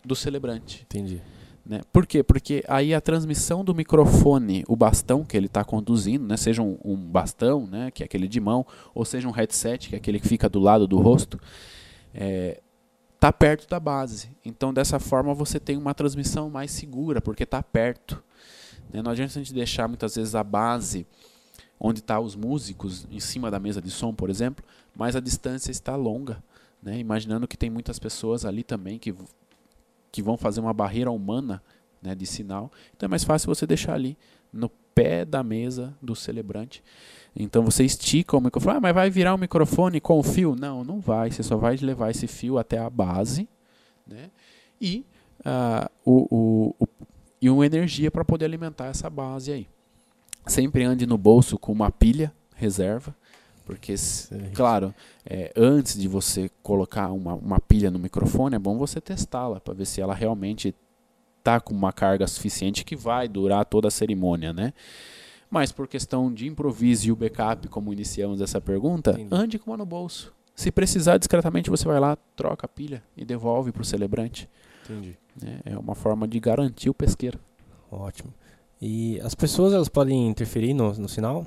do 0.04 0.16
celebrante. 0.16 0.82
entendi. 0.84 1.22
Né? 1.66 1.82
Por 1.94 2.08
quê? 2.08 2.24
Porque 2.24 2.64
aí 2.68 2.96
a 2.96 3.02
transmissão 3.02 3.64
do 3.64 3.76
microfone, 3.76 4.64
o 4.68 4.76
bastão 4.76 5.24
que 5.24 5.38
ele 5.38 5.46
está 5.46 5.64
conduzindo, 5.64 6.26
né? 6.26 6.36
seja 6.36 6.64
um, 6.64 6.80
um 6.84 6.96
bastão, 6.96 7.68
né? 7.68 7.92
que 7.92 8.02
é 8.02 8.06
aquele 8.06 8.28
de 8.28 8.40
mão, 8.40 8.66
ou 8.96 9.06
seja 9.06 9.28
um 9.28 9.32
headset, 9.32 9.90
que 9.90 9.96
é 9.96 10.00
aquele 10.00 10.20
que 10.20 10.28
fica 10.28 10.50
do 10.50 10.60
lado 10.60 10.88
do 10.88 10.98
rosto, 11.00 11.40
está 13.20 13.34
perto 13.34 13.68
da 13.68 13.82
base. 13.82 14.32
Então, 14.46 14.74
dessa 14.74 14.98
forma, 14.98 15.34
você 15.34 15.60
tem 15.60 15.76
uma 15.76 15.94
transmissão 15.94 16.50
mais 16.50 16.72
segura, 16.72 17.20
porque 17.20 17.44
está 17.44 17.62
perto. 17.62 18.24
Né? 18.94 19.02
Não 19.02 19.12
adianta 19.12 19.38
a 19.38 19.44
gente 19.44 19.54
deixar 19.54 19.90
muitas 19.90 20.16
vezes 20.16 20.36
a 20.36 20.44
base 20.44 21.06
onde 21.78 22.00
estão 22.00 22.24
os 22.24 22.36
músicos, 22.36 23.06
em 23.12 23.20
cima 23.20 23.52
da 23.52 23.60
mesa 23.60 23.82
de 23.82 23.92
som, 23.92 24.14
por 24.14 24.30
exemplo, 24.30 24.64
mas 24.96 25.16
a 25.16 25.20
distância 25.20 25.70
está 25.70 25.96
longa. 25.98 26.42
Né? 26.82 26.98
Imaginando 26.98 27.48
que 27.48 27.58
tem 27.58 27.70
muitas 27.70 28.00
pessoas 28.00 28.46
ali 28.46 28.64
também 28.64 28.98
que 28.98 29.14
que 30.12 30.22
vão 30.22 30.36
fazer 30.38 30.60
uma 30.60 30.74
barreira 30.74 31.12
humana 31.12 31.62
né, 32.02 32.16
de 32.16 32.26
sinal. 32.26 32.72
Então 32.96 33.06
é 33.06 33.10
mais 33.10 33.24
fácil 33.24 33.54
você 33.54 33.68
deixar 33.68 33.94
ali 33.94 34.18
no 34.52 34.70
pé 34.96 35.24
da 35.24 35.44
mesa 35.44 35.96
do 36.02 36.16
celebrante. 36.16 36.84
Então 37.36 37.64
você 37.64 37.84
estica 37.84 38.36
o 38.36 38.42
microfone, 38.42 38.78
ah, 38.78 38.80
mas 38.82 38.94
vai 38.94 39.10
virar 39.10 39.36
um 39.36 39.38
microfone 39.38 40.02
com 40.02 40.22
fio? 40.24 40.56
Não, 40.56 40.84
não 40.84 41.00
vai. 41.00 41.32
Você 41.32 41.44
só 41.44 41.56
vai 41.56 41.76
levar 41.78 42.10
esse 42.10 42.28
fio 42.28 42.58
até 42.58 42.78
a 42.78 42.90
base 42.90 43.48
né, 44.06 44.30
e, 44.82 45.06
ah, 45.46 45.90
o, 46.04 46.28
o, 46.30 46.76
o, 46.80 46.88
e 47.42 47.50
uma 47.50 47.66
energia 47.66 48.10
para 48.10 48.26
poder 48.26 48.46
alimentar 48.46 48.88
essa 48.88 49.10
base 49.10 49.52
aí. 49.52 49.68
Sempre 50.48 50.84
ande 50.84 51.06
no 51.06 51.18
bolso 51.18 51.58
com 51.60 51.72
uma 51.72 51.92
pilha 51.92 52.34
reserva, 52.56 53.16
porque, 53.66 53.96
Sei. 53.96 54.50
claro, 54.54 54.94
é, 55.24 55.54
antes 55.56 55.98
de 55.98 56.08
você 56.08 56.50
colocar 56.64 57.12
uma, 57.12 57.36
uma 57.36 57.60
pilha 57.60 57.92
no 57.92 58.00
microfone, 58.00 58.56
é 58.56 58.60
bom 58.60 58.78
você 58.78 59.00
testá-la 59.00 59.60
para 59.60 59.76
ver 59.76 59.86
se 59.86 60.02
ela 60.02 60.16
realmente 60.16 60.74
está 61.38 61.60
com 61.60 61.74
uma 61.74 61.94
carga 61.94 62.26
suficiente 62.26 62.84
que 62.84 62.96
vai 62.96 63.28
durar 63.28 63.64
toda 63.66 63.88
a 63.88 63.92
cerimônia, 63.92 64.52
né? 64.52 64.74
Mas 65.50 65.72
por 65.72 65.88
questão 65.88 66.32
de 66.32 66.48
improviso 66.48 67.08
e 67.08 67.12
o 67.12 67.16
backup, 67.16 67.68
como 67.70 67.92
iniciamos 67.92 68.40
essa 68.42 68.62
pergunta, 68.62 69.12
Entendi. 69.12 69.30
ande 69.32 69.60
com 69.60 69.72
uma 69.72 69.78
no 69.78 69.86
bolso. 69.86 70.34
Se 70.56 70.72
precisar 70.72 71.18
discretamente, 71.18 71.70
você 71.70 71.86
vai 71.86 72.00
lá, 72.00 72.18
troca 72.36 72.66
a 72.66 72.70
pilha 72.70 73.02
e 73.18 73.24
devolve 73.26 73.72
para 73.72 73.82
o 73.82 73.86
celebrante. 73.86 74.48
Entendi. 74.84 75.18
né? 75.42 75.62
É 75.66 75.78
uma 75.78 75.96
forma 75.96 76.28
de 76.28 76.40
garantir 76.40 76.90
o 76.90 76.94
pesqueiro. 76.94 77.40
Ótimo. 77.92 78.34
E 78.82 79.20
as 79.22 79.34
pessoas 79.34 79.74
elas 79.74 79.90
podem 79.90 80.28
interferir 80.28 80.74
no, 80.74 80.94
no 80.94 81.10
sinal? 81.10 81.46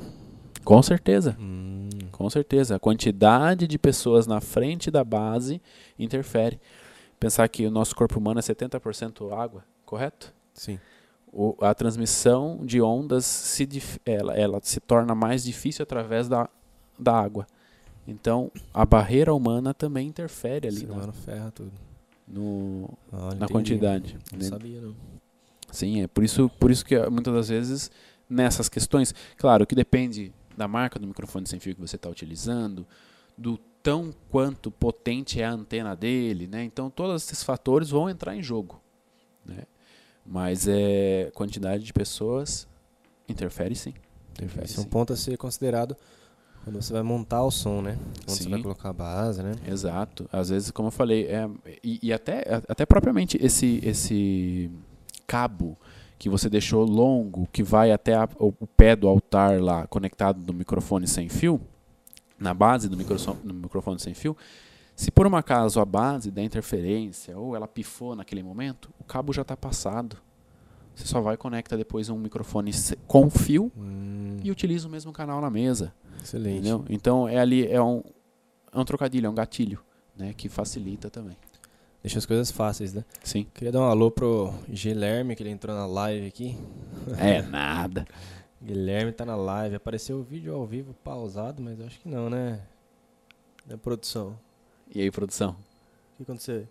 Com 0.65 0.83
certeza. 0.83 1.37
Hum, 1.41 1.89
Com 2.11 2.29
certeza. 2.31 2.77
A 2.77 2.79
quantidade 2.79 3.67
de 3.67 3.79
pessoas 3.79 4.27
na 4.27 4.41
frente 4.41 4.91
da 4.91 5.05
base 5.05 5.61
interfere. 5.99 6.61
Pensar 7.21 7.49
que 7.49 7.67
o 7.67 7.71
nosso 7.71 7.95
corpo 7.95 8.19
humano 8.19 8.41
é 8.41 8.43
70% 8.43 9.33
água, 9.33 9.65
correto? 9.85 10.33
sim. 10.55 10.79
O- 11.33 11.57
a 11.61 11.73
transmissão 11.75 12.61
de 12.63 12.81
ondas 12.83 13.25
se, 13.25 13.67
ela, 14.05 14.35
ela 14.37 14.61
se 14.63 14.79
torna 14.81 15.15
mais 15.15 15.43
difícil 15.45 15.83
através 15.83 16.29
da, 16.29 16.49
da 16.99 17.19
água. 17.19 17.47
Então, 18.07 18.51
a 18.75 18.85
barreira 18.85 19.33
humana 19.33 19.73
também 19.73 20.09
interfere 20.09 20.69
ali 20.69 20.77
Esse 20.79 20.87
na, 20.87 20.95
mano 20.97 21.13
ferra 21.13 21.51
tudo. 21.51 21.73
no- 22.29 22.91
Ah, 23.13 23.35
na 23.35 23.49
quantidade. 23.49 24.19
Não 24.33 24.39
né? 24.41 24.45
sabia, 24.45 24.81
não. 24.81 24.95
Sim, 25.71 26.03
é 26.03 26.07
por 26.07 26.23
isso, 26.23 26.51
por 26.61 26.71
isso 26.71 26.85
que 26.85 26.95
ah, 26.95 27.09
muitas 27.09 27.33
das 27.33 27.49
vezes 27.49 27.91
nessas 28.29 28.69
questões, 28.69 29.15
claro 29.39 29.67
que 29.67 29.75
depende 29.75 30.33
da 30.57 30.69
marca 30.69 30.99
do 30.99 31.07
microfone 31.07 31.47
sem 31.47 31.59
fio 31.59 31.75
que 31.75 31.81
você 31.81 31.97
está 31.97 32.11
utilizando, 32.11 32.87
do 33.39 33.57
tão 33.83 34.13
quanto 34.31 34.71
potente 34.71 35.41
é 35.41 35.45
a 35.47 35.53
antena 35.53 35.97
dele, 35.97 36.47
né? 36.47 36.63
Então 36.63 36.91
todos 36.91 37.23
esses 37.23 37.43
fatores 37.43 37.89
vão 37.89 38.11
entrar 38.11 38.37
em 38.37 38.43
jogo, 38.43 38.81
né? 39.47 39.65
Mas 40.25 40.69
é 40.69 41.31
quantidade 41.35 41.83
de 41.83 41.93
pessoas 41.93 42.69
interfere 43.29 43.75
sim, 43.75 43.95
interfere 44.33 44.67
Esse 44.67 44.79
é 44.79 44.83
um 44.83 44.85
ponto 44.85 45.13
a 45.13 45.17
ser 45.17 45.37
considerado 45.37 45.97
quando 46.65 46.81
você 46.81 46.93
vai 46.93 47.03
montar 47.03 47.43
o 47.43 47.51
som, 47.51 47.83
né? 47.83 47.99
Quando 48.25 48.37
você 48.37 48.45
Sim. 48.45 48.51
vai 48.51 48.63
colocar 48.63 48.91
a 48.91 48.93
base, 48.93 49.43
né? 49.43 49.53
Exato. 49.67 50.29
Às 50.33 50.49
vezes, 50.49 50.71
como 50.71 50.89
eu 50.89 50.93
falei, 50.93 51.27
é, 51.27 51.49
e, 51.83 51.99
e 52.03 52.13
até, 52.13 52.45
até 52.69 52.87
propriamente 52.87 53.37
esse, 53.43 53.81
esse 53.83 54.71
cabo 55.27 55.77
que 56.19 56.29
você 56.29 56.49
deixou 56.49 56.85
longo, 56.85 57.49
que 57.53 57.65
vai 57.65 57.91
até 57.91 58.15
a, 58.15 58.29
o, 58.39 58.55
o, 58.61 58.67
pé 58.67 58.95
do 58.95 59.09
altar 59.09 59.61
lá, 59.61 59.89
conectado 59.89 60.41
no 60.47 60.53
microfone 60.53 61.09
sem 61.09 61.29
fio, 61.29 61.61
na 62.39 62.55
base 62.55 62.89
do 62.89 62.97
microfone, 62.97 63.39
no 63.43 63.55
microfone 63.55 63.99
sem 63.99 64.15
fio, 64.15 64.37
se 65.03 65.11
por 65.11 65.27
um 65.27 65.35
acaso 65.35 65.81
a 65.81 65.85
base 65.85 66.31
da 66.31 66.41
interferência 66.41 67.37
ou 67.37 67.57
ela 67.57 67.67
pifou 67.67 68.15
naquele 68.15 68.41
momento, 68.41 68.89
o 69.01 69.03
cabo 69.03 69.33
já 69.33 69.43
está 69.43 69.57
passado. 69.57 70.17
Você 70.95 71.09
só 71.09 71.21
vai 71.21 71.37
conecta 71.37 71.77
depois 71.77 72.09
um 72.09 72.17
microfone 72.17 72.71
com 73.09 73.29
fio 73.29 73.73
hum. 73.77 74.37
e 74.45 74.49
utiliza 74.49 74.87
o 74.87 74.91
mesmo 74.91 75.13
canal 75.13 75.41
na 75.41 75.51
mesa. 75.51 75.93
Excelente. 76.23 76.59
Entendeu? 76.59 76.85
Então 76.89 77.29
é 77.29 77.37
ali 77.41 77.67
é 77.67 77.83
um, 77.83 78.01
é 78.73 78.79
um 78.79 78.85
trocadilho, 78.85 79.27
é 79.27 79.29
um 79.29 79.35
gatilho, 79.35 79.81
né, 80.17 80.33
que 80.37 80.49
facilita 80.49 81.11
também. 81.11 81.37
Deixa 82.01 82.21
as 82.21 82.27
coisas 82.27 82.53
fáceis, 82.53 82.95
né? 82.95 83.05
Sim. 83.25 83.49
Queria 83.53 83.73
dar 83.73 83.81
um 83.81 83.91
alô 83.91 84.09
pro 84.09 84.55
Guilherme, 84.69 85.35
que 85.35 85.43
ele 85.43 85.51
entrou 85.51 85.75
na 85.75 85.85
live 85.85 86.29
aqui. 86.29 86.57
É 87.19 87.43
nada. 87.51 88.07
Guilherme 88.63 89.11
tá 89.11 89.25
na 89.25 89.35
live. 89.35 89.75
Apareceu 89.75 90.19
o 90.19 90.23
vídeo 90.23 90.55
ao 90.55 90.65
vivo 90.65 90.95
pausado, 91.03 91.61
mas 91.61 91.81
eu 91.81 91.87
acho 91.87 91.99
que 91.99 92.09
não, 92.09 92.31
né? 92.31 92.61
Da 93.67 93.77
produção. 93.77 94.39
E 94.95 95.01
aí, 95.01 95.11
produção? 95.11 95.53
O 95.53 96.17
que 96.19 96.23
aconteceu? 96.25 96.69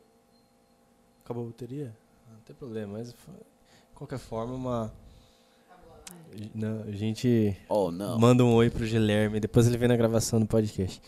Acabou 1.25 1.43
a 1.43 1.47
bateria? 1.47 1.91
Não 2.29 2.39
tem 2.45 2.55
problema, 2.55 2.93
mas 2.93 3.09
de 3.09 3.15
qualquer 3.95 4.19
forma, 4.19 4.53
uma. 4.53 4.93
Não, 6.53 6.83
a 6.83 6.91
gente 6.91 7.57
oh, 7.67 7.89
não. 7.89 8.19
manda 8.19 8.45
um 8.45 8.53
oi 8.53 8.69
pro 8.69 8.85
Guilherme, 8.85 9.39
depois 9.39 9.65
ele 9.65 9.75
vem 9.75 9.87
na 9.87 9.95
gravação 9.95 10.39
do 10.39 10.45
podcast. 10.45 11.01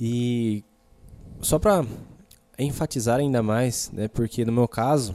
E 0.00 0.64
só 1.42 1.58
pra 1.58 1.84
enfatizar 2.58 3.18
ainda 3.18 3.42
mais, 3.42 3.90
né, 3.92 4.08
porque 4.08 4.46
no 4.46 4.52
meu 4.52 4.66
caso, 4.66 5.14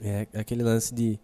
é 0.00 0.28
aquele 0.32 0.62
lance 0.62 0.94
de 0.94 1.18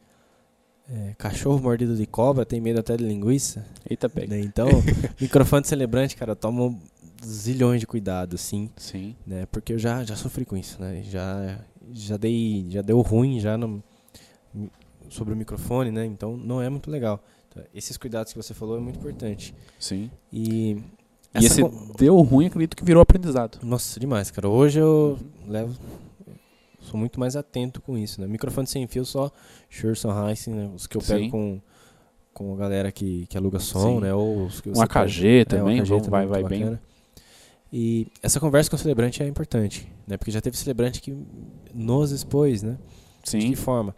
é, 0.90 1.14
cachorro 1.16 1.60
mordido 1.60 1.94
de 1.94 2.06
cobra 2.06 2.44
tem 2.44 2.60
medo 2.60 2.80
até 2.80 2.96
de 2.96 3.04
linguiça. 3.04 3.64
Eita, 3.88 4.08
pega. 4.08 4.34
Né? 4.34 4.40
Então, 4.40 4.68
microfone 5.20 5.64
celebrante, 5.64 6.16
cara, 6.16 6.34
toma 6.34 6.76
zilhões 7.24 7.80
de 7.80 7.86
cuidado, 7.86 8.36
sim. 8.38 8.70
Sim. 8.76 9.16
Né? 9.26 9.46
Porque 9.46 9.72
eu 9.72 9.78
já, 9.78 10.04
já 10.04 10.16
sofri 10.16 10.44
com 10.44 10.56
isso, 10.56 10.80
né? 10.80 11.02
Já, 11.02 11.58
já, 11.92 12.16
dei, 12.16 12.66
já 12.68 12.82
deu 12.82 13.00
ruim 13.00 13.40
já 13.40 13.56
no, 13.56 13.82
sobre 15.08 15.34
o 15.34 15.36
microfone, 15.36 15.90
né? 15.90 16.04
Então 16.04 16.36
não 16.36 16.60
é 16.60 16.68
muito 16.68 16.90
legal. 16.90 17.22
Então, 17.48 17.62
esses 17.74 17.96
cuidados 17.96 18.32
que 18.32 18.38
você 18.38 18.54
falou 18.54 18.76
é 18.76 18.80
muito 18.80 18.98
importante. 18.98 19.54
Sim. 19.78 20.10
E, 20.32 20.82
e 21.34 21.44
esse 21.44 21.62
deu 21.96 22.16
ruim, 22.22 22.46
acredito 22.46 22.76
que 22.76 22.84
virou 22.84 23.02
aprendizado. 23.02 23.58
Nossa, 23.62 23.98
demais, 23.98 24.30
cara. 24.30 24.48
Hoje 24.48 24.78
eu 24.78 25.18
levo 25.46 25.76
sou 26.80 26.98
muito 26.98 27.20
mais 27.20 27.36
atento 27.36 27.82
com 27.82 27.98
isso, 27.98 28.20
né? 28.20 28.26
Microfone 28.26 28.66
sem 28.66 28.86
fio 28.86 29.04
só 29.04 29.30
Shure 29.68 29.94
Sennheiser, 29.94 30.54
né? 30.54 30.70
Os 30.74 30.86
que 30.86 30.96
eu 30.96 31.02
pego 31.02 31.30
com 31.30 31.60
com 32.32 32.54
a 32.54 32.56
galera 32.56 32.92
que, 32.92 33.26
que 33.26 33.36
aluga 33.36 33.58
som, 33.58 33.96
Sim. 33.96 34.00
né? 34.00 34.14
Ou 34.14 34.46
os 34.46 34.60
que 34.60 34.70
um 34.70 34.80
AKG 34.80 35.22
pega, 35.22 35.44
também, 35.46 35.78
é, 35.78 35.80
um 35.80 35.82
AKG 35.82 36.02
também, 36.02 36.10
vai, 36.10 36.26
vai 36.26 36.44
bem. 36.44 36.78
E 37.72 38.06
essa 38.22 38.40
conversa 38.40 38.70
com 38.70 38.76
o 38.76 38.78
celebrante 38.78 39.22
é 39.22 39.26
importante, 39.26 39.92
né? 40.06 40.16
Porque 40.16 40.30
já 40.30 40.40
teve 40.40 40.56
celebrante 40.56 41.00
que 41.00 41.16
nos 41.74 42.10
expôs, 42.10 42.62
né? 42.62 42.78
Sim. 43.24 43.38
De 43.38 43.50
que 43.50 43.56
forma? 43.56 43.94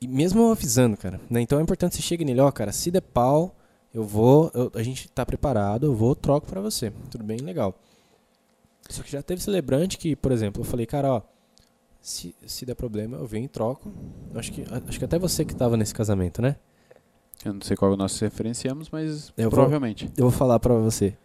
E 0.00 0.06
mesmo 0.06 0.50
avisando, 0.50 0.96
cara, 0.96 1.20
né? 1.28 1.40
Então 1.40 1.58
é 1.58 1.62
importante 1.62 1.96
você 1.96 2.02
chegue 2.02 2.24
nele, 2.24 2.40
ó, 2.40 2.50
cara, 2.52 2.70
se 2.70 2.90
der 2.90 3.00
pau, 3.00 3.56
eu 3.92 4.04
vou, 4.04 4.50
eu, 4.54 4.70
a 4.74 4.82
gente 4.82 5.08
tá 5.08 5.24
preparado, 5.24 5.86
eu 5.86 5.94
vou, 5.94 6.14
troco 6.14 6.46
para 6.46 6.60
você. 6.60 6.92
Tudo 7.10 7.24
bem, 7.24 7.38
legal. 7.38 7.74
Só 8.88 9.02
que 9.02 9.10
já 9.10 9.22
teve 9.22 9.42
celebrante 9.42 9.98
que, 9.98 10.14
por 10.14 10.30
exemplo, 10.30 10.60
eu 10.60 10.64
falei, 10.64 10.86
cara, 10.86 11.14
ó, 11.14 11.22
se, 12.00 12.34
se 12.46 12.64
der 12.64 12.74
problema, 12.76 13.16
eu 13.16 13.26
venho 13.26 13.46
e 13.46 13.48
troco. 13.48 13.90
Acho 14.34 14.52
que, 14.52 14.64
acho 14.86 14.98
que 14.98 15.04
até 15.04 15.18
você 15.18 15.44
que 15.44 15.54
tava 15.54 15.76
nesse 15.76 15.94
casamento, 15.94 16.40
né? 16.40 16.56
Eu 17.44 17.54
não 17.54 17.60
sei 17.60 17.76
qual 17.76 17.96
nós 17.96 18.18
referenciamos, 18.20 18.88
mas 18.90 19.32
eu 19.36 19.50
provavelmente. 19.50 20.04
Vou, 20.06 20.14
eu 20.16 20.30
vou 20.30 20.30
falar 20.30 20.60
pra 20.60 20.74
você. 20.74 21.16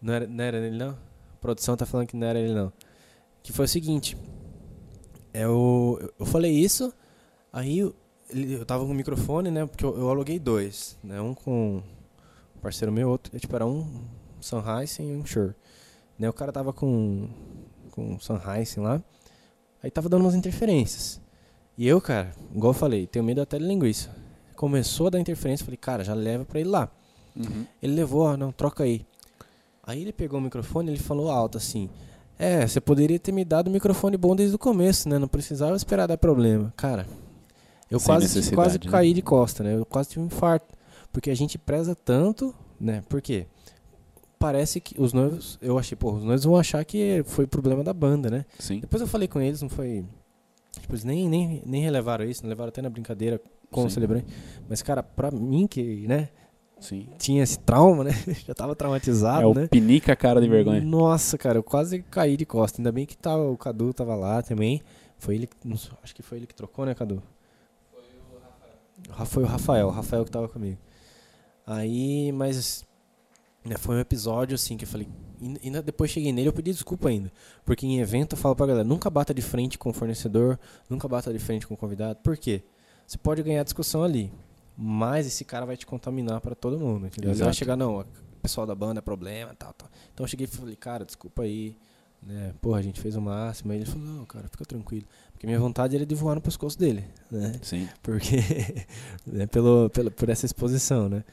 Não 0.00 0.14
era, 0.14 0.26
não 0.26 0.44
era 0.44 0.58
ele 0.58 0.76
não? 0.76 0.90
A 0.90 1.36
produção 1.40 1.76
tá 1.76 1.84
falando 1.86 2.06
que 2.06 2.16
não 2.16 2.26
era 2.26 2.38
ele 2.38 2.54
não. 2.54 2.72
Que 3.42 3.52
foi 3.52 3.64
o 3.64 3.68
seguinte. 3.68 4.16
Eu, 5.32 6.12
eu 6.18 6.26
falei 6.26 6.52
isso, 6.52 6.92
aí 7.52 7.78
eu, 7.78 7.94
eu 8.30 8.64
tava 8.64 8.84
com 8.84 8.92
o 8.92 8.94
microfone, 8.94 9.50
né? 9.50 9.66
Porque 9.66 9.84
eu, 9.84 9.96
eu 9.96 10.08
aluguei 10.08 10.38
dois. 10.38 10.98
Né, 11.02 11.20
um 11.20 11.34
com 11.34 11.82
um 12.56 12.60
parceiro 12.60 12.92
meu, 12.92 13.08
outro. 13.08 13.38
Tipo, 13.38 13.54
era 13.54 13.66
um 13.66 14.04
Sunrise 14.40 15.02
e 15.02 15.06
um 15.06 15.24
Shure. 15.24 15.54
Né, 16.18 16.28
o 16.28 16.32
cara 16.32 16.52
tava 16.52 16.72
com, 16.72 17.28
com 17.90 18.14
um 18.14 18.20
Sunrise 18.20 18.80
lá. 18.80 19.02
Aí 19.82 19.90
tava 19.90 20.08
dando 20.08 20.22
umas 20.22 20.34
interferências. 20.34 21.20
E 21.76 21.86
eu, 21.86 22.00
cara, 22.00 22.34
igual 22.52 22.70
eu 22.70 22.74
falei, 22.74 23.06
tenho 23.06 23.24
medo 23.24 23.40
até 23.40 23.58
de 23.58 23.64
linguiça. 23.64 24.10
Começou 24.56 25.06
a 25.06 25.10
dar 25.10 25.20
interferência, 25.20 25.64
falei, 25.64 25.76
cara, 25.76 26.02
já 26.02 26.14
leva 26.14 26.44
pra 26.44 26.58
ele 26.58 26.68
lá. 26.68 26.90
Uhum. 27.36 27.64
Ele 27.80 27.94
levou, 27.94 28.22
ó, 28.22 28.36
não, 28.36 28.50
troca 28.50 28.82
aí. 28.82 29.06
Aí 29.88 30.02
ele 30.02 30.12
pegou 30.12 30.38
o 30.38 30.42
microfone 30.42 30.90
ele 30.90 30.98
falou 30.98 31.30
alto 31.30 31.56
assim: 31.56 31.88
É, 32.38 32.66
você 32.66 32.78
poderia 32.78 33.18
ter 33.18 33.32
me 33.32 33.42
dado 33.42 33.68
um 33.68 33.72
microfone 33.72 34.18
bom 34.18 34.36
desde 34.36 34.54
o 34.54 34.58
começo, 34.58 35.08
né? 35.08 35.18
Não 35.18 35.26
precisava 35.26 35.74
esperar 35.74 36.06
dar 36.06 36.18
problema. 36.18 36.74
Cara, 36.76 37.06
eu 37.90 37.98
Sem 37.98 38.06
quase, 38.06 38.54
quase 38.54 38.78
né? 38.84 38.90
caí 38.90 39.14
de 39.14 39.22
costa, 39.22 39.64
né? 39.64 39.74
Eu 39.74 39.86
quase 39.86 40.10
tive 40.10 40.20
um 40.20 40.26
infarto. 40.26 40.76
Porque 41.10 41.30
a 41.30 41.34
gente 41.34 41.56
preza 41.56 41.94
tanto, 41.94 42.54
né? 42.78 43.02
Por 43.08 43.22
quê? 43.22 43.46
Parece 44.38 44.78
que 44.78 45.00
os 45.00 45.14
noivos, 45.14 45.58
eu 45.62 45.78
achei, 45.78 45.96
pô, 45.96 46.12
os 46.12 46.22
noivos 46.22 46.44
vão 46.44 46.58
achar 46.58 46.84
que 46.84 47.22
foi 47.24 47.46
problema 47.46 47.82
da 47.82 47.94
banda, 47.94 48.28
né? 48.30 48.44
Sim. 48.58 48.80
Depois 48.80 49.00
eu 49.00 49.08
falei 49.08 49.26
com 49.26 49.40
eles, 49.40 49.62
não 49.62 49.70
foi. 49.70 50.04
Tipo, 50.78 50.92
eles 50.92 51.02
nem, 51.02 51.30
nem, 51.30 51.62
nem 51.64 51.82
relevaram 51.82 52.26
isso, 52.26 52.42
não 52.42 52.50
levaram 52.50 52.68
até 52.68 52.82
na 52.82 52.90
brincadeira 52.90 53.40
com 53.70 53.80
Sim. 53.80 53.86
o 53.86 53.90
celebrante. 53.90 54.26
Mas, 54.68 54.82
cara, 54.82 55.02
pra 55.02 55.30
mim 55.30 55.66
que, 55.66 56.06
né? 56.06 56.28
Sim. 56.80 57.08
tinha 57.18 57.42
esse 57.42 57.58
trauma, 57.58 58.04
né? 58.04 58.12
Já 58.46 58.54
tava 58.54 58.74
traumatizado, 58.74 59.42
é, 59.42 59.46
o 59.46 59.54
né? 59.54 59.66
pinica 59.66 60.12
a 60.12 60.16
cara 60.16 60.40
de 60.40 60.48
vergonha. 60.48 60.80
Nossa, 60.80 61.36
cara, 61.36 61.58
eu 61.58 61.62
quase 61.62 62.02
caí 62.02 62.36
de 62.36 62.46
costa. 62.46 62.80
Ainda 62.80 62.92
bem 62.92 63.04
que 63.04 63.16
tá, 63.16 63.36
o 63.36 63.56
Cadu 63.56 63.92
tava 63.92 64.14
lá 64.14 64.42
também. 64.42 64.82
Foi 65.18 65.34
ele, 65.34 65.48
acho 66.02 66.14
que 66.14 66.22
foi 66.22 66.38
ele 66.38 66.46
que 66.46 66.54
trocou, 66.54 66.86
né, 66.86 66.94
Cadu? 66.94 67.22
Foi 67.90 68.02
o 68.02 69.10
Rafael. 69.10 69.26
Foi 69.26 69.42
o 69.42 69.46
Rafael, 69.46 69.86
o 69.86 69.90
Rafael 69.90 70.24
que 70.24 70.30
tava 70.30 70.48
comigo. 70.48 70.78
Aí, 71.66 72.32
mas 72.32 72.86
né, 73.64 73.76
foi 73.76 73.96
um 73.96 74.00
episódio 74.00 74.54
assim 74.54 74.76
que 74.76 74.84
eu 74.84 74.88
falei, 74.88 75.08
ainda 75.62 75.82
depois 75.82 76.10
cheguei 76.10 76.32
nele, 76.32 76.48
eu 76.48 76.52
pedi 76.52 76.72
desculpa 76.72 77.08
ainda. 77.08 77.30
Porque 77.64 77.84
em 77.84 77.98
evento 77.98 78.32
eu 78.34 78.38
falo 78.38 78.54
pra 78.54 78.66
galera, 78.66 78.84
nunca 78.84 79.10
bata 79.10 79.34
de 79.34 79.42
frente 79.42 79.76
com 79.76 79.90
o 79.90 79.92
fornecedor, 79.92 80.58
nunca 80.88 81.08
bata 81.08 81.32
de 81.32 81.38
frente 81.38 81.66
com 81.66 81.74
o 81.74 81.76
convidado. 81.76 82.20
Por 82.22 82.36
quê? 82.36 82.62
Você 83.06 83.18
pode 83.18 83.42
ganhar 83.42 83.64
discussão 83.64 84.02
ali 84.02 84.32
mas 84.80 85.26
esse 85.26 85.44
cara 85.44 85.66
vai 85.66 85.76
te 85.76 85.84
contaminar 85.84 86.40
para 86.40 86.54
todo 86.54 86.78
mundo, 86.78 87.08
entendeu? 87.08 87.32
Ele 87.32 87.42
vai 87.42 87.52
chegar, 87.52 87.76
não, 87.76 87.98
o 87.98 88.04
pessoal 88.40 88.64
da 88.64 88.76
banda 88.76 89.00
é 89.00 89.02
problema, 89.02 89.52
tal, 89.58 89.72
tal. 89.72 89.90
Então 90.14 90.22
eu 90.22 90.28
cheguei 90.28 90.44
e 90.44 90.48
falei, 90.48 90.76
cara, 90.76 91.04
desculpa 91.04 91.42
aí, 91.42 91.76
né? 92.22 92.54
Porra, 92.60 92.78
a 92.78 92.82
gente 92.82 93.00
fez 93.00 93.16
o 93.16 93.20
máximo. 93.20 93.72
Aí 93.72 93.78
ele 93.78 93.86
falou, 93.86 94.06
não, 94.06 94.24
cara, 94.24 94.46
fica 94.46 94.64
tranquilo. 94.64 95.04
Porque 95.32 95.48
minha 95.48 95.58
vontade 95.58 95.96
era 95.96 96.06
de 96.06 96.14
voar 96.14 96.36
no 96.36 96.40
pescoço 96.40 96.78
dele, 96.78 97.04
né? 97.28 97.54
Sim. 97.60 97.88
Porque, 98.00 98.36
né, 99.26 99.48
pelo, 99.48 99.90
pelo, 99.90 100.12
por 100.12 100.28
essa 100.28 100.46
exposição, 100.46 101.08
né? 101.08 101.24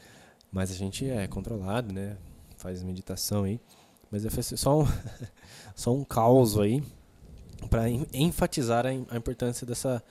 Mas 0.51 0.71
a 0.71 0.73
gente 0.73 1.07
é 1.07 1.27
controlado, 1.27 1.93
né? 1.93 2.17
Faz 2.57 2.81
meditação 2.81 3.43
aí. 3.43 3.59
Mas 4.09 4.25
é 4.25 4.29
só 4.41 4.81
um, 4.81 4.87
só 5.75 5.93
um 5.93 6.03
caos 6.03 6.57
aí 6.57 6.83
para 7.69 7.87
enfatizar 8.11 8.87
a, 8.87 8.89
a 8.89 9.17
importância 9.17 9.67
dessa 9.67 10.03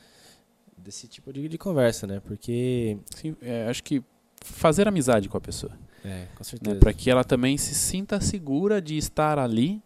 desse 0.77 1.09
tipo 1.09 1.33
de, 1.33 1.49
de 1.49 1.59
conversa, 1.59 2.07
né? 2.07 2.21
Porque. 2.21 2.99
Sim, 3.15 3.37
é, 3.41 3.69
acho 3.69 3.83
que 3.83 4.03
fazer 4.43 4.87
amizade 4.87 5.29
com 5.29 5.37
a 5.37 5.41
pessoa. 5.41 5.73
É, 6.05 6.27
com 6.35 6.41
né? 6.41 6.45
certeza. 6.45 6.75
Né? 6.75 6.81
Para 6.81 6.93
que 6.93 7.11
ela 7.11 7.25
também 7.25 7.57
se 7.57 7.75
sinta 7.75 8.21
segura 8.21 8.81
de 8.81 8.97
estar 8.97 9.39
ali 9.39 9.83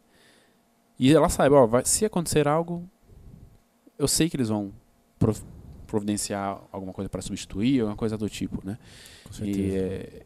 e 0.99 1.15
ela 1.15 1.29
saiba, 1.29 1.57
ó, 1.57 1.67
vai, 1.67 1.85
se 1.85 2.05
acontecer 2.05 2.49
algo, 2.49 2.89
eu 3.97 4.09
sei 4.09 4.29
que 4.29 4.37
eles 4.37 4.49
vão 4.49 4.73
providenciar 5.87 6.61
alguma 6.73 6.93
coisa 6.93 7.09
para 7.09 7.23
substituir, 7.23 7.81
alguma 7.81 7.97
coisa 7.97 8.19
do 8.19 8.29
tipo, 8.29 8.67
né? 8.67 8.77
Com 9.25 9.33
certeza. 9.33 9.59
E 9.59 9.77
é, 9.77 10.23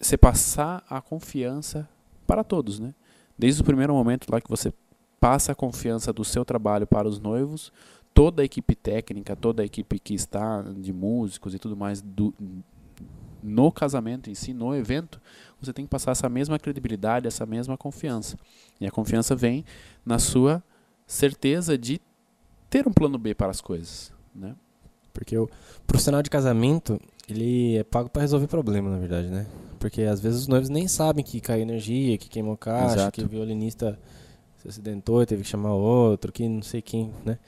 você 0.00 0.16
passar 0.16 0.84
a 0.88 1.00
confiança 1.00 1.88
para 2.26 2.42
todos, 2.42 2.80
né? 2.80 2.92
Desde 3.38 3.62
o 3.62 3.64
primeiro 3.64 3.94
momento 3.94 4.26
lá 4.30 4.40
que 4.40 4.50
você 4.50 4.72
passa 5.20 5.52
a 5.52 5.54
confiança 5.54 6.12
do 6.12 6.24
seu 6.24 6.44
trabalho 6.44 6.86
para 6.86 7.06
os 7.06 7.20
noivos, 7.20 7.72
toda 8.14 8.42
a 8.42 8.44
equipe 8.44 8.74
técnica, 8.74 9.36
toda 9.36 9.62
a 9.62 9.66
equipe 9.66 9.98
que 9.98 10.14
está 10.14 10.62
de 10.62 10.92
músicos 10.92 11.54
e 11.54 11.58
tudo 11.58 11.76
mais 11.76 12.02
do, 12.02 12.34
no 13.42 13.72
casamento 13.72 14.30
em 14.30 14.34
si, 14.34 14.52
no 14.52 14.74
evento, 14.74 15.20
você 15.60 15.72
tem 15.72 15.84
que 15.84 15.90
passar 15.90 16.12
essa 16.12 16.28
mesma 16.28 16.58
credibilidade, 16.58 17.26
essa 17.26 17.46
mesma 17.46 17.76
confiança. 17.76 18.36
E 18.80 18.86
a 18.86 18.90
confiança 18.90 19.34
vem 19.34 19.64
na 20.04 20.18
sua 20.18 20.62
certeza 21.06 21.76
de 21.76 22.00
ter 22.68 22.86
um 22.86 22.92
plano 22.92 23.18
B 23.18 23.34
para 23.34 23.50
as 23.50 23.60
coisas, 23.60 24.12
né? 24.34 24.54
Porque 25.12 25.36
o 25.36 25.48
profissional 25.86 26.22
de 26.22 26.30
casamento, 26.30 27.00
ele 27.28 27.76
é 27.76 27.84
pago 27.84 28.08
para 28.08 28.22
resolver 28.22 28.46
problema, 28.46 28.90
na 28.90 28.98
verdade, 28.98 29.28
né? 29.28 29.46
Porque 29.78 30.02
às 30.02 30.20
vezes 30.20 30.42
os 30.42 30.48
noivos 30.48 30.68
nem 30.68 30.86
sabem 30.86 31.24
que 31.24 31.40
caiu 31.40 31.62
energia, 31.62 32.16
que 32.16 32.28
queimou 32.28 32.56
caixa, 32.56 32.94
Exato. 32.94 33.12
que 33.12 33.26
o 33.26 33.28
violinista 33.28 33.98
se 34.56 34.68
acidentou 34.68 35.22
e 35.22 35.26
teve 35.26 35.42
que 35.42 35.48
chamar 35.48 35.72
outro, 35.72 36.30
que 36.30 36.48
não 36.48 36.62
sei 36.62 36.80
quem, 36.80 37.12
né? 37.24 37.38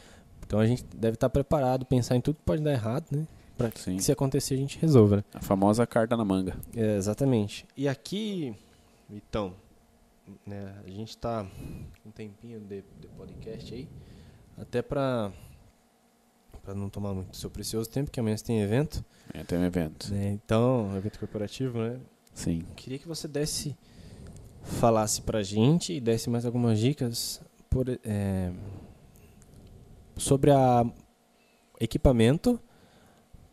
Então 0.53 0.61
a 0.61 0.67
gente 0.67 0.85
deve 0.95 1.15
estar 1.15 1.31
preparado, 1.31 1.87
pensar 1.87 2.15
em 2.15 2.21
tudo 2.21 2.35
que 2.37 2.43
pode 2.45 2.63
dar 2.63 2.73
errado, 2.73 3.07
né? 3.11 3.27
Pra 3.57 3.71
Sim. 3.75 3.97
que 3.97 4.03
se 4.03 4.13
acontecer 4.13 4.53
a 4.53 4.57
gente 4.59 4.79
resolva, 4.79 5.17
né? 5.17 5.25
A 5.33 5.41
famosa 5.41 5.87
carta 5.87 6.15
na 6.15 6.27
manga. 6.27 6.55
É, 6.77 6.95
exatamente. 6.99 7.67
E 7.75 7.89
aqui, 7.89 8.55
então, 9.09 9.55
né, 10.47 10.75
a 10.87 10.91
gente 10.91 11.17
tá 11.17 11.47
com 12.03 12.11
um 12.11 12.13
tempinho 12.13 12.61
de, 12.61 12.85
de 13.01 13.09
podcast 13.17 13.73
aí, 13.73 13.89
até 14.59 14.83
pra, 14.83 15.33
pra 16.63 16.75
não 16.75 16.91
tomar 16.91 17.15
muito 17.15 17.35
seu 17.35 17.49
precioso 17.49 17.89
tempo, 17.89 18.11
que 18.11 18.21
amanhã 18.21 18.37
você 18.37 18.45
tem 18.45 18.61
evento, 18.61 19.03
É, 19.33 19.43
tem 19.45 19.59
um 19.59 19.65
evento. 19.65 20.13
né? 20.13 20.33
Então, 20.33 20.95
evento 20.99 21.19
corporativo, 21.19 21.79
né? 21.79 21.99
Sim. 22.35 22.63
Queria 22.77 22.99
que 22.99 23.09
você 23.09 23.27
desse, 23.27 23.75
falasse 24.63 25.23
pra 25.23 25.43
gente 25.43 25.95
e 25.95 26.01
desse 26.01 26.29
mais 26.29 26.45
algumas 26.45 26.79
dicas 26.79 27.41
por, 27.71 27.89
é, 28.05 28.53
sobre 30.17 30.51
a 30.51 30.85
equipamento 31.81 32.61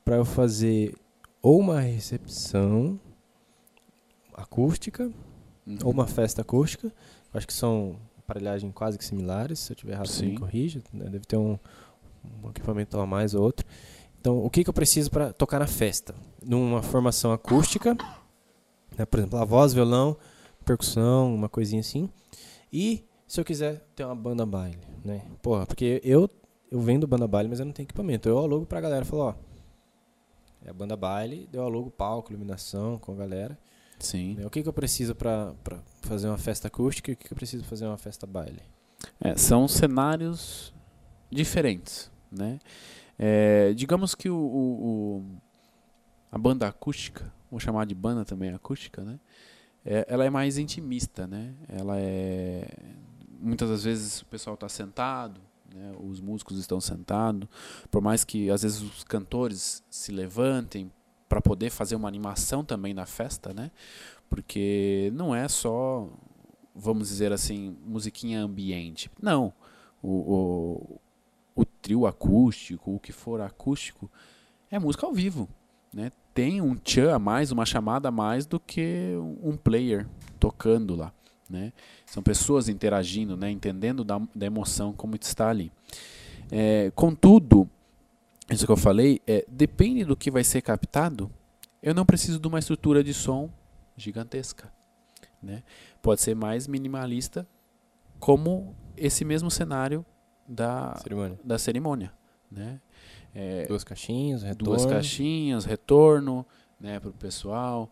para 0.05 0.17
eu 0.17 0.25
fazer 0.25 0.95
ou 1.41 1.59
uma 1.59 1.79
recepção 1.79 2.99
acústica 4.33 5.11
Uhum. 5.67 5.77
ou 5.83 5.91
uma 5.91 6.07
festa 6.07 6.41
acústica. 6.41 6.87
Eu 6.87 6.93
Acho 7.37 7.45
que 7.45 7.53
são 7.53 7.95
aparelhagens 8.17 8.73
quase 8.73 8.97
que 8.97 9.05
similares. 9.05 9.59
Se 9.59 9.71
eu 9.71 9.75
tiver 9.75 9.91
errado, 9.93 10.07
você 10.07 10.25
me 10.25 10.31
Sim. 10.31 10.37
corrija. 10.37 10.81
né? 10.91 11.05
Deve 11.05 11.25
ter 11.25 11.37
um, 11.37 11.59
um 12.43 12.49
equipamento 12.49 12.99
a 12.99 13.05
mais 13.05 13.35
ou 13.35 13.43
outro. 13.43 13.63
Então, 14.19 14.43
o 14.43 14.49
que, 14.49 14.63
que 14.63 14.69
eu 14.69 14.73
preciso 14.73 15.11
para 15.11 15.31
tocar 15.31 15.59
na 15.59 15.67
festa? 15.67 16.15
Numa 16.43 16.81
formação 16.81 17.31
acústica, 17.31 17.95
né? 18.97 19.05
por 19.05 19.19
exemplo, 19.19 19.37
a 19.37 19.45
voz, 19.45 19.71
violão, 19.71 20.17
percussão, 20.65 21.35
uma 21.35 21.47
coisinha 21.47 21.81
assim. 21.81 22.09
E 22.73 23.05
se 23.27 23.39
eu 23.39 23.45
quiser 23.45 23.85
ter 23.95 24.03
uma 24.05 24.15
banda 24.15 24.43
baile, 24.45 24.79
né? 25.05 25.21
Porra, 25.41 25.67
porque 25.67 26.01
eu, 26.03 26.27
eu 26.71 26.79
vendo 26.79 27.07
banda 27.07 27.27
baile, 27.27 27.49
mas 27.49 27.59
eu 27.59 27.65
não 27.65 27.73
tenho 27.73 27.85
equipamento. 27.85 28.27
Eu 28.29 28.37
alugo 28.37 28.65
pra 28.65 28.79
galera, 28.81 29.03
falo, 29.05 29.21
ó, 29.23 29.33
é 30.63 30.69
a 30.69 30.73
banda 30.73 30.95
baile, 30.95 31.49
eu 31.53 31.63
alugo 31.63 31.89
palco, 31.89 32.31
iluminação 32.31 32.97
com 32.97 33.11
a 33.13 33.15
galera. 33.15 33.57
Sim. 33.99 34.35
né? 34.35 34.45
O 34.45 34.49
que, 34.49 34.63
que 34.63 34.69
eu 34.69 34.73
preciso 34.73 35.13
pra, 35.13 35.53
pra 35.63 35.79
fazer 36.01 36.27
uma 36.29 36.37
festa 36.37 36.67
acústica 36.67 37.11
e 37.11 37.13
o 37.13 37.17
que, 37.17 37.27
que 37.27 37.33
eu 37.33 37.35
preciso 37.35 37.63
fazer 37.65 37.85
uma 37.85 37.97
festa 37.97 38.25
baile? 38.25 38.61
É, 39.19 39.35
são 39.35 39.67
cenários 39.67 40.73
diferentes, 41.29 42.09
né? 42.31 42.59
É, 43.17 43.73
digamos 43.73 44.15
que 44.15 44.29
o, 44.29 44.35
o- 44.37 45.17
o- 45.17 45.25
a 46.31 46.37
banda 46.37 46.67
acústica, 46.67 47.31
vou 47.51 47.59
chamar 47.59 47.85
de 47.85 47.93
banda 47.95 48.23
também 48.23 48.53
acústica, 48.53 49.03
né? 49.03 49.19
É, 49.85 50.05
ela 50.07 50.23
é 50.23 50.29
mais 50.29 50.57
intimista, 50.57 51.25
né? 51.27 51.53
Ela 51.67 51.97
é 51.99 52.67
muitas 53.41 53.69
das 53.69 53.83
vezes 53.83 54.21
o 54.21 54.25
pessoal 54.27 54.53
está 54.53 54.67
sentado, 54.69 55.41
né? 55.73 55.93
Os 55.99 56.19
músicos 56.19 56.57
estão 56.57 56.79
sentados, 56.79 57.47
por 57.89 58.01
mais 58.01 58.23
que 58.23 58.49
às 58.49 58.63
vezes 58.63 58.81
os 58.81 59.03
cantores 59.03 59.83
se 59.89 60.11
levantem 60.11 60.91
para 61.27 61.41
poder 61.41 61.69
fazer 61.69 61.95
uma 61.95 62.07
animação 62.07 62.63
também 62.63 62.93
na 62.93 63.05
festa, 63.05 63.53
né? 63.53 63.71
Porque 64.29 65.11
não 65.13 65.33
é 65.33 65.47
só 65.47 66.09
vamos 66.79 67.09
dizer 67.09 67.31
assim, 67.31 67.75
musiquinha 67.85 68.41
ambiente. 68.41 69.11
Não. 69.21 69.53
O, 70.01 70.09
o, 70.09 70.99
o 71.55 71.65
trio 71.65 72.07
acústico, 72.07 72.95
o 72.95 72.99
que 72.99 73.11
for 73.11 73.41
acústico, 73.41 74.09
é 74.71 74.79
música 74.79 75.05
ao 75.05 75.13
vivo. 75.13 75.49
Né? 75.93 76.11
Tem 76.33 76.61
um 76.61 76.75
tchan 76.75 77.13
a 77.13 77.19
mais, 77.19 77.51
uma 77.51 77.65
chamada 77.65 78.07
a 78.07 78.11
mais 78.11 78.45
do 78.45 78.59
que 78.59 79.13
um 79.43 79.57
player 79.57 80.07
tocando 80.39 80.95
lá. 80.95 81.13
Né? 81.49 81.73
São 82.05 82.21
pessoas 82.21 82.69
interagindo, 82.69 83.35
né? 83.35 83.49
entendendo 83.49 84.03
da, 84.03 84.21
da 84.35 84.45
emoção 84.45 84.93
como 84.93 85.15
está 85.15 85.49
ali. 85.49 85.71
É, 86.51 86.91
contudo, 86.95 87.67
isso 88.51 88.65
que 88.65 88.71
eu 88.71 88.77
falei, 88.77 89.21
é, 89.25 89.45
depende 89.47 90.03
do 90.03 90.15
que 90.15 90.29
vai 90.29 90.43
ser 90.43 90.61
captado, 90.61 91.31
eu 91.81 91.93
não 91.93 92.05
preciso 92.05 92.39
de 92.39 92.47
uma 92.47 92.59
estrutura 92.59 93.03
de 93.03 93.13
som 93.13 93.49
gigantesca. 93.97 94.71
Né? 95.41 95.63
Pode 96.01 96.21
ser 96.21 96.35
mais 96.35 96.67
minimalista, 96.67 97.47
como 98.19 98.75
esse 98.97 99.23
mesmo 99.23 99.49
cenário 99.49 100.05
da, 100.47 100.95
Cerimônia. 101.01 101.39
da 101.43 101.57
cerimônia. 101.57 102.13
Né? 102.51 102.79
É, 103.33 103.65
Duas 103.65 103.83
caixinhas, 103.83 104.43
retorno. 104.43 104.65
duas 104.65 104.85
caixinhas, 104.85 105.65
retorno 105.65 106.45
né, 106.79 106.99
para 106.99 107.09
o 107.09 107.13
pessoal. 107.13 107.91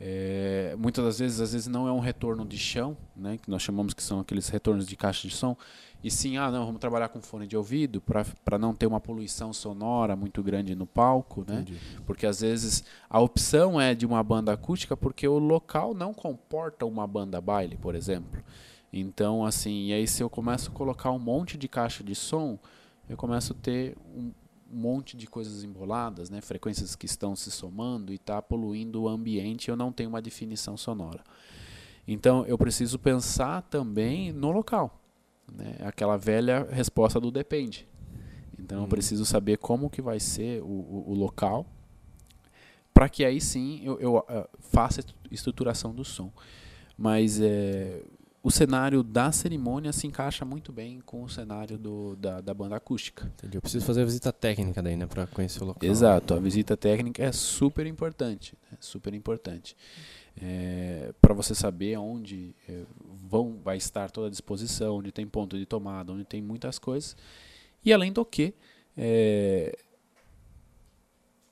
É, 0.00 0.74
muitas 0.76 1.04
das 1.04 1.18
vezes, 1.20 1.40
às 1.40 1.52
vezes 1.52 1.68
não 1.68 1.86
é 1.86 1.92
um 1.92 2.00
retorno 2.00 2.44
de 2.44 2.58
chão, 2.58 2.96
né, 3.16 3.38
que 3.38 3.48
nós 3.48 3.62
chamamos 3.62 3.94
que 3.94 4.02
são 4.02 4.18
aqueles 4.20 4.48
retornos 4.48 4.86
de 4.86 4.96
caixa 4.96 5.28
de 5.28 5.34
som, 5.34 5.56
e 6.02 6.10
sim, 6.10 6.36
ah, 6.36 6.50
não, 6.50 6.66
vamos 6.66 6.80
trabalhar 6.80 7.08
com 7.08 7.22
fone 7.22 7.46
de 7.46 7.56
ouvido 7.56 8.02
para 8.02 8.58
não 8.58 8.74
ter 8.74 8.86
uma 8.86 9.00
poluição 9.00 9.52
sonora 9.54 10.14
muito 10.14 10.42
grande 10.42 10.74
no 10.74 10.84
palco, 10.84 11.44
né? 11.48 11.60
Entendi. 11.60 11.78
Porque 12.04 12.26
às 12.26 12.40
vezes 12.40 12.84
a 13.08 13.18
opção 13.18 13.80
é 13.80 13.94
de 13.94 14.04
uma 14.04 14.22
banda 14.22 14.52
acústica 14.52 14.94
porque 14.94 15.26
o 15.26 15.38
local 15.38 15.94
não 15.94 16.12
comporta 16.12 16.84
uma 16.84 17.06
banda 17.06 17.40
baile, 17.40 17.76
por 17.76 17.94
exemplo. 17.94 18.42
Então, 18.92 19.46
assim, 19.46 19.86
e 19.86 19.92
aí 19.94 20.06
se 20.06 20.22
eu 20.22 20.28
começo 20.28 20.70
a 20.70 20.74
colocar 20.74 21.10
um 21.10 21.18
monte 21.18 21.56
de 21.56 21.68
caixa 21.68 22.04
de 22.04 22.14
som, 22.14 22.58
eu 23.08 23.16
começo 23.16 23.54
a 23.54 23.56
ter 23.56 23.96
um 24.14 24.30
monte 24.70 25.16
de 25.16 25.26
coisas 25.26 25.62
emboladas, 25.64 26.30
né? 26.30 26.40
frequências 26.40 26.96
que 26.96 27.06
estão 27.06 27.34
se 27.36 27.50
somando 27.50 28.12
e 28.12 28.16
está 28.16 28.40
poluindo 28.42 29.02
o 29.02 29.08
ambiente, 29.08 29.68
eu 29.68 29.76
não 29.76 29.92
tenho 29.92 30.08
uma 30.08 30.22
definição 30.22 30.76
sonora. 30.76 31.22
Então, 32.06 32.44
eu 32.46 32.58
preciso 32.58 32.98
pensar 32.98 33.62
também 33.62 34.32
no 34.32 34.50
local. 34.50 35.00
Né? 35.50 35.76
Aquela 35.80 36.16
velha 36.16 36.66
resposta 36.70 37.20
do 37.20 37.30
depende. 37.30 37.86
Então, 38.58 38.78
eu 38.78 38.82
Uhum. 38.84 38.88
preciso 38.88 39.24
saber 39.24 39.58
como 39.58 39.90
que 39.90 40.02
vai 40.02 40.20
ser 40.20 40.62
o, 40.62 40.66
o, 40.66 41.04
o 41.08 41.14
local, 41.14 41.66
para 42.92 43.08
que 43.08 43.24
aí 43.24 43.40
sim 43.40 43.80
eu, 43.84 43.98
eu 44.00 44.18
ah, 44.28 44.48
faça 44.60 45.00
a 45.00 45.34
estruturação 45.34 45.94
do 45.94 46.04
som. 46.04 46.32
Mas 46.96 47.40
é, 47.40 48.02
o 48.44 48.50
cenário 48.50 49.02
da 49.02 49.32
cerimônia 49.32 49.90
se 49.90 50.06
encaixa 50.06 50.44
muito 50.44 50.70
bem 50.70 51.00
com 51.00 51.22
o 51.22 51.28
cenário 51.30 51.78
do, 51.78 52.14
da, 52.14 52.42
da 52.42 52.52
banda 52.52 52.76
acústica. 52.76 53.24
Entendi. 53.38 53.56
Eu 53.56 53.62
preciso 53.62 53.86
fazer 53.86 54.02
a 54.02 54.04
visita 54.04 54.30
técnica 54.30 54.82
daí, 54.82 54.96
né? 54.96 55.06
Pra 55.06 55.26
conhecer 55.26 55.62
o 55.62 55.66
local. 55.66 55.88
Exato, 55.88 56.34
a 56.34 56.38
visita 56.38 56.76
técnica 56.76 57.22
é 57.22 57.32
super 57.32 57.86
importante, 57.86 58.54
né? 58.70 58.76
super 58.78 59.14
importante. 59.14 59.74
para 61.22 61.32
você 61.32 61.54
saber 61.54 61.96
onde 61.96 62.54
é, 62.68 62.82
vão, 63.26 63.58
vai 63.64 63.78
estar 63.78 64.10
toda 64.10 64.26
a 64.26 64.30
disposição, 64.30 64.98
onde 64.98 65.10
tem 65.10 65.26
ponto 65.26 65.56
de 65.56 65.64
tomada, 65.64 66.12
onde 66.12 66.26
tem 66.26 66.42
muitas 66.42 66.78
coisas. 66.78 67.16
E 67.82 67.94
além 67.94 68.12
do 68.12 68.26
que, 68.26 68.52
é, 68.94 69.74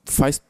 faz 0.04 0.42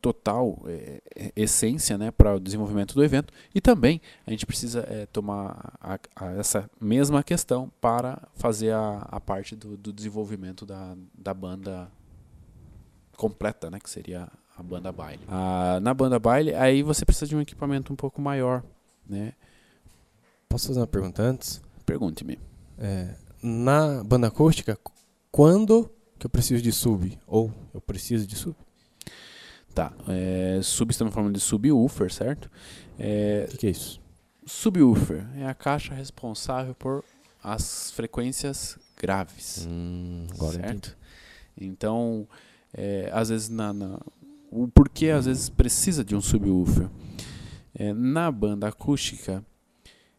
total 0.00 0.58
é, 0.66 1.02
é, 1.14 1.32
essência 1.36 1.98
né, 1.98 2.10
para 2.10 2.34
o 2.36 2.40
desenvolvimento 2.40 2.94
do 2.94 3.04
evento. 3.04 3.32
E 3.54 3.60
também 3.60 4.00
a 4.26 4.30
gente 4.30 4.46
precisa 4.46 4.80
é, 4.88 5.06
tomar 5.06 5.74
a- 5.80 5.98
a- 6.16 6.32
essa 6.32 6.70
mesma 6.80 7.22
questão 7.22 7.70
para 7.80 8.26
fazer 8.34 8.72
a, 8.72 9.06
a 9.10 9.20
parte 9.20 9.54
do, 9.54 9.76
do 9.76 9.92
desenvolvimento 9.92 10.64
da, 10.64 10.96
da 11.14 11.34
banda 11.34 11.90
completa, 13.16 13.70
né, 13.70 13.78
que 13.78 13.90
seria 13.90 14.28
a 14.56 14.62
banda 14.62 14.90
baile. 14.92 15.22
Ah, 15.28 15.78
na 15.80 15.92
banda 15.94 16.18
baile, 16.18 16.54
aí 16.54 16.82
você 16.82 17.04
precisa 17.04 17.26
de 17.26 17.36
um 17.36 17.40
equipamento 17.40 17.92
um 17.92 17.96
pouco 17.96 18.20
maior, 18.20 18.62
né? 19.08 19.32
Posso 20.48 20.68
fazer 20.68 20.80
uma 20.80 20.86
pergunta 20.86 21.22
antes? 21.22 21.60
Pergunte-me. 21.86 22.38
É, 22.78 23.14
na 23.42 24.02
banda 24.02 24.26
acústica, 24.28 24.76
qu- 24.76 24.92
quando 25.30 25.90
que 26.18 26.26
eu 26.26 26.30
preciso 26.30 26.62
de 26.62 26.72
sub? 26.72 27.18
Ou 27.26 27.52
eu 27.72 27.80
preciso 27.80 28.26
de 28.26 28.36
sub? 28.36 28.56
Tá, 29.74 29.92
é, 30.08 30.60
sub, 30.62 30.90
estamos 30.90 31.14
falando 31.14 31.32
de 31.34 31.40
subwoofer, 31.40 32.12
certo? 32.12 32.50
É, 32.98 33.44
O 33.48 33.50
que, 33.52 33.56
que 33.58 33.66
é 33.68 33.70
isso? 33.70 34.00
subwoofer 34.44 35.24
é 35.36 35.46
a 35.46 35.54
caixa 35.54 35.94
responsável 35.94 36.74
por 36.74 37.04
as 37.42 37.90
frequências 37.92 38.78
graves. 38.98 39.66
Hum, 39.68 40.26
agora 40.34 40.54
certo? 40.54 40.70
entendi. 41.56 41.70
Então, 41.72 42.26
é, 42.74 43.08
às 43.12 43.28
vezes, 43.28 43.48
na, 43.48 43.72
na- 43.72 44.00
o 44.50 44.66
porquê 44.68 45.10
às 45.10 45.26
vezes 45.26 45.48
precisa 45.48 46.04
de 46.04 46.16
um 46.16 46.20
subwoofer? 46.20 46.88
É, 47.74 47.92
na 47.92 48.30
banda 48.32 48.66
acústica, 48.68 49.44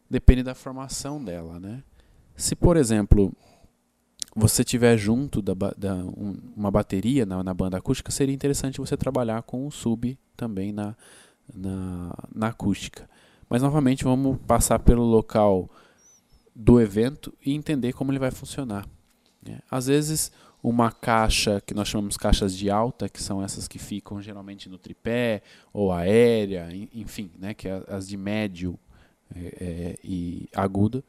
depende 0.10 0.42
da 0.44 0.56
formação 0.56 1.22
dela, 1.24 1.60
né? 1.60 1.84
Se, 2.36 2.56
por 2.56 2.78
exemplo, 2.78 3.34
você 4.36 4.64
tiver 4.64 4.98
junto 4.98 5.42
da, 5.42 5.54
da- 5.78 5.96
um- 5.96 6.38
uma 6.56 6.72
bateria 6.72 7.26
na, 7.26 7.44
na 7.44 7.54
banda 7.54 7.78
acústica, 7.78 8.12
seria 8.12 8.34
interessante 8.36 8.80
você 8.80 8.96
trabalhar 8.96 9.42
com 9.44 9.66
um 9.68 9.72
sub 9.72 10.18
também 10.38 10.72
na, 10.72 10.96
na, 11.54 12.14
na 12.34 12.48
acústica. 12.48 13.10
Mas, 13.50 13.62
novamente, 13.62 14.04
vamos 14.04 14.38
passar 14.48 14.80
pelo 14.80 15.04
local 15.04 15.70
do 16.56 16.80
evento 16.80 17.34
e 17.46 17.54
entender 17.54 17.94
como 17.94 18.12
ele 18.12 18.20
vai 18.20 18.32
funcionar. 18.32 18.86
né? 19.46 19.60
Às 19.70 19.88
vezes, 19.88 20.32
uma 20.64 20.92
caixa 20.92 21.60
que 21.66 21.74
nós 21.74 21.88
chamamos 21.88 22.16
caixas 22.18 22.56
de 22.56 22.70
alta, 22.70 23.10
que 23.10 23.22
são 23.22 23.44
essas 23.44 23.68
que 23.68 23.80
ficam 23.80 24.22
geralmente 24.22 24.70
no 24.70 24.78
tripé 24.78 25.42
ou 25.74 25.92
aérea, 25.92 26.70
en- 26.74 26.88
enfim, 26.94 27.32
né, 27.38 27.54
que 27.54 27.68
é 27.68 27.84
as 27.90 28.08
de 28.08 28.16
médio 28.16 28.78
é, 29.36 29.40
é, 29.60 29.96
e 30.04 30.48
agudo, 30.56 31.04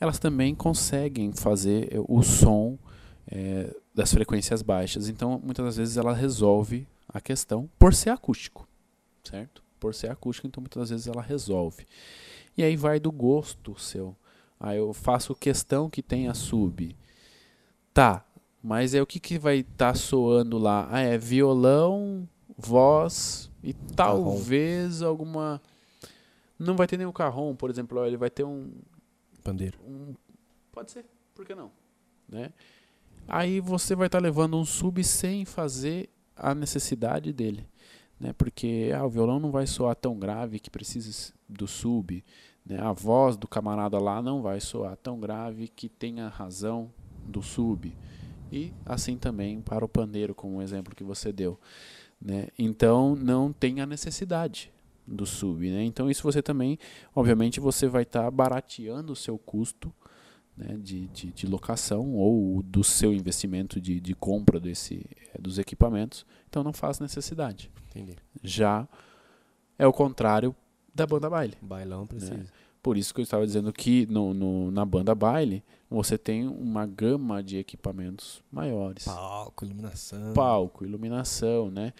elas 0.00 0.18
também 0.18 0.54
conseguem 0.54 1.32
fazer 1.32 1.90
o 2.06 2.22
som 2.22 2.78
é, 3.26 3.74
das 3.94 4.12
frequências 4.12 4.62
baixas. 4.62 5.08
Então, 5.08 5.40
muitas 5.42 5.64
das 5.64 5.76
vezes 5.76 5.96
ela 5.96 6.12
resolve 6.12 6.86
a 7.08 7.20
questão 7.20 7.68
por 7.78 7.94
ser 7.94 8.10
acústico, 8.10 8.68
certo? 9.24 9.62
Por 9.80 9.94
ser 9.94 10.10
acústico, 10.10 10.46
então 10.46 10.60
muitas 10.60 10.80
das 10.80 10.90
vezes 10.90 11.06
ela 11.06 11.22
resolve. 11.22 11.86
E 12.56 12.62
aí 12.62 12.76
vai 12.76 12.98
do 12.98 13.12
gosto 13.12 13.78
seu. 13.78 14.16
Aí 14.58 14.78
eu 14.78 14.92
faço 14.92 15.34
questão 15.34 15.88
que 15.88 16.02
tenha 16.02 16.34
sub. 16.34 16.96
Tá, 17.94 18.24
mas 18.62 18.94
é 18.94 19.00
o 19.00 19.06
que, 19.06 19.20
que 19.20 19.38
vai 19.38 19.58
estar 19.58 19.92
tá 19.92 19.94
soando 19.94 20.58
lá? 20.58 20.88
Ah, 20.90 21.00
é 21.00 21.16
violão, 21.16 22.28
voz 22.56 23.50
e 23.62 23.72
talvez 23.72 24.98
carrom. 24.98 25.08
alguma. 25.08 25.62
Não 26.58 26.74
vai 26.74 26.88
ter 26.88 26.96
nenhum 26.96 27.12
carrom, 27.12 27.54
por 27.54 27.70
exemplo, 27.70 28.04
ele 28.04 28.16
vai 28.16 28.30
ter 28.30 28.44
um. 28.44 28.70
Pandeiro. 29.48 29.78
Um... 29.86 30.14
Pode 30.70 30.90
ser, 30.90 31.06
por 31.34 31.46
que 31.46 31.54
não? 31.54 31.70
Né? 32.28 32.52
Aí 33.26 33.60
você 33.60 33.94
vai 33.94 34.06
estar 34.06 34.18
tá 34.18 34.22
levando 34.22 34.58
um 34.58 34.64
sub 34.64 35.02
sem 35.02 35.46
fazer 35.46 36.10
a 36.36 36.54
necessidade 36.54 37.32
dele. 37.32 37.66
Né? 38.20 38.34
Porque 38.34 38.92
ah, 38.94 39.06
o 39.06 39.08
violão 39.08 39.40
não 39.40 39.50
vai 39.50 39.66
soar 39.66 39.96
tão 39.96 40.18
grave 40.18 40.60
que 40.60 40.68
precise 40.68 41.32
do 41.48 41.66
sub. 41.66 42.22
Né? 42.64 42.78
A 42.78 42.92
voz 42.92 43.38
do 43.38 43.48
camarada 43.48 43.98
lá 43.98 44.20
não 44.20 44.42
vai 44.42 44.60
soar 44.60 44.98
tão 44.98 45.18
grave 45.18 45.68
que 45.68 45.88
tenha 45.88 46.28
razão 46.28 46.92
do 47.26 47.42
sub. 47.42 47.96
E 48.52 48.72
assim 48.84 49.16
também 49.16 49.62
para 49.62 49.84
o 49.84 49.88
pandeiro, 49.88 50.34
como 50.34 50.58
o 50.58 50.62
exemplo 50.62 50.94
que 50.94 51.04
você 51.04 51.32
deu. 51.32 51.58
Né? 52.20 52.48
Então 52.58 53.16
não 53.16 53.50
tem 53.50 53.80
a 53.80 53.86
necessidade 53.86 54.70
do 55.08 55.26
sub. 55.26 55.70
Né? 55.70 55.84
Então 55.84 56.10
isso 56.10 56.22
você 56.22 56.42
também, 56.42 56.78
obviamente, 57.14 57.60
você 57.60 57.86
vai 57.88 58.02
estar 58.02 58.24
tá 58.24 58.30
barateando 58.30 59.12
o 59.12 59.16
seu 59.16 59.38
custo 59.38 59.92
né, 60.56 60.76
de, 60.78 61.06
de, 61.08 61.32
de, 61.32 61.46
locação 61.46 62.14
ou 62.14 62.62
do 62.62 62.82
seu 62.82 63.12
investimento 63.12 63.80
de, 63.80 64.00
de 64.00 64.14
compra 64.14 64.58
desse, 64.58 65.06
é, 65.32 65.40
dos 65.40 65.58
equipamentos. 65.58 66.26
Então 66.48 66.62
não 66.62 66.72
faz 66.72 66.98
necessidade. 66.98 67.70
Entendi. 67.90 68.16
Já 68.42 68.86
é 69.78 69.86
o 69.86 69.92
contrário 69.92 70.54
da 70.94 71.06
banda 71.06 71.30
baile. 71.30 71.54
Bailão 71.62 72.06
precisa. 72.06 72.34
Né? 72.34 72.46
Por 72.82 72.96
isso 72.96 73.12
que 73.14 73.20
eu 73.20 73.24
estava 73.24 73.46
dizendo 73.46 73.72
que 73.72 74.06
no, 74.06 74.32
no, 74.32 74.70
na 74.70 74.84
banda 74.84 75.14
baile 75.14 75.62
você 75.90 76.18
tem 76.18 76.46
uma 76.46 76.86
gama 76.86 77.42
de 77.42 77.56
equipamentos 77.56 78.42
maiores. 78.50 79.04
Palco, 79.04 79.64
iluminação. 79.64 80.32
Palco, 80.32 80.84
iluminação, 80.84 81.70
né? 81.70 81.92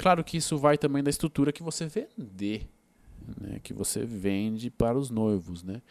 Claro 0.00 0.24
que 0.24 0.38
isso 0.38 0.56
vai 0.56 0.78
também 0.78 1.02
da 1.02 1.10
estrutura 1.10 1.52
que 1.52 1.62
você 1.62 1.86
vender, 1.86 2.66
né? 3.38 3.60
Que 3.62 3.74
você 3.74 4.02
vende 4.02 4.70
para 4.70 4.98
os 4.98 5.10
noivos, 5.10 5.62
né? 5.62 5.82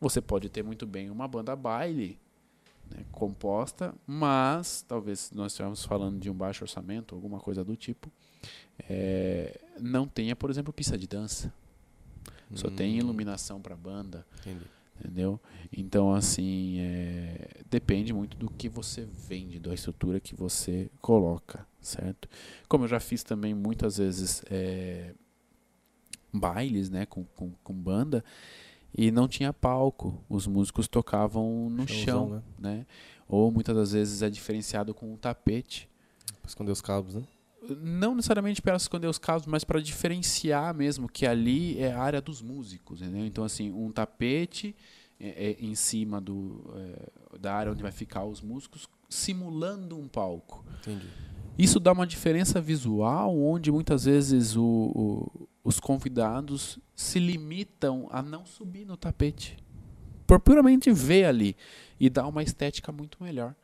Você 0.00 0.20
pode 0.20 0.48
ter 0.48 0.64
muito 0.64 0.84
bem 0.84 1.10
uma 1.10 1.28
banda 1.28 1.54
baile 1.54 2.18
né, 2.90 3.04
composta, 3.12 3.94
mas 4.04 4.82
talvez 4.82 5.30
nós 5.30 5.52
estivermos 5.52 5.84
falando 5.84 6.18
de 6.18 6.28
um 6.28 6.34
baixo 6.34 6.64
orçamento, 6.64 7.14
alguma 7.14 7.38
coisa 7.38 7.62
do 7.62 7.76
tipo, 7.76 8.10
é, 8.90 9.60
não 9.80 10.08
tenha, 10.08 10.34
por 10.34 10.50
exemplo, 10.50 10.72
pista 10.72 10.98
de 10.98 11.06
dança. 11.06 11.54
Só 12.56 12.66
hum. 12.66 12.74
tem 12.74 12.98
iluminação 12.98 13.60
para 13.62 13.76
banda. 13.76 14.26
Entendi. 14.40 14.66
Entendeu? 14.98 15.40
Então, 15.72 16.14
assim, 16.14 16.78
é, 16.78 17.62
depende 17.68 18.12
muito 18.12 18.36
do 18.36 18.50
que 18.50 18.68
você 18.68 19.04
vende, 19.04 19.58
da 19.58 19.74
estrutura 19.74 20.20
que 20.20 20.34
você 20.34 20.90
coloca, 21.00 21.66
certo? 21.80 22.28
Como 22.68 22.84
eu 22.84 22.88
já 22.88 23.00
fiz 23.00 23.22
também 23.22 23.54
muitas 23.54 23.96
vezes 23.96 24.44
é, 24.50 25.14
bailes, 26.32 26.88
né, 26.88 27.04
com, 27.06 27.24
com, 27.24 27.50
com 27.64 27.74
banda, 27.74 28.24
e 28.94 29.10
não 29.10 29.26
tinha 29.26 29.52
palco. 29.52 30.22
Os 30.28 30.46
músicos 30.46 30.86
tocavam 30.86 31.68
no 31.70 31.88
chão, 31.88 32.28
né? 32.28 32.42
né? 32.58 32.86
Ou 33.26 33.50
muitas 33.50 33.74
das 33.74 33.92
vezes 33.92 34.22
é 34.22 34.28
diferenciado 34.28 34.92
com 34.92 35.12
um 35.12 35.16
tapete. 35.16 35.88
Para 36.40 36.48
esconder 36.48 36.72
os 36.72 36.80
cabos, 36.80 37.14
né? 37.14 37.22
Não 37.80 38.14
necessariamente 38.14 38.60
para 38.60 38.76
esconder 38.76 39.06
os 39.06 39.18
cabos, 39.18 39.46
mas 39.46 39.62
para 39.64 39.80
diferenciar 39.80 40.74
mesmo 40.74 41.08
que 41.08 41.26
ali 41.26 41.78
é 41.78 41.92
a 41.92 42.00
área 42.00 42.20
dos 42.20 42.42
músicos, 42.42 43.00
entendeu? 43.00 43.24
Então 43.24 43.44
assim, 43.44 43.70
um 43.70 43.90
tapete 43.92 44.74
é, 45.20 45.50
é 45.50 45.56
em 45.60 45.74
cima 45.74 46.20
do, 46.20 46.64
é, 46.74 47.38
da 47.38 47.54
área 47.54 47.72
onde 47.72 47.82
vai 47.82 47.92
ficar 47.92 48.24
os 48.24 48.40
músicos, 48.40 48.88
simulando 49.08 49.96
um 49.96 50.08
palco. 50.08 50.64
Entendi. 50.80 51.06
Isso 51.58 51.78
dá 51.78 51.92
uma 51.92 52.06
diferença 52.06 52.60
visual, 52.60 53.38
onde 53.38 53.70
muitas 53.70 54.06
vezes 54.06 54.56
o, 54.56 54.62
o, 54.64 55.48
os 55.62 55.78
convidados 55.78 56.78
se 56.96 57.18
limitam 57.18 58.08
a 58.10 58.22
não 58.22 58.46
subir 58.46 58.84
no 58.84 58.96
tapete, 58.96 59.56
por 60.26 60.40
puramente 60.40 60.90
ver 60.90 61.26
ali 61.26 61.56
e 62.00 62.08
dá 62.08 62.26
uma 62.26 62.42
estética 62.42 62.90
muito 62.90 63.22
melhor. 63.22 63.54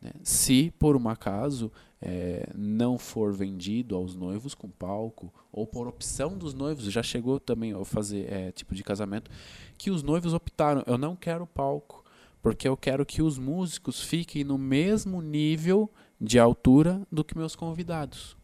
Né? 0.00 0.12
Se 0.22 0.72
por 0.78 0.96
um 0.96 1.08
acaso 1.08 1.70
é, 2.00 2.48
não 2.54 2.98
for 2.98 3.32
vendido 3.32 3.96
aos 3.96 4.14
noivos 4.14 4.54
com 4.54 4.68
palco 4.68 5.32
ou 5.52 5.66
por 5.66 5.88
opção 5.88 6.36
dos 6.36 6.54
noivos, 6.54 6.84
já 6.84 7.02
chegou 7.02 7.40
também 7.40 7.72
a 7.72 7.84
fazer 7.84 8.32
é, 8.32 8.52
tipo 8.52 8.74
de 8.74 8.84
casamento 8.84 9.30
que 9.76 9.90
os 9.90 10.02
noivos 10.02 10.32
optaram, 10.34 10.82
eu 10.86 10.96
não 10.96 11.16
quero 11.16 11.46
palco 11.46 12.04
porque 12.40 12.68
eu 12.68 12.76
quero 12.76 13.04
que 13.04 13.20
os 13.20 13.38
músicos 13.38 14.00
fiquem 14.00 14.44
no 14.44 14.56
mesmo 14.56 15.20
nível 15.20 15.90
de 16.20 16.38
altura 16.38 17.06
do 17.10 17.24
que 17.24 17.36
meus 17.36 17.54
convidados. 17.56 18.36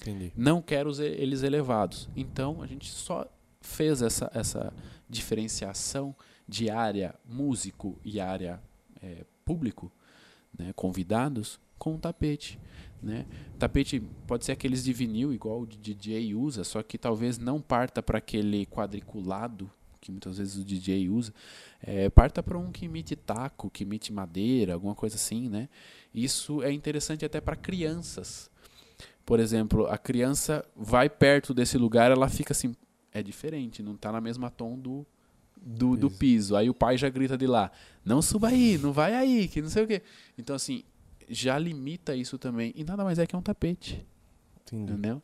Entendi. 0.00 0.32
Não 0.36 0.60
quero 0.60 0.90
eles 1.00 1.42
elevados. 1.42 2.08
Então 2.14 2.62
a 2.62 2.66
gente 2.66 2.90
só 2.90 3.26
fez 3.60 4.02
essa, 4.02 4.30
essa 4.34 4.72
diferenciação 5.08 6.14
de 6.46 6.70
área 6.70 7.14
músico 7.24 7.98
e 8.04 8.20
área 8.20 8.60
é, 9.02 9.24
público, 9.44 9.90
né, 10.58 10.72
convidados, 10.74 11.58
com 11.78 11.94
um 11.94 11.98
tapete. 11.98 12.58
Né? 13.02 13.26
Tapete 13.58 14.00
pode 14.26 14.44
ser 14.44 14.52
aqueles 14.52 14.82
de 14.82 14.92
vinil, 14.92 15.32
igual 15.32 15.60
o 15.60 15.66
DJ 15.66 16.34
usa, 16.34 16.64
só 16.64 16.82
que 16.82 16.98
talvez 16.98 17.38
não 17.38 17.60
parta 17.60 18.02
para 18.02 18.18
aquele 18.18 18.66
quadriculado 18.66 19.70
que 20.06 20.12
muitas 20.12 20.38
vezes 20.38 20.56
o 20.56 20.64
DJ 20.64 21.08
usa, 21.08 21.34
é, 21.82 22.08
parta 22.08 22.40
para 22.40 22.56
um 22.56 22.70
que 22.70 22.84
imite 22.84 23.16
taco, 23.16 23.68
que 23.68 23.82
imite 23.82 24.12
madeira, 24.12 24.74
alguma 24.74 24.94
coisa 24.94 25.16
assim, 25.16 25.48
né? 25.48 25.68
Isso 26.14 26.62
é 26.62 26.72
interessante 26.72 27.24
até 27.24 27.40
para 27.40 27.56
crianças. 27.56 28.48
Por 29.24 29.40
exemplo, 29.40 29.86
a 29.88 29.98
criança 29.98 30.64
vai 30.76 31.10
perto 31.10 31.52
desse 31.52 31.76
lugar, 31.76 32.12
ela 32.12 32.28
fica 32.28 32.52
assim, 32.52 32.76
é 33.12 33.20
diferente, 33.20 33.82
não 33.82 33.94
está 33.94 34.12
na 34.12 34.20
mesma 34.20 34.48
tom 34.48 34.78
do, 34.78 35.04
do, 35.56 35.96
do, 35.96 36.10
piso. 36.10 36.56
Aí 36.56 36.68
o 36.68 36.74
pai 36.74 36.96
já 36.96 37.08
grita 37.08 37.36
de 37.36 37.46
lá, 37.46 37.70
não 38.04 38.20
suba 38.20 38.48
aí, 38.48 38.78
não 38.78 38.92
vai 38.92 39.14
aí, 39.14 39.48
que 39.48 39.62
não 39.62 39.68
sei 39.68 39.84
o 39.84 39.86
quê. 39.86 40.02
Então, 40.36 40.54
assim, 40.54 40.84
já 41.28 41.58
limita 41.58 42.14
isso 42.14 42.38
também. 42.38 42.72
E 42.76 42.84
nada 42.84 43.04
mais 43.04 43.18
é 43.18 43.26
que 43.26 43.36
um 43.36 43.42
tapete. 43.42 44.04
Entendi. 44.62 44.92
Entendeu? 44.92 45.22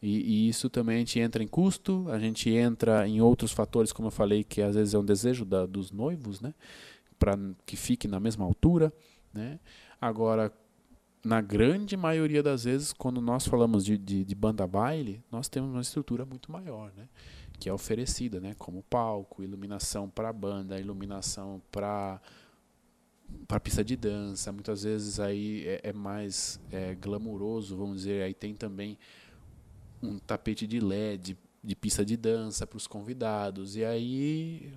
E, 0.00 0.46
e, 0.46 0.48
isso 0.48 0.70
também 0.70 0.96
a 0.96 0.98
gente 1.00 1.18
entra 1.18 1.42
em 1.42 1.48
custo, 1.48 2.06
a 2.08 2.18
gente 2.18 2.50
entra 2.50 3.06
em 3.08 3.20
outros 3.20 3.52
fatores, 3.52 3.92
como 3.92 4.08
eu 4.08 4.12
falei, 4.12 4.44
que 4.44 4.62
às 4.62 4.74
vezes 4.76 4.94
é 4.94 4.98
um 4.98 5.04
desejo 5.04 5.44
da, 5.44 5.66
dos 5.66 5.90
noivos, 5.90 6.40
né? 6.40 6.54
Para 7.18 7.36
que 7.66 7.76
fique 7.76 8.06
na 8.06 8.20
mesma 8.20 8.44
altura, 8.44 8.92
né? 9.34 9.58
Agora, 10.00 10.52
na 11.24 11.40
grande 11.40 11.96
maioria 11.96 12.42
das 12.42 12.64
vezes, 12.64 12.92
quando 12.92 13.20
nós 13.20 13.46
falamos 13.46 13.84
de, 13.84 13.98
de, 13.98 14.24
de, 14.24 14.34
banda 14.36 14.66
baile, 14.66 15.20
nós 15.32 15.48
temos 15.48 15.70
uma 15.70 15.80
estrutura 15.80 16.24
muito 16.24 16.50
maior, 16.52 16.92
né? 16.96 17.08
Que 17.58 17.68
é 17.68 17.72
oferecida, 17.72 18.40
né? 18.40 18.54
Como 18.58 18.82
palco, 18.82 19.42
iluminação 19.42 20.08
para 20.08 20.32
banda, 20.32 20.78
iluminação 20.78 21.60
para 21.70 22.20
para 23.46 23.60
pista 23.60 23.84
de 23.84 23.96
dança. 23.96 24.50
Muitas 24.52 24.82
vezes 24.82 25.20
aí 25.20 25.66
é, 25.66 25.90
é 25.90 25.92
mais 25.92 26.60
é, 26.72 26.94
glamuroso, 26.94 27.76
vamos 27.76 27.98
dizer. 27.98 28.22
Aí 28.22 28.34
tem 28.34 28.54
também 28.54 28.98
um 30.02 30.18
tapete 30.18 30.66
de 30.66 30.80
LED 30.80 31.36
de 31.62 31.76
pista 31.76 32.04
de 32.04 32.16
dança 32.16 32.66
para 32.66 32.76
os 32.76 32.86
convidados. 32.86 33.76
E 33.76 33.84
aí 33.84 34.72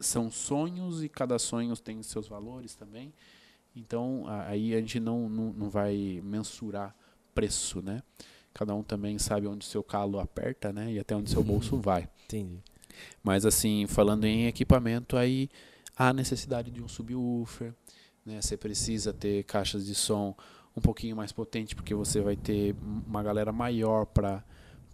são 0.00 0.30
sonhos 0.30 1.02
e 1.02 1.08
cada 1.08 1.38
sonho 1.38 1.74
tem 1.76 2.02
seus 2.02 2.28
valores 2.28 2.74
também. 2.74 3.12
Então 3.74 4.24
aí 4.26 4.74
a 4.74 4.80
gente 4.80 5.00
não, 5.00 5.28
não, 5.28 5.52
não 5.52 5.70
vai 5.70 6.20
mensurar 6.22 6.94
preço, 7.34 7.80
né? 7.80 8.02
Cada 8.54 8.74
um 8.74 8.82
também 8.82 9.18
sabe 9.18 9.46
onde 9.46 9.64
seu 9.64 9.82
calo 9.82 10.20
aperta, 10.20 10.72
né? 10.72 10.92
E 10.92 10.98
até 10.98 11.14
onde 11.16 11.30
seu 11.30 11.42
bolso 11.42 11.76
vai. 11.78 12.08
Entendi. 12.24 12.58
Mas 13.22 13.46
assim, 13.46 13.86
falando 13.86 14.24
em 14.24 14.46
equipamento, 14.46 15.16
aí 15.16 15.48
há 15.96 16.12
necessidade 16.12 16.70
de 16.70 16.82
um 16.82 16.88
subwoofer, 16.88 17.72
né? 18.24 18.40
Você 18.40 18.56
precisa 18.56 19.12
ter 19.12 19.44
caixas 19.44 19.86
de 19.86 19.94
som 19.94 20.36
um 20.76 20.80
pouquinho 20.80 21.16
mais 21.16 21.32
potente, 21.32 21.74
porque 21.74 21.94
você 21.94 22.20
vai 22.20 22.36
ter 22.36 22.74
uma 23.06 23.22
galera 23.22 23.52
maior 23.52 24.06
para 24.06 24.44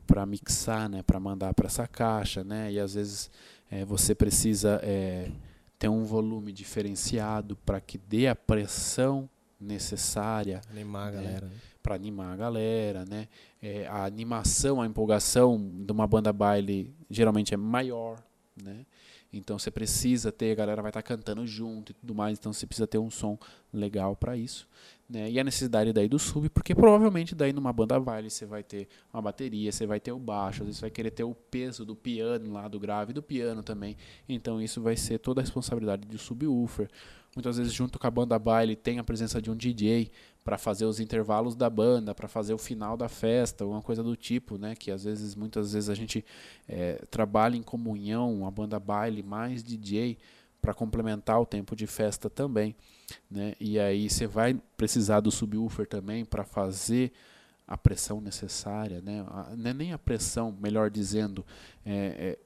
para 0.07 0.25
mixar, 0.25 0.89
né, 0.89 1.03
para 1.03 1.21
mandar 1.21 1.53
para 1.53 1.67
essa 1.67 1.87
caixa, 1.87 2.43
né, 2.43 2.73
e 2.73 2.81
às 2.81 2.95
vezes 2.95 3.31
é, 3.71 3.85
você 3.85 4.15
precisa 4.15 4.81
é, 4.83 5.31
ter 5.79 5.91
um 5.91 6.03
volume 6.03 6.51
diferenciado 6.51 7.57
para 7.57 7.79
que 7.79 7.99
dê 7.99 8.27
a 8.27 8.35
pressão 8.35 9.29
necessária 9.61 10.63
animar 10.71 11.09
a 11.09 11.11
né, 11.11 11.23
galera, 11.23 11.47
né? 11.47 11.53
Para 11.83 11.95
animar 11.95 12.33
a 12.33 12.37
galera, 12.37 13.05
né, 13.05 13.29
é, 13.63 13.87
a 13.87 14.05
animação, 14.05 14.81
a 14.81 14.87
empolgação 14.87 15.59
de 15.59 15.93
uma 15.93 16.07
banda 16.07 16.33
baile 16.33 16.95
geralmente 17.11 17.55
é 17.55 17.57
maior, 17.57 18.23
né, 18.63 18.85
Então 19.33 19.59
você 19.59 19.71
precisa 19.71 20.33
ter, 20.33 20.53
a 20.53 20.55
galera 20.55 20.83
vai 20.83 20.91
estar 20.91 21.03
cantando 21.03 21.47
junto 21.47 21.93
e 21.93 21.95
tudo 21.95 22.15
mais, 22.15 22.39
então 22.39 22.53
você 22.53 22.67
precisa 22.67 22.87
ter 22.87 22.99
um 22.99 23.11
som 23.11 23.39
legal 23.73 24.17
para 24.17 24.37
isso. 24.37 24.67
Né? 25.09 25.31
E 25.31 25.41
a 25.41 25.45
necessidade 25.45 25.91
daí 25.91 26.07
do 26.07 26.19
sub, 26.19 26.51
porque 26.51 26.75
provavelmente 26.75 27.35
daí 27.35 27.51
numa 27.51 27.73
banda 27.73 27.99
baile 27.99 28.29
você 28.29 28.45
vai 28.45 28.63
ter 28.63 28.87
uma 29.11 29.23
bateria, 29.23 29.73
você 29.73 29.87
vai 29.87 29.99
ter 29.99 30.13
o 30.13 30.19
baixo, 30.19 30.61
às 30.63 30.67
vezes 30.67 30.77
você 30.77 30.83
vai 30.83 30.91
querer 30.91 31.11
ter 31.11 31.25
o 31.25 31.35
peso 31.35 31.83
do 31.83 31.97
piano 31.97 32.53
lá, 32.53 32.69
do 32.69 32.79
grave 32.79 33.15
do 33.15 33.23
piano 33.23 33.63
também. 33.63 33.97
Então 34.29 34.61
isso 34.61 34.83
vai 34.83 34.97
ser 34.97 35.19
toda 35.19 35.41
a 35.41 35.43
responsabilidade 35.43 36.07
do 36.07 36.19
subwoofer. 36.19 36.91
Muitas 37.35 37.57
vezes 37.57 37.73
junto 37.73 37.99
com 37.99 38.07
a 38.07 38.11
banda 38.11 38.39
baile 38.39 38.77
tem 38.77 38.99
a 38.99 39.05
presença 39.05 39.41
de 39.41 39.51
um 39.51 39.57
DJ 39.57 40.11
para 40.45 40.59
fazer 40.59 40.85
os 40.85 40.99
intervalos 41.01 41.55
da 41.55 41.71
banda, 41.71 42.15
para 42.15 42.29
fazer 42.29 42.53
o 42.53 42.59
final 42.59 42.97
da 42.97 43.09
festa, 43.09 43.65
alguma 43.65 43.83
coisa 43.83 44.03
do 44.03 44.17
tipo, 44.17 44.59
né? 44.59 44.75
Que 44.75 44.91
às 44.91 45.05
vezes, 45.05 45.35
muitas 45.35 45.73
vezes 45.73 45.89
a 45.89 45.95
gente 45.95 46.25
é, 46.67 47.05
trabalha 47.11 47.57
em 47.57 47.63
comunhão, 47.63 48.47
a 48.47 48.51
banda 48.51 48.79
baile 48.81 49.23
mais 49.23 49.63
DJ 49.63 50.19
para 50.61 50.75
complementar 50.75 51.41
o 51.41 51.47
tempo 51.47 51.77
de 51.77 51.87
festa 51.87 52.29
também, 52.29 52.75
né? 53.31 53.55
E 53.61 53.79
aí 53.79 54.09
você 54.11 54.27
vai 54.27 54.55
precisar 54.77 55.21
do 55.21 55.31
subwoofer 55.31 55.87
também 55.87 56.25
para 56.25 56.45
fazer 56.45 57.13
a 57.67 57.77
pressão 57.77 58.21
necessária, 58.21 59.03
né? 59.03 59.23
não 59.57 59.71
é 59.71 59.75
nem 59.75 59.93
a 59.93 59.99
pressão, 59.99 60.57
melhor 60.59 60.91
dizendo, 60.91 61.45
é, 61.85 61.95
é, 61.95 62.39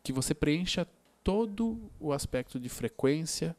que 0.00 0.12
você 0.12 0.32
preencha 0.32 0.86
todo 1.24 1.90
o 1.98 2.12
aspecto 2.12 2.58
de 2.58 2.68
frequência 2.68 3.56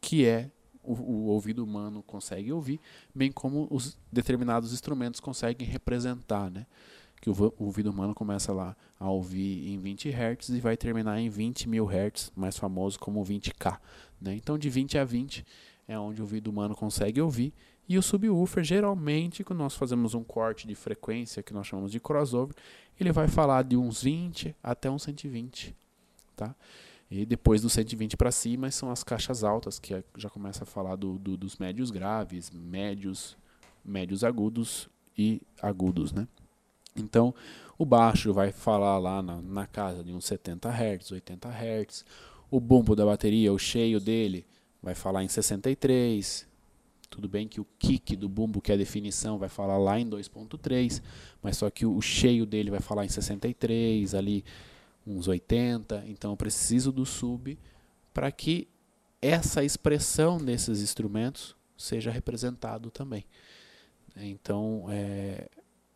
que 0.00 0.24
é 0.24 0.50
o, 0.80 0.92
o, 0.92 1.26
ouvido 1.26 1.64
humano 1.64 2.02
consegue 2.02 2.52
ouvir, 2.52 2.78
bem 3.14 3.32
como 3.32 3.66
os 3.70 3.98
determinados 4.12 4.72
instrumentos 4.72 5.18
conseguem 5.18 5.66
representar, 5.66 6.50
né? 6.50 6.66
Que 7.24 7.30
o, 7.30 7.54
ouvido 7.58 7.88
humano 7.88 8.14
começa 8.14 8.52
lá 8.52 8.76
a 9.00 9.08
ouvir 9.08 9.72
em 9.72 9.78
20 9.78 10.10
Hz 10.10 10.50
e 10.50 10.60
vai 10.60 10.76
terminar 10.76 11.18
em 11.18 11.30
20 11.30 11.70
mil 11.70 11.88
Hz, 11.88 12.30
mais 12.36 12.58
famoso 12.58 12.98
como 12.98 13.24
20K, 13.24 13.80
né? 14.20 14.34
Então 14.34 14.58
de 14.58 14.68
20 14.68 14.98
a 14.98 15.06
20 15.06 15.42
é 15.88 15.98
onde 15.98 16.20
o 16.20 16.24
ouvido 16.24 16.48
humano 16.50 16.74
consegue 16.74 17.22
ouvir 17.22 17.54
e 17.88 17.96
o 17.96 18.02
subwoofer 18.02 18.62
geralmente 18.62 19.42
quando 19.42 19.60
nós 19.60 19.74
fazemos 19.74 20.12
um 20.12 20.22
corte 20.22 20.66
de 20.66 20.74
frequência 20.74 21.42
que 21.42 21.54
nós 21.54 21.66
chamamos 21.66 21.90
de 21.90 21.98
crossover, 21.98 22.54
ele 23.00 23.10
vai 23.10 23.26
falar 23.26 23.64
de 23.64 23.74
uns 23.74 24.02
20 24.02 24.54
até 24.62 24.90
uns 24.90 25.04
120, 25.04 25.74
tá? 26.36 26.54
E 27.10 27.24
depois 27.24 27.62
do 27.62 27.70
120 27.70 28.18
para 28.18 28.30
cima 28.30 28.70
são 28.70 28.90
as 28.90 29.02
caixas 29.02 29.42
altas, 29.42 29.78
que 29.78 29.94
é, 29.94 30.04
já 30.18 30.28
começa 30.28 30.64
a 30.64 30.66
falar 30.66 30.96
do, 30.96 31.18
do, 31.18 31.38
dos 31.38 31.56
médios 31.56 31.90
graves, 31.90 32.50
médios, 32.50 33.34
médios 33.82 34.22
agudos 34.22 34.90
e 35.16 35.40
agudos, 35.62 36.12
né? 36.12 36.28
Então, 36.96 37.34
o 37.76 37.84
baixo 37.84 38.32
vai 38.32 38.52
falar 38.52 38.98
lá 38.98 39.22
na, 39.22 39.40
na 39.40 39.66
casa 39.66 40.02
de 40.04 40.12
uns 40.12 40.24
70 40.26 40.68
Hz, 40.68 41.12
80 41.12 41.48
Hz. 41.48 42.04
O 42.50 42.60
bumbo 42.60 42.94
da 42.94 43.04
bateria, 43.04 43.52
o 43.52 43.58
cheio 43.58 44.00
dele, 44.00 44.46
vai 44.82 44.94
falar 44.94 45.24
em 45.24 45.28
63. 45.28 46.46
Tudo 47.10 47.28
bem 47.28 47.48
que 47.48 47.60
o 47.60 47.66
kick 47.78 48.16
do 48.16 48.28
bumbo, 48.28 48.60
que 48.60 48.70
é 48.72 48.74
a 48.74 48.78
definição, 48.78 49.38
vai 49.38 49.48
falar 49.48 49.78
lá 49.78 49.98
em 49.98 50.08
2.3, 50.08 51.02
mas 51.42 51.56
só 51.56 51.70
que 51.70 51.86
o 51.86 52.00
cheio 52.00 52.44
dele 52.44 52.70
vai 52.70 52.80
falar 52.80 53.04
em 53.04 53.08
63 53.08 54.14
ali 54.14 54.44
uns 55.06 55.28
80, 55.28 56.04
então 56.06 56.32
eu 56.32 56.36
preciso 56.36 56.90
do 56.90 57.04
sub 57.04 57.58
para 58.12 58.32
que 58.32 58.66
essa 59.20 59.62
expressão 59.62 60.38
desses 60.38 60.80
instrumentos 60.80 61.54
seja 61.76 62.10
representado 62.10 62.90
também. 62.90 63.24
Então 64.16 64.86
é, 64.88 65.48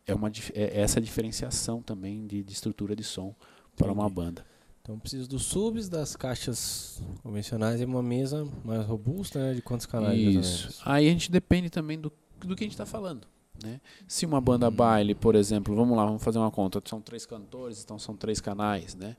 é, 0.09 0.15
uma, 0.15 0.31
é 0.53 0.81
essa 0.81 0.99
diferenciação 0.99 1.81
também 1.81 2.25
de, 2.27 2.43
de 2.43 2.53
estrutura 2.53 2.95
de 2.95 3.03
som 3.03 3.35
para 3.75 3.91
uma 3.91 4.09
banda. 4.09 4.45
Então 4.81 4.97
preciso 4.97 5.29
dos 5.29 5.43
subs, 5.43 5.87
das 5.87 6.15
caixas 6.15 7.01
convencionais 7.21 7.79
e 7.79 7.85
uma 7.85 8.01
mesa 8.01 8.47
mais 8.63 8.85
robusta, 8.85 9.39
né? 9.39 9.53
De 9.53 9.61
quantos 9.61 9.85
canais? 9.85 10.17
Isso. 10.19 10.81
Aí 10.83 11.07
a 11.07 11.11
gente 11.11 11.31
depende 11.31 11.69
também 11.69 11.99
do, 11.99 12.11
do 12.39 12.55
que 12.55 12.63
a 12.63 12.65
gente 12.65 12.73
está 12.73 12.85
falando. 12.85 13.27
Né? 13.63 13.81
Se 14.07 14.25
uma 14.25 14.39
banda 14.39 14.71
baile, 14.71 15.13
por 15.13 15.35
exemplo, 15.35 15.75
vamos 15.75 15.95
lá, 15.95 16.05
vamos 16.05 16.23
fazer 16.23 16.39
uma 16.39 16.49
conta, 16.49 16.81
são 16.85 17.01
três 17.01 17.25
cantores, 17.25 17.83
então 17.83 17.99
são 17.99 18.15
três 18.15 18.39
canais, 18.39 18.95
né? 18.95 19.17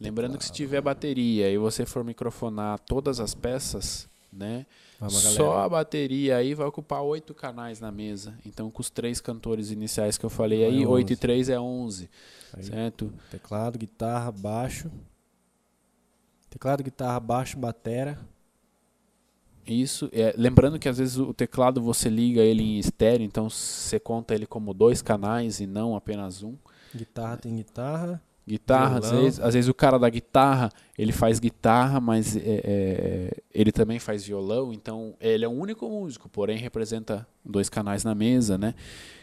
Lembrando 0.00 0.38
que 0.38 0.44
se 0.46 0.52
tiver 0.52 0.80
bateria 0.80 1.50
e 1.50 1.58
você 1.58 1.84
for 1.84 2.02
microfonar 2.02 2.78
todas 2.80 3.20
as 3.20 3.34
peças, 3.34 4.08
né? 4.32 4.64
Só 5.10 5.58
a 5.58 5.68
bateria 5.68 6.36
aí 6.36 6.54
vai 6.54 6.66
ocupar 6.66 7.02
oito 7.02 7.34
canais 7.34 7.80
na 7.80 7.90
mesa. 7.90 8.38
Então, 8.46 8.70
com 8.70 8.80
os 8.80 8.90
três 8.90 9.20
cantores 9.20 9.70
iniciais 9.70 10.16
que 10.16 10.24
eu 10.24 10.30
falei 10.30 10.64
aí, 10.64 10.86
oito 10.86 11.12
e 11.12 11.16
três 11.16 11.48
é 11.48 11.58
onze, 11.58 12.08
certo? 12.60 13.12
Teclado, 13.30 13.78
guitarra, 13.78 14.30
baixo. 14.30 14.90
Teclado, 16.50 16.82
guitarra, 16.82 17.18
baixo, 17.18 17.58
batera. 17.58 18.18
Isso, 19.66 20.10
é, 20.12 20.34
lembrando 20.36 20.78
que 20.78 20.88
às 20.88 20.98
vezes 20.98 21.16
o 21.16 21.32
teclado 21.32 21.80
você 21.80 22.08
liga 22.08 22.40
ele 22.40 22.62
em 22.62 22.78
estéreo, 22.78 23.24
então 23.24 23.48
você 23.48 23.98
conta 23.98 24.34
ele 24.34 24.44
como 24.44 24.74
dois 24.74 25.00
canais 25.00 25.60
e 25.60 25.66
não 25.66 25.94
apenas 25.94 26.42
um. 26.42 26.56
Guitarra 26.94 27.36
tem 27.36 27.56
guitarra. 27.56 28.20
Guitarra, 28.46 28.98
às 28.98 29.10
vezes, 29.10 29.40
às 29.40 29.54
vezes 29.54 29.68
o 29.68 29.74
cara 29.74 29.98
da 29.98 30.08
guitarra, 30.10 30.70
ele 30.98 31.12
faz 31.12 31.38
guitarra, 31.38 32.00
mas 32.00 32.36
é, 32.36 32.40
é, 32.44 33.42
ele 33.54 33.70
também 33.70 33.98
faz 34.00 34.24
violão, 34.24 34.72
então 34.72 35.14
ele 35.20 35.44
é 35.44 35.48
o 35.48 35.52
único 35.52 35.88
músico, 35.88 36.28
porém 36.28 36.58
representa 36.58 37.26
dois 37.44 37.68
canais 37.68 38.02
na 38.02 38.14
mesa, 38.14 38.58
né? 38.58 38.74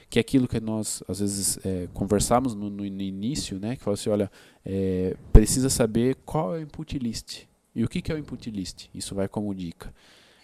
Que 0.09 0.19
é 0.19 0.21
aquilo 0.21 0.47
que 0.47 0.59
nós, 0.59 1.03
às 1.07 1.19
vezes, 1.19 1.59
é, 1.65 1.87
conversamos 1.93 2.55
no, 2.55 2.69
no, 2.69 2.85
início, 2.85 3.59
né? 3.59 3.75
Que 3.75 3.83
fala 3.83 3.95
assim, 3.95 4.09
olha, 4.09 4.31
é, 4.65 5.15
precisa 5.33 5.69
saber 5.69 6.15
qual 6.25 6.55
é 6.55 6.59
o 6.59 6.61
input 6.61 6.97
list. 6.97 7.43
E 7.75 7.83
o 7.83 7.89
que, 7.89 8.01
que 8.01 8.11
é 8.11 8.15
o 8.15 8.17
input 8.17 8.49
list? 8.49 8.87
Isso 8.95 9.13
vai 9.13 9.27
como 9.27 9.53
dica 9.53 9.93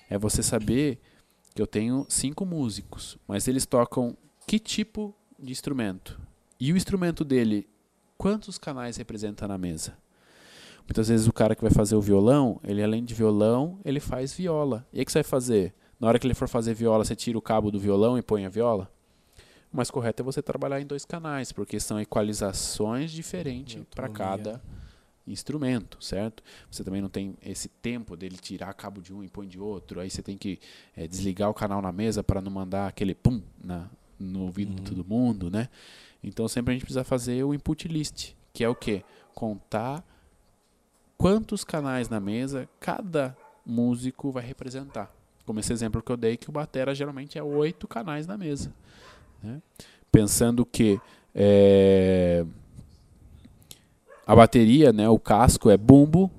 é 0.09 0.17
você 0.17 0.43
saber 0.43 0.99
que 1.53 1.61
eu 1.61 1.67
tenho 1.67 2.05
cinco 2.09 2.45
músicos, 2.45 3.17
mas 3.27 3.47
eles 3.47 3.65
tocam 3.65 4.15
que 4.45 4.59
tipo 4.59 5.15
de 5.39 5.51
instrumento? 5.51 6.19
E 6.59 6.71
o 6.71 6.77
instrumento 6.77 7.23
dele, 7.23 7.67
quantos 8.17 8.57
canais 8.57 8.97
representa 8.97 9.47
na 9.47 9.57
mesa? 9.57 9.97
Muitas 10.87 11.07
vezes 11.07 11.27
o 11.27 11.33
cara 11.33 11.55
que 11.55 11.61
vai 11.61 11.71
fazer 11.71 11.95
o 11.95 12.01
violão, 12.01 12.59
ele 12.63 12.83
além 12.83 13.03
de 13.03 13.13
violão, 13.13 13.79
ele 13.83 13.99
faz 13.99 14.33
viola. 14.33 14.85
E 14.93 14.99
aí 14.99 15.05
que 15.05 15.11
você 15.11 15.19
vai 15.19 15.23
fazer? 15.23 15.73
Na 15.99 16.07
hora 16.07 16.19
que 16.19 16.27
ele 16.27 16.35
for 16.35 16.47
fazer 16.47 16.73
viola, 16.73 17.03
você 17.03 17.15
tira 17.15 17.37
o 17.37 17.41
cabo 17.41 17.71
do 17.71 17.79
violão 17.79 18.17
e 18.17 18.21
põe 18.21 18.45
a 18.45 18.49
viola? 18.49 18.91
O 19.73 19.77
mais 19.77 19.89
correto 19.89 20.21
é 20.21 20.23
você 20.23 20.41
trabalhar 20.41 20.79
em 20.79 20.85
dois 20.85 21.03
canais, 21.03 21.51
porque 21.51 21.79
são 21.79 21.99
equalizações 21.99 23.11
diferentes 23.11 23.83
para 23.93 24.07
cada 24.07 24.61
instrumento, 25.27 25.97
certo? 26.03 26.43
Você 26.69 26.83
também 26.83 27.01
não 27.01 27.09
tem 27.09 27.35
esse 27.43 27.67
tempo 27.67 28.15
dele 28.15 28.37
tirar 28.37 28.73
cabo 28.73 29.01
de 29.01 29.13
um 29.13 29.23
e 29.23 29.27
põe 29.27 29.47
de 29.47 29.59
outro. 29.59 29.99
Aí 29.99 30.09
você 30.09 30.21
tem 30.21 30.37
que 30.37 30.59
é, 30.95 31.07
desligar 31.07 31.49
o 31.49 31.53
canal 31.53 31.81
na 31.81 31.91
mesa 31.91 32.23
para 32.23 32.39
não 32.41 32.51
mandar 32.51 32.87
aquele 32.87 33.15
pum 33.15 33.41
na, 33.63 33.89
no 34.19 34.43
ouvido 34.43 34.69
uhum. 34.69 34.75
de 34.75 34.81
todo 34.83 35.03
mundo, 35.03 35.49
né? 35.49 35.69
Então 36.25 36.47
sempre 36.47 36.71
a 36.71 36.73
gente 36.73 36.81
precisa 36.81 37.03
fazer 37.03 37.43
o 37.43 37.53
input 37.53 37.87
list, 37.87 38.33
que 38.51 38.63
é 38.63 38.69
o 38.69 38.73
que? 38.73 39.05
Contar 39.35 40.03
quantos 41.17 41.63
canais 41.63 42.09
na 42.09 42.19
mesa 42.19 42.67
cada 42.79 43.37
músico 43.63 44.31
vai 44.31 44.43
representar. 44.43 45.13
Como 45.45 45.59
esse 45.59 45.71
exemplo 45.71 46.01
que 46.01 46.11
eu 46.11 46.17
dei, 46.17 46.35
que 46.35 46.49
o 46.49 46.51
batera 46.51 46.95
geralmente 46.95 47.37
é 47.37 47.43
oito 47.43 47.87
canais 47.87 48.25
na 48.25 48.37
mesa. 48.37 48.73
Né? 49.43 49.61
Pensando 50.11 50.65
que 50.65 50.99
é, 51.33 52.43
a 54.25 54.35
bateria, 54.35 54.91
né, 54.91 55.07
o 55.07 55.19
casco 55.19 55.69
é 55.69 55.77
bumbo, 55.77 56.31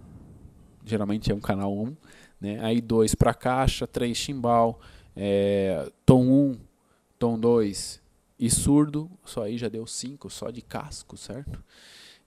geralmente 0.84 1.30
é 1.30 1.34
um 1.34 1.40
canal 1.40 1.72
1, 1.72 1.96
né? 2.40 2.58
Aí 2.60 2.80
dois 2.80 3.14
para 3.14 3.32
caixa, 3.32 3.86
três 3.86 4.16
chimbal, 4.16 4.80
é, 5.14 5.88
tom 6.04 6.26
1, 6.26 6.56
tom 7.18 7.38
2 7.38 8.04
e 8.38 8.50
surdo, 8.50 9.10
só 9.24 9.42
aí 9.44 9.56
já 9.56 9.68
deu 9.68 9.86
5 9.86 10.28
só 10.30 10.50
de 10.50 10.62
casco, 10.62 11.16
certo? 11.16 11.62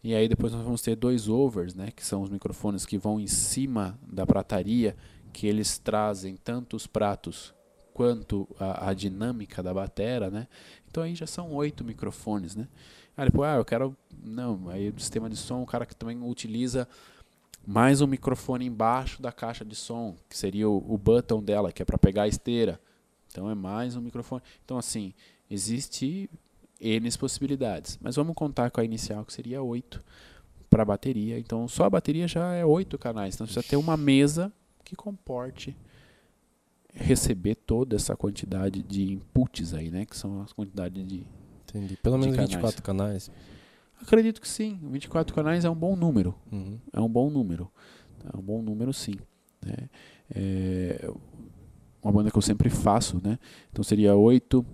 E 0.03 0.15
aí 0.15 0.27
depois 0.27 0.53
nós 0.53 0.63
vamos 0.63 0.81
ter 0.81 0.95
dois 0.95 1.27
overs, 1.27 1.75
né, 1.75 1.91
que 1.91 2.05
são 2.05 2.21
os 2.21 2.29
microfones 2.29 2.85
que 2.85 2.97
vão 2.97 3.19
em 3.19 3.27
cima 3.27 3.99
da 4.01 4.25
prataria, 4.25 4.95
que 5.33 5.45
eles 5.45 5.77
trazem 5.77 6.35
tanto 6.35 6.75
os 6.75 6.87
pratos 6.87 7.53
quanto 7.93 8.47
a, 8.57 8.89
a 8.89 8.93
dinâmica 8.93 9.61
da 9.61 9.73
batera, 9.73 10.29
né? 10.31 10.47
Então 10.89 11.03
aí 11.03 11.13
já 11.13 11.27
são 11.27 11.51
oito 11.53 11.83
microfones, 11.83 12.55
né? 12.55 12.67
Aí 13.15 13.25
depois, 13.25 13.49
ah, 13.49 13.55
eu 13.57 13.65
quero. 13.65 13.95
Não, 14.23 14.69
aí 14.69 14.89
o 14.89 14.99
sistema 14.99 15.29
de 15.29 15.35
som, 15.35 15.61
o 15.61 15.65
cara 15.65 15.85
que 15.85 15.93
também 15.93 16.17
utiliza 16.23 16.87
mais 17.67 17.99
um 17.99 18.07
microfone 18.07 18.65
embaixo 18.65 19.21
da 19.21 19.33
caixa 19.33 19.65
de 19.65 19.75
som, 19.75 20.15
que 20.29 20.37
seria 20.37 20.69
o, 20.69 20.77
o 20.77 20.97
button 20.97 21.43
dela, 21.43 21.73
que 21.73 21.81
é 21.81 21.85
para 21.85 21.97
pegar 21.97 22.23
a 22.23 22.27
esteira. 22.27 22.79
Então 23.27 23.49
é 23.49 23.53
mais 23.53 23.97
um 23.97 24.01
microfone. 24.01 24.41
Então, 24.63 24.77
assim, 24.77 25.13
existe 25.49 26.29
N 26.79 27.17
possibilidades. 27.17 27.97
Mas 28.01 28.15
vamos 28.15 28.35
contar 28.35 28.71
com 28.71 28.81
a 28.81 28.85
inicial, 28.85 29.25
que 29.25 29.33
seria 29.33 29.61
8 29.61 30.03
para 30.69 30.83
a 30.83 30.85
bateria. 30.85 31.39
Então, 31.39 31.67
só 31.67 31.85
a 31.85 31.89
bateria 31.89 32.27
já 32.27 32.53
é 32.53 32.65
8 32.65 32.97
canais. 32.97 33.35
Então, 33.35 33.45
precisa 33.45 33.65
ter 33.67 33.75
uma 33.75 33.97
mesa 33.97 34.51
que 34.83 34.95
comporte 34.95 35.75
receber 36.93 37.55
toda 37.55 37.95
essa 37.95 38.15
quantidade 38.15 38.81
de 38.81 39.11
inputs 39.13 39.73
aí, 39.73 39.91
né? 39.91 40.05
Que 40.05 40.17
são 40.17 40.41
as 40.41 40.53
quantidades 40.53 41.05
de, 41.05 41.25
Entendi. 41.69 41.97
Pelo 41.97 42.17
menos 42.17 42.35
canais. 42.35 42.51
24 42.51 42.83
canais. 42.83 43.31
Acredito 44.01 44.41
que 44.41 44.47
sim. 44.47 44.79
24 44.83 45.33
canais 45.35 45.65
é 45.65 45.69
um 45.69 45.75
bom 45.75 45.95
número. 45.95 46.33
Uhum. 46.51 46.79
É 46.91 46.99
um 46.99 47.09
bom 47.09 47.29
número. 47.29 47.71
É 48.33 48.37
um 48.37 48.41
bom 48.41 48.61
número, 48.61 48.93
sim. 48.93 49.15
Né? 49.63 49.89
É 50.33 51.11
uma 52.01 52.11
banda 52.11 52.31
que 52.31 52.37
eu 52.37 52.41
sempre 52.41 52.69
faço, 52.69 53.21
né? 53.23 53.37
Então 53.71 53.83
seria 53.83 54.15
8, 54.15 54.65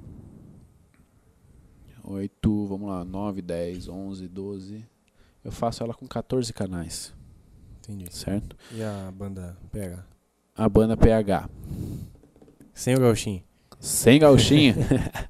8, 2.08 2.66
vamos 2.68 2.90
lá, 2.90 3.04
9, 3.04 3.42
10, 3.42 3.90
11, 3.90 4.28
12. 4.28 4.86
Eu 5.44 5.52
faço 5.52 5.84
ela 5.84 5.94
com 5.94 6.08
14 6.08 6.52
canais, 6.54 7.14
Entendi. 7.80 8.06
certo? 8.12 8.56
E 8.72 8.82
a 8.82 9.12
banda 9.12 9.58
PH? 9.72 10.06
A 10.56 10.70
banda 10.70 10.96
PH. 10.96 11.50
Sem 12.74 12.96
o 12.96 13.00
gauchinho. 13.00 13.44
Sem 13.80 14.20
gauchinho. 14.20 14.76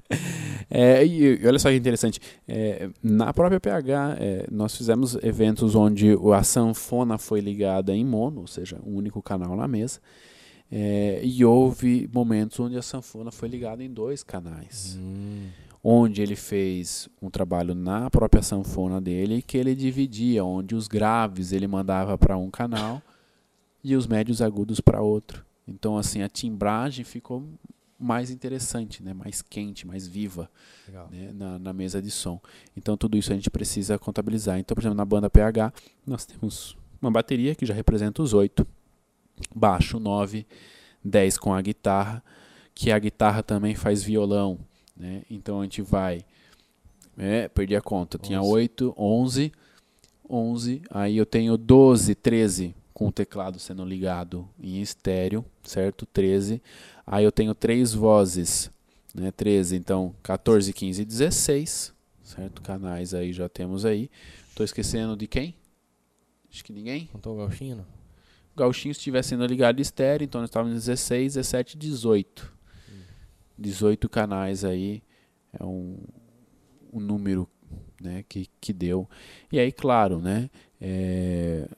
é, 0.70 1.04
e, 1.04 1.38
e 1.42 1.46
olha 1.46 1.58
só 1.58 1.70
que 1.70 1.76
interessante. 1.76 2.20
É, 2.46 2.88
na 3.02 3.32
própria 3.32 3.60
PH, 3.60 4.16
é, 4.18 4.46
nós 4.50 4.76
fizemos 4.76 5.16
eventos 5.22 5.74
onde 5.74 6.16
a 6.34 6.42
sanfona 6.42 7.18
foi 7.18 7.40
ligada 7.40 7.94
em 7.94 8.04
mono, 8.04 8.42
ou 8.42 8.46
seja, 8.46 8.78
um 8.84 8.96
único 8.96 9.22
canal 9.22 9.56
na 9.56 9.66
mesa. 9.66 10.00
É, 10.70 11.20
e 11.22 11.44
houve 11.44 12.10
momentos 12.12 12.58
onde 12.58 12.76
a 12.76 12.82
sanfona 12.82 13.30
foi 13.30 13.48
ligada 13.48 13.82
em 13.82 13.92
dois 13.92 14.22
canais. 14.22 14.98
Hum. 14.98 15.48
Onde 15.88 16.20
ele 16.20 16.34
fez 16.34 17.08
um 17.22 17.30
trabalho 17.30 17.72
na 17.72 18.10
própria 18.10 18.42
sanfona 18.42 19.00
dele 19.00 19.40
que 19.40 19.56
ele 19.56 19.72
dividia, 19.72 20.44
onde 20.44 20.74
os 20.74 20.88
graves 20.88 21.52
ele 21.52 21.68
mandava 21.68 22.18
para 22.18 22.36
um 22.36 22.50
canal 22.50 23.00
e 23.84 23.94
os 23.94 24.04
médios 24.04 24.42
agudos 24.42 24.80
para 24.80 25.00
outro. 25.00 25.46
Então, 25.64 25.96
assim, 25.96 26.22
a 26.22 26.28
timbragem 26.28 27.04
ficou 27.04 27.44
mais 27.96 28.32
interessante, 28.32 29.00
né? 29.00 29.14
mais 29.14 29.40
quente, 29.40 29.86
mais 29.86 30.08
viva 30.08 30.50
né? 31.08 31.30
na, 31.32 31.58
na 31.58 31.72
mesa 31.72 32.02
de 32.02 32.10
som. 32.10 32.40
Então, 32.76 32.96
tudo 32.96 33.16
isso 33.16 33.30
a 33.32 33.36
gente 33.36 33.48
precisa 33.48 33.96
contabilizar. 33.96 34.58
Então, 34.58 34.74
por 34.74 34.80
exemplo, 34.80 34.96
na 34.96 35.04
banda 35.04 35.30
PH, 35.30 35.72
nós 36.04 36.26
temos 36.26 36.76
uma 37.00 37.12
bateria 37.12 37.54
que 37.54 37.64
já 37.64 37.72
representa 37.72 38.22
os 38.22 38.32
oito, 38.32 38.66
baixo 39.54 40.00
9, 40.00 40.44
10 41.04 41.38
com 41.38 41.54
a 41.54 41.62
guitarra, 41.62 42.24
que 42.74 42.90
a 42.90 42.98
guitarra 42.98 43.40
também 43.40 43.76
faz 43.76 44.02
violão. 44.02 44.58
Né? 44.96 45.22
Então, 45.30 45.60
a 45.60 45.64
gente 45.64 45.82
vai. 45.82 46.24
É, 47.18 47.48
perdi 47.48 47.74
a 47.76 47.80
conta. 47.80 48.18
Tinha 48.18 48.40
Onze. 48.40 48.52
8, 48.52 48.94
11, 48.96 49.52
11. 50.28 50.82
Aí 50.90 51.16
eu 51.16 51.26
tenho 51.26 51.56
12, 51.56 52.14
13 52.14 52.74
com 52.96 53.08
o 53.08 53.12
teclado 53.12 53.58
sendo 53.58 53.84
ligado 53.84 54.48
em 54.58 54.80
estéreo, 54.80 55.44
certo? 55.62 56.06
13. 56.06 56.62
Aí 57.06 57.24
eu 57.24 57.30
tenho 57.30 57.54
três 57.54 57.92
vozes, 57.92 58.70
né? 59.14 59.30
13, 59.30 59.76
então 59.76 60.14
14, 60.22 60.72
15 60.72 61.02
e 61.02 61.04
16, 61.04 61.92
certo? 62.22 62.62
Canais 62.62 63.12
aí 63.12 63.34
já 63.34 63.50
temos 63.50 63.84
aí. 63.84 64.10
Tô 64.54 64.64
esquecendo 64.64 65.14
de 65.14 65.26
quem? 65.26 65.54
Acho 66.50 66.64
que 66.64 66.72
ninguém. 66.72 67.06
Contou 67.12 67.34
o 67.34 67.36
gauchinho, 67.36 67.76
não? 67.76 67.96
O 68.54 68.58
Gauchinho 68.58 68.92
estiver 68.92 69.22
sendo 69.22 69.44
ligado 69.44 69.80
estéreo, 69.80 70.24
então 70.24 70.40
nós 70.40 70.48
estávamos 70.48 70.72
em 70.72 70.78
16, 70.78 71.34
17, 71.34 71.76
18. 71.76 72.55
18 73.58 74.08
canais 74.08 74.64
aí 74.64 75.02
é 75.52 75.64
um, 75.64 75.98
um 76.92 77.00
número 77.00 77.48
né, 78.00 78.24
que, 78.28 78.48
que 78.60 78.72
deu. 78.72 79.08
E 79.50 79.58
aí, 79.58 79.72
claro, 79.72 80.20
né? 80.20 80.50
é, 80.80 81.68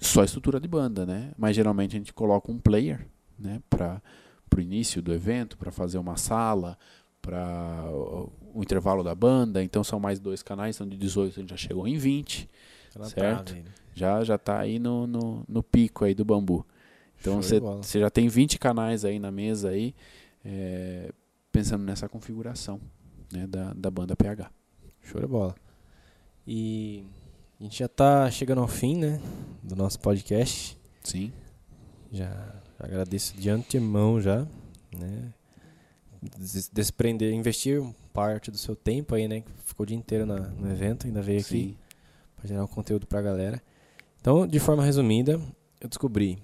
só 0.00 0.22
estrutura 0.22 0.60
de 0.60 0.68
banda, 0.68 1.04
né? 1.04 1.32
Mas 1.36 1.56
geralmente 1.56 1.96
a 1.96 1.98
gente 1.98 2.12
coloca 2.12 2.50
um 2.50 2.58
player, 2.58 3.06
né? 3.38 3.60
Para 3.68 4.00
o 4.54 4.60
início 4.60 5.02
do 5.02 5.12
evento, 5.12 5.56
para 5.56 5.70
fazer 5.70 5.98
uma 5.98 6.16
sala, 6.16 6.78
para 7.20 7.84
o, 7.90 8.62
intervalo 8.62 9.02
da 9.02 9.14
banda. 9.14 9.62
Então 9.62 9.82
são 9.82 9.98
mais 9.98 10.18
dois 10.18 10.42
canais, 10.42 10.76
então 10.76 10.88
de 10.88 10.96
18 10.96 11.32
a 11.32 11.40
gente 11.40 11.50
já 11.50 11.56
chegou 11.56 11.86
em 11.86 11.96
20 11.96 12.48
Tá 12.92 13.00
na 13.00 13.04
Certo. 13.06 13.54
né? 13.54 13.64
já 13.94 14.24
já 14.24 14.38
tá 14.38 14.60
aí 14.60 14.78
no, 14.78 15.06
no, 15.06 15.44
no 15.46 15.62
pico 15.62 16.04
aí 16.04 16.14
do 16.14 16.24
bambu. 16.24 16.64
Então 17.20 17.42
você 17.42 17.98
já 17.98 18.08
tem 18.08 18.28
20 18.28 18.58
canais 18.58 19.04
aí 19.04 19.18
na 19.18 19.30
mesa 19.30 19.70
aí, 19.70 19.94
é, 20.50 21.12
pensando 21.52 21.84
nessa 21.84 22.08
configuração 22.08 22.80
né, 23.30 23.46
da, 23.46 23.74
da 23.74 23.90
banda 23.90 24.16
PH. 24.16 24.50
Show 25.02 25.20
de 25.20 25.26
bola. 25.26 25.54
E 26.46 27.04
a 27.60 27.62
gente 27.64 27.78
já 27.78 27.88
tá 27.88 28.30
chegando 28.30 28.62
ao 28.62 28.68
fim, 28.68 28.96
né? 28.96 29.20
Do 29.62 29.76
nosso 29.76 30.00
podcast. 30.00 30.78
Sim. 31.04 31.30
Já 32.10 32.54
agradeço 32.78 33.36
de 33.36 33.50
antemão 33.50 34.18
já, 34.20 34.46
né? 34.96 35.34
Des- 36.38 36.68
Desprender, 36.72 37.32
investir 37.34 37.82
parte 38.12 38.50
do 38.50 38.56
seu 38.58 38.74
tempo 38.74 39.14
aí, 39.14 39.28
né? 39.28 39.42
que 39.42 39.50
Ficou 39.66 39.84
o 39.84 39.86
dia 39.86 39.96
inteiro 39.96 40.24
na- 40.24 40.48
no 40.48 40.70
evento, 40.70 41.06
ainda 41.06 41.20
veio 41.20 41.40
aqui 41.40 41.48
Sim. 41.48 41.76
para 42.36 42.48
gerar 42.48 42.64
um 42.64 42.68
conteúdo 42.68 43.06
pra 43.06 43.20
galera. 43.20 43.62
Então, 44.20 44.46
de 44.46 44.58
forma 44.58 44.82
resumida, 44.82 45.38
eu 45.80 45.88
descobri 45.88 46.38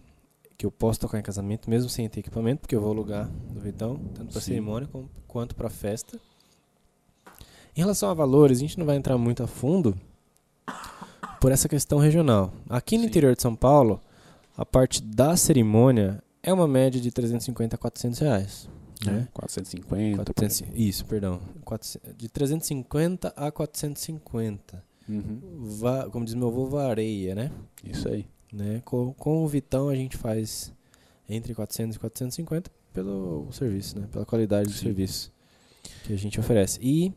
que 0.57 0.65
eu 0.67 0.71
posso 0.71 1.01
tocar 1.01 1.19
em 1.19 1.23
casamento 1.23 1.69
mesmo 1.69 1.89
sem 1.91 2.09
ter 2.09 2.21
equipamento, 2.21 2.61
porque 2.61 2.75
eu 2.77 2.81
vou 2.81 2.91
alugar 2.91 3.29
do 3.53 3.61
Vitão, 3.61 3.97
tanto 4.15 4.33
para 4.33 4.41
cerimônia 4.41 4.89
com- 4.89 5.09
quanto 5.27 5.55
para 5.55 5.69
festa. 5.69 6.19
Em 7.77 7.81
relação 7.81 8.09
a 8.11 8.15
valores, 8.15 8.59
a 8.59 8.61
gente 8.61 8.79
não 8.79 8.87
vai 8.87 8.97
entrar 8.97 9.19
muito 9.19 9.43
a 9.43 9.47
fundo 9.49 9.97
por 11.41 11.51
essa 11.53 11.69
questão 11.69 11.99
regional. 11.99 12.53
Aqui 12.69 12.97
no 12.97 13.03
Sim. 13.03 13.09
interior 13.09 13.35
de 13.35 13.43
São 13.43 13.55
Paulo, 13.55 14.01
a 14.57 14.65
parte 14.65 15.03
da 15.03 15.37
cerimônia 15.37 16.23
é 16.43 16.53
uma 16.53 16.69
média 16.69 17.01
de 17.01 17.11
350 17.11 17.75
a 17.75 17.79
400 17.79 18.19
reais. 18.21 18.69
Né? 19.05 19.13
Né? 19.13 19.29
450. 19.35 20.17
400 20.33 20.63
isso, 20.79 21.05
perdão. 21.05 21.41
400 21.65 22.17
de 22.17 22.29
350 22.29 23.33
a 23.37 23.51
450. 23.51 24.83
Uhum. 25.09 25.41
Va- 25.81 26.09
como 26.09 26.25
diz 26.25 26.35
meu 26.35 26.49
avô, 26.49 26.65
vareia, 26.67 27.35
né? 27.35 27.51
Isso 27.85 28.09
aí. 28.09 28.27
Né? 28.55 28.81
Com, 28.85 29.13
com 29.15 29.45
o 29.45 29.49
Vitão 29.49 29.89
a 29.89 29.95
gente 29.95 30.17
faz 30.17 30.73
entre 31.29 31.55
400 31.55 31.97
e 31.97 31.99
450 31.99 32.71
pelo 32.93 33.49
serviço, 33.51 33.99
né? 33.99 34.07
Pela 34.11 34.25
qualidade 34.25 34.69
do 34.69 34.75
Sim. 34.75 34.85
serviço 34.85 35.33
que 36.05 36.13
a 36.13 36.17
gente 36.17 36.39
oferece. 36.39 36.79
E 36.81 37.13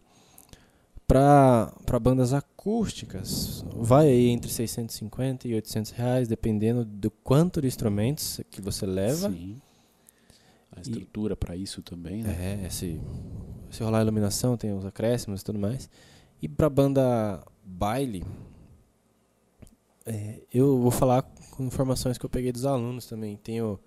para 1.07 1.71
bandas 2.01 2.33
acústicas, 2.33 3.63
vai 3.75 4.07
aí 4.07 4.27
entre 4.27 4.51
650 4.51 5.47
e 5.47 5.53
800 5.53 5.91
reais, 5.91 6.27
dependendo 6.27 6.83
do 6.83 7.09
quanto 7.09 7.61
de 7.61 7.67
instrumentos 7.67 8.41
que 8.49 8.61
você 8.61 8.85
leva. 8.85 9.29
Sim. 9.29 9.55
A 10.75 10.81
estrutura 10.81 11.35
para 11.35 11.55
isso 11.55 11.81
também, 11.81 12.21
né? 12.21 12.65
É, 12.65 12.69
se, 12.69 12.99
se 13.71 13.81
rolar 13.81 14.01
iluminação, 14.01 14.57
tem 14.57 14.73
os 14.73 14.85
acréscimos 14.85 15.41
e 15.41 15.43
tudo 15.43 15.57
mais. 15.57 15.89
E 16.41 16.47
pra 16.47 16.69
banda 16.69 17.43
baile, 17.63 18.23
é, 20.08 20.41
eu 20.53 20.80
vou 20.80 20.91
falar 20.91 21.22
com 21.51 21.64
informações 21.64 22.18
que 22.18 22.26
eu 22.26 22.30
peguei 22.30 22.51
dos 22.51 22.66
alunos 22.66 23.05
também. 23.05 23.38
Tem 23.38 23.62
o, 23.62 23.80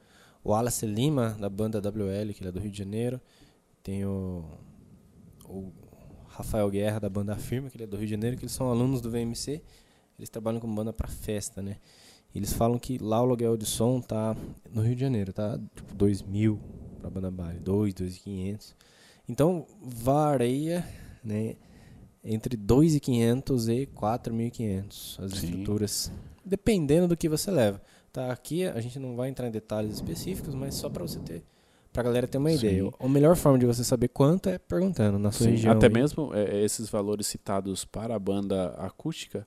Wallace 0.44 0.86
Lima, 0.86 1.36
da 1.38 1.48
banda 1.48 1.78
WL, 1.78 2.32
que 2.32 2.40
ele 2.40 2.48
é 2.48 2.52
do 2.52 2.60
Rio 2.60 2.70
de 2.70 2.78
Janeiro. 2.78 3.20
Tem 3.82 4.04
o, 4.04 4.44
o 5.46 5.72
Rafael 6.28 6.68
Guerra, 6.70 7.00
da 7.00 7.08
banda 7.08 7.36
Firme, 7.36 7.70
que 7.70 7.76
ele 7.76 7.84
é 7.84 7.86
do 7.86 7.96
Rio 7.96 8.06
de 8.06 8.12
Janeiro, 8.12 8.36
que 8.36 8.44
eles 8.44 8.52
são 8.52 8.70
alunos 8.70 9.00
do 9.00 9.10
VMC. 9.10 9.62
Eles 10.18 10.30
trabalham 10.30 10.60
com 10.60 10.72
banda 10.74 10.92
pra 10.92 11.08
festa, 11.08 11.62
né? 11.62 11.76
Eles 12.34 12.52
falam 12.52 12.78
que 12.78 12.98
lá 12.98 13.20
o 13.20 13.24
aluguel 13.24 13.56
de 13.56 13.66
som 13.66 14.00
tá 14.00 14.36
no 14.72 14.82
Rio 14.82 14.94
de 14.94 15.00
Janeiro, 15.00 15.32
tá? 15.32 15.58
Tipo, 15.74 15.94
2 15.94 16.22
mil 16.22 16.60
pra 17.00 17.10
banda 17.10 17.30
baile, 17.30 17.58
2, 17.60 17.94
2.500. 17.94 18.74
Então, 19.28 19.66
varia, 19.82 20.86
né? 21.24 21.56
Entre 22.22 22.56
2.500 22.56 23.68
e 23.68 23.86
4.500 23.86 25.24
as 25.24 25.32
Sim. 25.32 25.46
estruturas, 25.46 26.12
dependendo 26.44 27.08
do 27.08 27.16
que 27.16 27.28
você 27.28 27.50
leva. 27.50 27.80
Tá, 28.12 28.30
aqui 28.32 28.64
a 28.64 28.80
gente 28.80 28.98
não 28.98 29.16
vai 29.16 29.28
entrar 29.28 29.46
em 29.46 29.50
detalhes 29.50 29.94
específicos, 29.94 30.54
mas 30.54 30.74
só 30.74 30.90
para 30.90 31.02
você 31.02 31.18
ter, 31.20 31.42
pra 31.92 32.02
galera 32.02 32.26
ter 32.26 32.38
uma 32.38 32.50
Sim. 32.50 32.56
ideia. 32.56 32.90
A 32.98 33.08
melhor 33.08 33.36
forma 33.36 33.58
de 33.58 33.64
você 33.64 33.84
saber 33.84 34.08
quanto 34.08 34.48
é 34.48 34.58
perguntando 34.58 35.18
na 35.18 35.30
sua 35.30 35.46
Sim, 35.46 35.52
região. 35.52 35.72
Até 35.72 35.86
aí. 35.86 35.92
mesmo 35.92 36.34
é, 36.34 36.62
esses 36.62 36.90
valores 36.90 37.26
citados 37.26 37.84
para 37.84 38.14
a 38.14 38.18
banda 38.18 38.70
acústica 38.78 39.46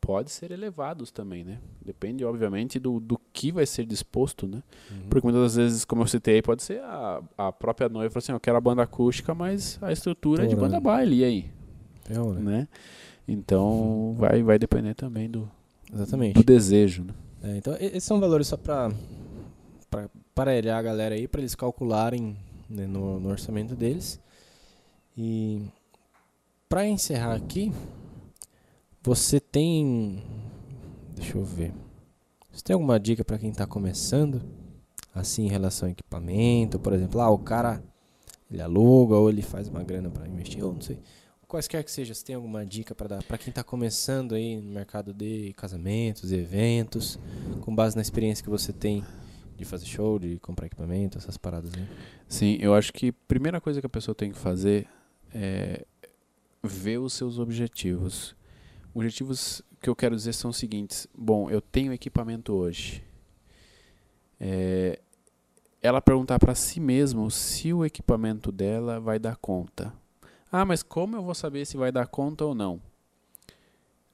pode 0.00 0.30
ser 0.30 0.50
elevados 0.52 1.10
também, 1.10 1.44
né? 1.44 1.58
Depende, 1.84 2.24
obviamente, 2.24 2.78
do, 2.78 3.00
do 3.00 3.20
que 3.32 3.50
vai 3.50 3.66
ser 3.66 3.84
disposto, 3.84 4.46
né? 4.46 4.62
Uhum. 4.90 5.08
Porque 5.10 5.26
muitas 5.26 5.42
das 5.42 5.56
vezes, 5.56 5.84
como 5.84 6.02
eu 6.02 6.06
citei, 6.06 6.40
pode 6.40 6.62
ser 6.62 6.80
a, 6.82 7.22
a 7.36 7.52
própria 7.52 7.88
noiva 7.88 8.10
falou 8.10 8.22
assim, 8.22 8.32
eu 8.32 8.40
quero 8.40 8.56
a 8.56 8.60
banda 8.60 8.82
acústica, 8.82 9.34
mas 9.34 9.78
a 9.82 9.90
estrutura 9.90 10.44
é 10.44 10.46
de 10.46 10.54
banda 10.54 10.78
baile, 10.78 11.16
e 11.16 11.24
aí? 11.24 11.57
Ferrou, 12.08 12.34
né? 12.34 12.40
Né? 12.40 12.68
Então, 13.26 14.14
vai, 14.18 14.42
vai 14.42 14.58
depender 14.58 14.94
também 14.94 15.30
do, 15.30 15.50
Exatamente. 15.92 16.34
do 16.34 16.44
desejo, 16.44 17.04
né? 17.04 17.14
É, 17.42 17.56
então, 17.56 17.76
esses 17.78 18.04
são 18.04 18.18
valores 18.18 18.48
só 18.48 18.56
para 18.56 18.90
para 19.90 20.10
parelhar 20.34 20.78
a 20.78 20.82
galera 20.82 21.14
aí, 21.14 21.26
para 21.26 21.40
eles 21.40 21.54
calcularem 21.54 22.36
né, 22.68 22.86
no, 22.86 23.18
no 23.18 23.28
orçamento 23.28 23.74
deles. 23.74 24.20
E 25.16 25.62
para 26.68 26.86
encerrar 26.86 27.34
aqui, 27.34 27.72
você 29.02 29.40
tem. 29.40 30.22
Deixa 31.14 31.36
eu 31.36 31.44
ver. 31.44 31.72
Você 32.52 32.62
tem 32.62 32.74
alguma 32.74 33.00
dica 33.00 33.24
para 33.24 33.38
quem 33.38 33.50
está 33.50 33.66
começando? 33.66 34.42
Assim, 35.14 35.46
em 35.46 35.48
relação 35.48 35.88
ao 35.88 35.92
equipamento, 35.92 36.78
por 36.78 36.92
exemplo, 36.92 37.20
ah, 37.20 37.30
o 37.30 37.38
cara 37.38 37.82
ele 38.50 38.62
aluga 38.62 39.16
ou 39.16 39.28
ele 39.28 39.42
faz 39.42 39.68
uma 39.68 39.82
grana 39.82 40.10
para 40.10 40.28
investir, 40.28 40.64
ou 40.64 40.72
não 40.72 40.80
sei. 40.80 40.98
Quaisquer 41.48 41.82
que 41.82 41.90
seja, 41.90 42.14
você 42.14 42.22
tem 42.22 42.36
alguma 42.36 42.64
dica 42.64 42.94
para 42.94 43.08
dar 43.08 43.22
para 43.22 43.38
quem 43.38 43.50
está 43.50 43.64
começando 43.64 44.34
aí 44.34 44.60
no 44.60 44.70
mercado 44.70 45.14
de 45.14 45.54
casamentos, 45.54 46.30
eventos, 46.30 47.18
com 47.62 47.74
base 47.74 47.96
na 47.96 48.02
experiência 48.02 48.44
que 48.44 48.50
você 48.50 48.70
tem 48.70 49.02
de 49.56 49.64
fazer 49.64 49.86
show, 49.86 50.18
de 50.18 50.38
comprar 50.38 50.66
equipamento, 50.66 51.16
essas 51.16 51.38
paradas, 51.38 51.72
né? 51.72 51.88
Sim, 52.28 52.58
eu 52.60 52.74
acho 52.74 52.92
que 52.92 53.08
a 53.08 53.14
primeira 53.26 53.60
coisa 53.60 53.80
que 53.80 53.86
a 53.86 53.90
pessoa 53.90 54.14
tem 54.14 54.30
que 54.30 54.38
fazer 54.38 54.86
é 55.34 55.84
ver 56.62 56.98
os 56.98 57.14
seus 57.14 57.38
objetivos. 57.38 58.36
Objetivos 58.94 59.62
que 59.80 59.88
eu 59.88 59.96
quero 59.96 60.14
dizer 60.14 60.34
são 60.34 60.50
os 60.50 60.56
seguintes: 60.58 61.08
bom, 61.16 61.50
eu 61.50 61.60
tenho 61.60 61.92
equipamento 61.92 62.52
hoje. 62.52 63.02
É, 64.38 65.00
ela 65.80 66.00
perguntar 66.00 66.38
para 66.38 66.54
si 66.54 66.78
mesma 66.78 67.28
se 67.30 67.72
o 67.72 67.84
equipamento 67.84 68.52
dela 68.52 69.00
vai 69.00 69.18
dar 69.18 69.36
conta. 69.36 69.92
Ah, 70.50 70.64
mas 70.64 70.82
como 70.82 71.16
eu 71.16 71.22
vou 71.22 71.34
saber 71.34 71.66
se 71.66 71.76
vai 71.76 71.92
dar 71.92 72.06
conta 72.06 72.44
ou 72.44 72.54
não? 72.54 72.80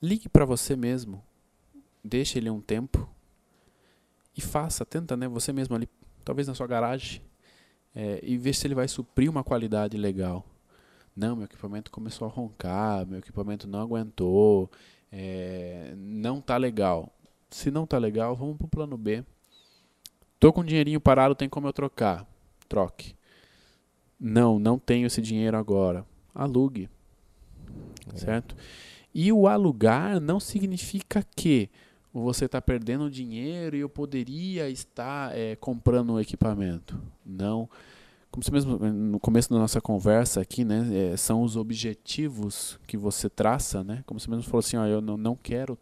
Ligue 0.03 0.28
para 0.28 0.45
você 0.45 0.74
mesmo, 0.74 1.22
deixe 2.03 2.39
ele 2.39 2.51
um 2.51 2.61
tempo 2.61 3.09
e 4.37 4.41
faça, 4.41 4.85
tenta, 4.85 5.16
né, 5.16 5.28
você 5.28 5.53
mesmo 5.53 5.76
ali, 5.76 5.89
talvez 6.24 6.49
na 6.49 6.55
sua 6.55 6.66
garagem, 6.66 7.22
é, 7.95 8.18
e 8.22 8.37
ver 8.37 8.53
se 8.55 8.66
ele 8.66 8.74
vai 8.74 8.89
suprir 8.89 9.30
uma 9.30 9.45
qualidade 9.45 9.97
legal. 9.97 10.45
Não, 11.16 11.37
meu 11.37 11.45
equipamento 11.45 11.93
começou 11.93 12.26
a 12.26 12.30
roncar, 12.30 13.07
meu 13.07 13.20
equipamento 13.20 13.68
não 13.68 13.80
aguentou, 13.80 14.68
é, 15.12 15.95
não 15.97 16.41
tá 16.41 16.57
legal. 16.57 17.12
Se 17.49 17.70
não 17.70 17.87
tá 17.87 17.97
legal, 17.97 18.35
vamos 18.35 18.57
pro 18.57 18.66
plano 18.66 18.99
B. 18.99 19.24
Tô 20.41 20.53
com 20.53 20.62
um 20.62 20.64
dinheirinho 20.64 21.01
parado, 21.01 21.37
tem 21.37 21.49
como 21.49 21.68
eu 21.68 21.72
trocar? 21.72 22.26
Troque. 22.68 23.14
Não, 24.18 24.59
não 24.59 24.76
tenho 24.76 25.07
esse 25.07 25.22
dinheiro 25.22 25.57
agora. 25.57 26.05
Alugue. 26.35 26.89
É. 28.12 28.16
Certo? 28.16 28.57
E 29.14 29.32
o 29.32 29.47
alugar 29.47 30.20
não 30.20 30.41
significa 30.41 31.24
que 31.37 31.70
você 32.12 32.45
está 32.45 32.61
perdendo 32.61 33.11
dinheiro 33.11 33.76
e 33.76 33.80
eu 33.80 33.89
poderia 33.89 34.68
estar 34.68 35.37
é, 35.37 35.57
comprando 35.57 36.12
um 36.12 36.20
equipamento. 36.20 37.01
Não. 37.24 37.68
Como 38.30 38.43
você 38.43 38.51
mesmo 38.51 38.78
no 38.78 39.20
começo 39.20 39.51
da 39.51 39.59
nossa 39.59 39.80
conversa 39.80 40.41
aqui, 40.41 40.64
né, 40.64 41.12
é, 41.12 41.16
são 41.16 41.43
os 41.43 41.57
objetivos 41.57 42.78
que 42.87 42.97
você 42.97 43.30
traça, 43.30 43.85
né? 43.85 44.03
Como 44.07 44.18
você 44.18 44.28
mesmo 44.28 44.43
falou 44.43 44.59
assim, 44.59 44.76
ó, 44.76 44.87
eu 44.87 45.01
não, 45.01 45.16
não 45.16 45.37
quero 45.37 45.78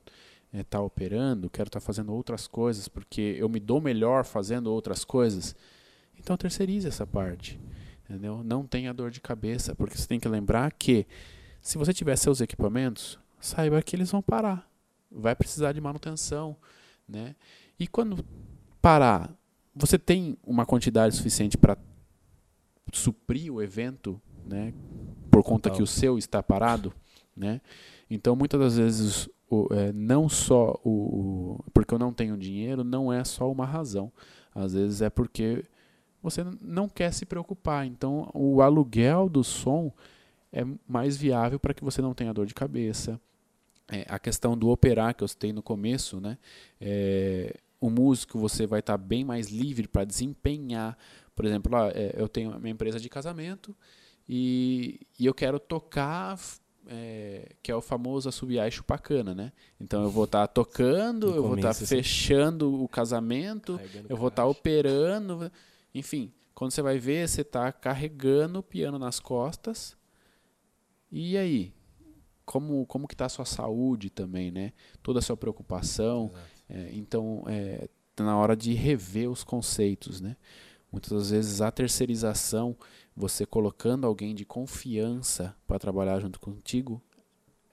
estar 0.52 0.58
é, 0.58 0.62
tá 0.62 0.80
operando, 0.80 1.48
quero 1.48 1.68
estar 1.68 1.80
tá 1.80 1.84
fazendo 1.84 2.12
outras 2.12 2.46
coisas, 2.46 2.88
porque 2.88 3.36
eu 3.38 3.48
me 3.48 3.58
dou 3.58 3.80
melhor 3.80 4.24
fazendo 4.24 4.70
outras 4.70 5.04
coisas. 5.04 5.56
Então 6.18 6.36
terceirize 6.36 6.86
essa 6.86 7.06
parte. 7.06 7.58
Entendeu? 8.04 8.42
Não 8.42 8.66
tenha 8.66 8.92
dor 8.92 9.10
de 9.10 9.20
cabeça, 9.20 9.74
porque 9.74 9.96
você 9.96 10.06
tem 10.06 10.20
que 10.20 10.28
lembrar 10.28 10.72
que 10.72 11.06
se 11.60 11.78
você 11.78 11.92
tiver 11.92 12.16
seus 12.16 12.40
equipamentos, 12.40 13.18
saiba 13.40 13.80
que 13.82 13.94
eles 13.94 14.10
vão 14.10 14.20
parar. 14.20 14.68
Vai 15.10 15.34
precisar 15.34 15.72
de 15.72 15.80
manutenção, 15.80 16.56
né? 17.08 17.36
E 17.78 17.86
quando 17.86 18.24
parar, 18.80 19.32
você 19.74 19.98
tem 19.98 20.36
uma 20.44 20.66
quantidade 20.66 21.14
suficiente 21.14 21.56
para 21.56 21.76
suprir 22.92 23.52
o 23.52 23.62
evento, 23.62 24.20
né? 24.44 24.74
Por 25.30 25.42
conta 25.42 25.70
Total. 25.70 25.76
que 25.76 25.82
o 25.82 25.86
seu 25.86 26.18
está 26.18 26.42
parado, 26.42 26.92
né? 27.36 27.60
Então 28.10 28.36
muitas 28.36 28.60
das 28.60 28.76
vezes 28.76 29.28
o, 29.48 29.68
é, 29.70 29.92
não 29.92 30.28
só 30.28 30.78
o, 30.82 30.90
o, 30.90 31.64
porque 31.72 31.94
eu 31.94 31.98
não 31.98 32.12
tenho 32.12 32.36
dinheiro 32.36 32.82
não 32.82 33.12
é 33.12 33.22
só 33.24 33.50
uma 33.50 33.64
razão. 33.64 34.12
Às 34.54 34.74
vezes 34.74 35.00
é 35.00 35.08
porque 35.08 35.64
você 36.22 36.44
não 36.60 36.88
quer 36.88 37.12
se 37.12 37.26
preocupar. 37.26 37.86
Então, 37.86 38.30
o 38.32 38.62
aluguel 38.62 39.28
do 39.28 39.42
som 39.42 39.92
é 40.52 40.64
mais 40.86 41.16
viável 41.16 41.58
para 41.58 41.74
que 41.74 41.82
você 41.82 42.00
não 42.00 42.14
tenha 42.14 42.32
dor 42.32 42.46
de 42.46 42.54
cabeça. 42.54 43.20
É, 43.90 44.06
a 44.08 44.18
questão 44.18 44.56
do 44.56 44.68
operar 44.68 45.14
que 45.14 45.24
eu 45.24 45.28
citei 45.28 45.52
no 45.52 45.62
começo, 45.62 46.20
né? 46.20 46.38
É, 46.80 47.56
o 47.80 47.90
músico 47.90 48.38
você 48.38 48.66
vai 48.66 48.80
estar 48.80 48.96
tá 48.96 49.04
bem 49.04 49.24
mais 49.24 49.48
livre 49.48 49.88
para 49.88 50.04
desempenhar. 50.04 50.96
Por 51.34 51.44
exemplo, 51.44 51.72
lá, 51.72 51.88
é, 51.90 52.14
eu 52.16 52.28
tenho 52.28 52.58
minha 52.60 52.72
empresa 52.72 53.00
de 53.00 53.08
casamento 53.08 53.74
e, 54.28 55.00
e 55.18 55.26
eu 55.26 55.34
quero 55.34 55.58
tocar 55.58 56.38
é, 56.86 57.52
que 57.62 57.70
é 57.70 57.76
o 57.76 57.80
famoso 57.80 58.28
assobiar 58.28 58.68
e 58.68 58.70
chupacana, 58.70 59.34
né? 59.34 59.52
Então 59.80 60.02
eu 60.02 60.10
vou 60.10 60.24
estar 60.24 60.46
tá 60.46 60.52
tocando, 60.52 61.34
eu 61.34 61.42
vou 61.42 61.54
estar 61.56 61.68
tá 61.68 61.70
assim. 61.70 61.86
fechando 61.86 62.82
o 62.82 62.88
casamento, 62.88 63.80
eu 64.08 64.16
vou 64.16 64.28
estar 64.28 64.42
tá 64.42 64.48
operando. 64.48 65.50
Enfim, 65.94 66.32
quando 66.54 66.72
você 66.72 66.82
vai 66.82 66.98
ver, 66.98 67.28
você 67.28 67.42
está 67.42 67.70
carregando 67.72 68.60
o 68.60 68.62
piano 68.62 68.98
nas 68.98 69.20
costas. 69.20 69.96
E 71.10 71.36
aí? 71.36 71.74
Como, 72.44 72.84
como 72.86 73.06
que 73.06 73.14
está 73.14 73.26
a 73.26 73.30
sua 73.30 73.44
saúde 73.44 74.10
também, 74.10 74.50
né? 74.50 74.72
Toda 75.02 75.20
a 75.20 75.22
sua 75.22 75.36
preocupação. 75.36 76.30
É, 76.68 76.90
então, 76.92 77.44
é 77.46 77.88
tá 78.14 78.24
na 78.24 78.36
hora 78.36 78.56
de 78.56 78.72
rever 78.74 79.30
os 79.30 79.42
conceitos, 79.42 80.20
né? 80.20 80.36
Muitas 80.90 81.30
vezes 81.30 81.60
a 81.60 81.70
terceirização, 81.70 82.76
você 83.16 83.46
colocando 83.46 84.06
alguém 84.06 84.34
de 84.34 84.44
confiança 84.44 85.56
para 85.66 85.78
trabalhar 85.78 86.20
junto 86.20 86.38
contigo, 86.38 87.02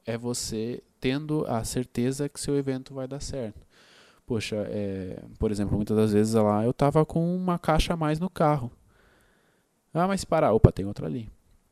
é 0.06 0.18
você 0.18 0.82
tendo 1.00 1.46
a 1.46 1.64
certeza 1.64 2.30
que 2.30 2.40
seu 2.40 2.58
evento 2.58 2.94
vai 2.94 3.08
dar 3.08 3.22
certo. 3.22 3.68
Poxa, 4.30 4.58
é, 4.70 5.24
por 5.40 5.50
exemplo, 5.50 5.76
muitas 5.76 5.98
das 5.98 6.14
vezes 6.14 6.36
lá 6.36 6.64
eu 6.64 6.72
tava 6.72 7.04
com 7.04 7.36
uma 7.36 7.58
caixa 7.58 7.96
a 7.96 7.98
mais 7.98 8.20
no 8.20 8.30
carro. 8.30 8.72
Ah, 9.92 10.08
mas 10.08 10.24
para, 10.24 10.54
opa, 10.54 10.72
tem 10.72 10.86
outra 10.86 11.08
ali. 11.08 11.28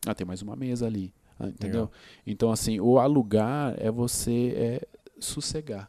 Ah, 0.07 0.15
tem 0.15 0.25
mais 0.25 0.41
uma 0.41 0.55
mesa 0.55 0.87
ali. 0.87 1.13
Ah, 1.39 1.49
entendeu? 1.49 1.81
Legal. 1.81 1.91
Então, 2.25 2.51
assim, 2.51 2.79
o 2.79 2.97
alugar 2.97 3.75
é 3.77 3.91
você 3.91 4.53
é, 4.55 4.87
sossegar. 5.19 5.87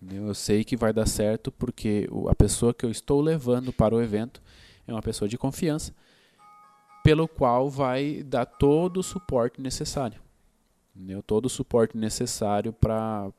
Entendeu? 0.00 0.28
Eu 0.28 0.34
sei 0.36 0.62
que 0.62 0.76
vai 0.76 0.92
dar 0.92 1.06
certo 1.06 1.50
porque 1.50 2.08
a 2.30 2.34
pessoa 2.36 2.72
que 2.72 2.86
eu 2.86 2.90
estou 2.92 3.20
levando 3.20 3.72
para 3.72 3.96
o 3.96 4.00
evento 4.00 4.40
é 4.86 4.92
uma 4.92 5.02
pessoa 5.02 5.28
de 5.28 5.36
confiança, 5.36 5.92
pelo 7.02 7.26
qual 7.26 7.68
vai 7.68 8.22
dar 8.22 8.46
todo 8.46 8.98
o 8.98 9.02
suporte 9.02 9.60
necessário. 9.60 10.20
Entendeu? 10.94 11.20
Todo 11.20 11.46
o 11.46 11.50
suporte 11.50 11.96
necessário 11.96 12.72
para 12.72 13.32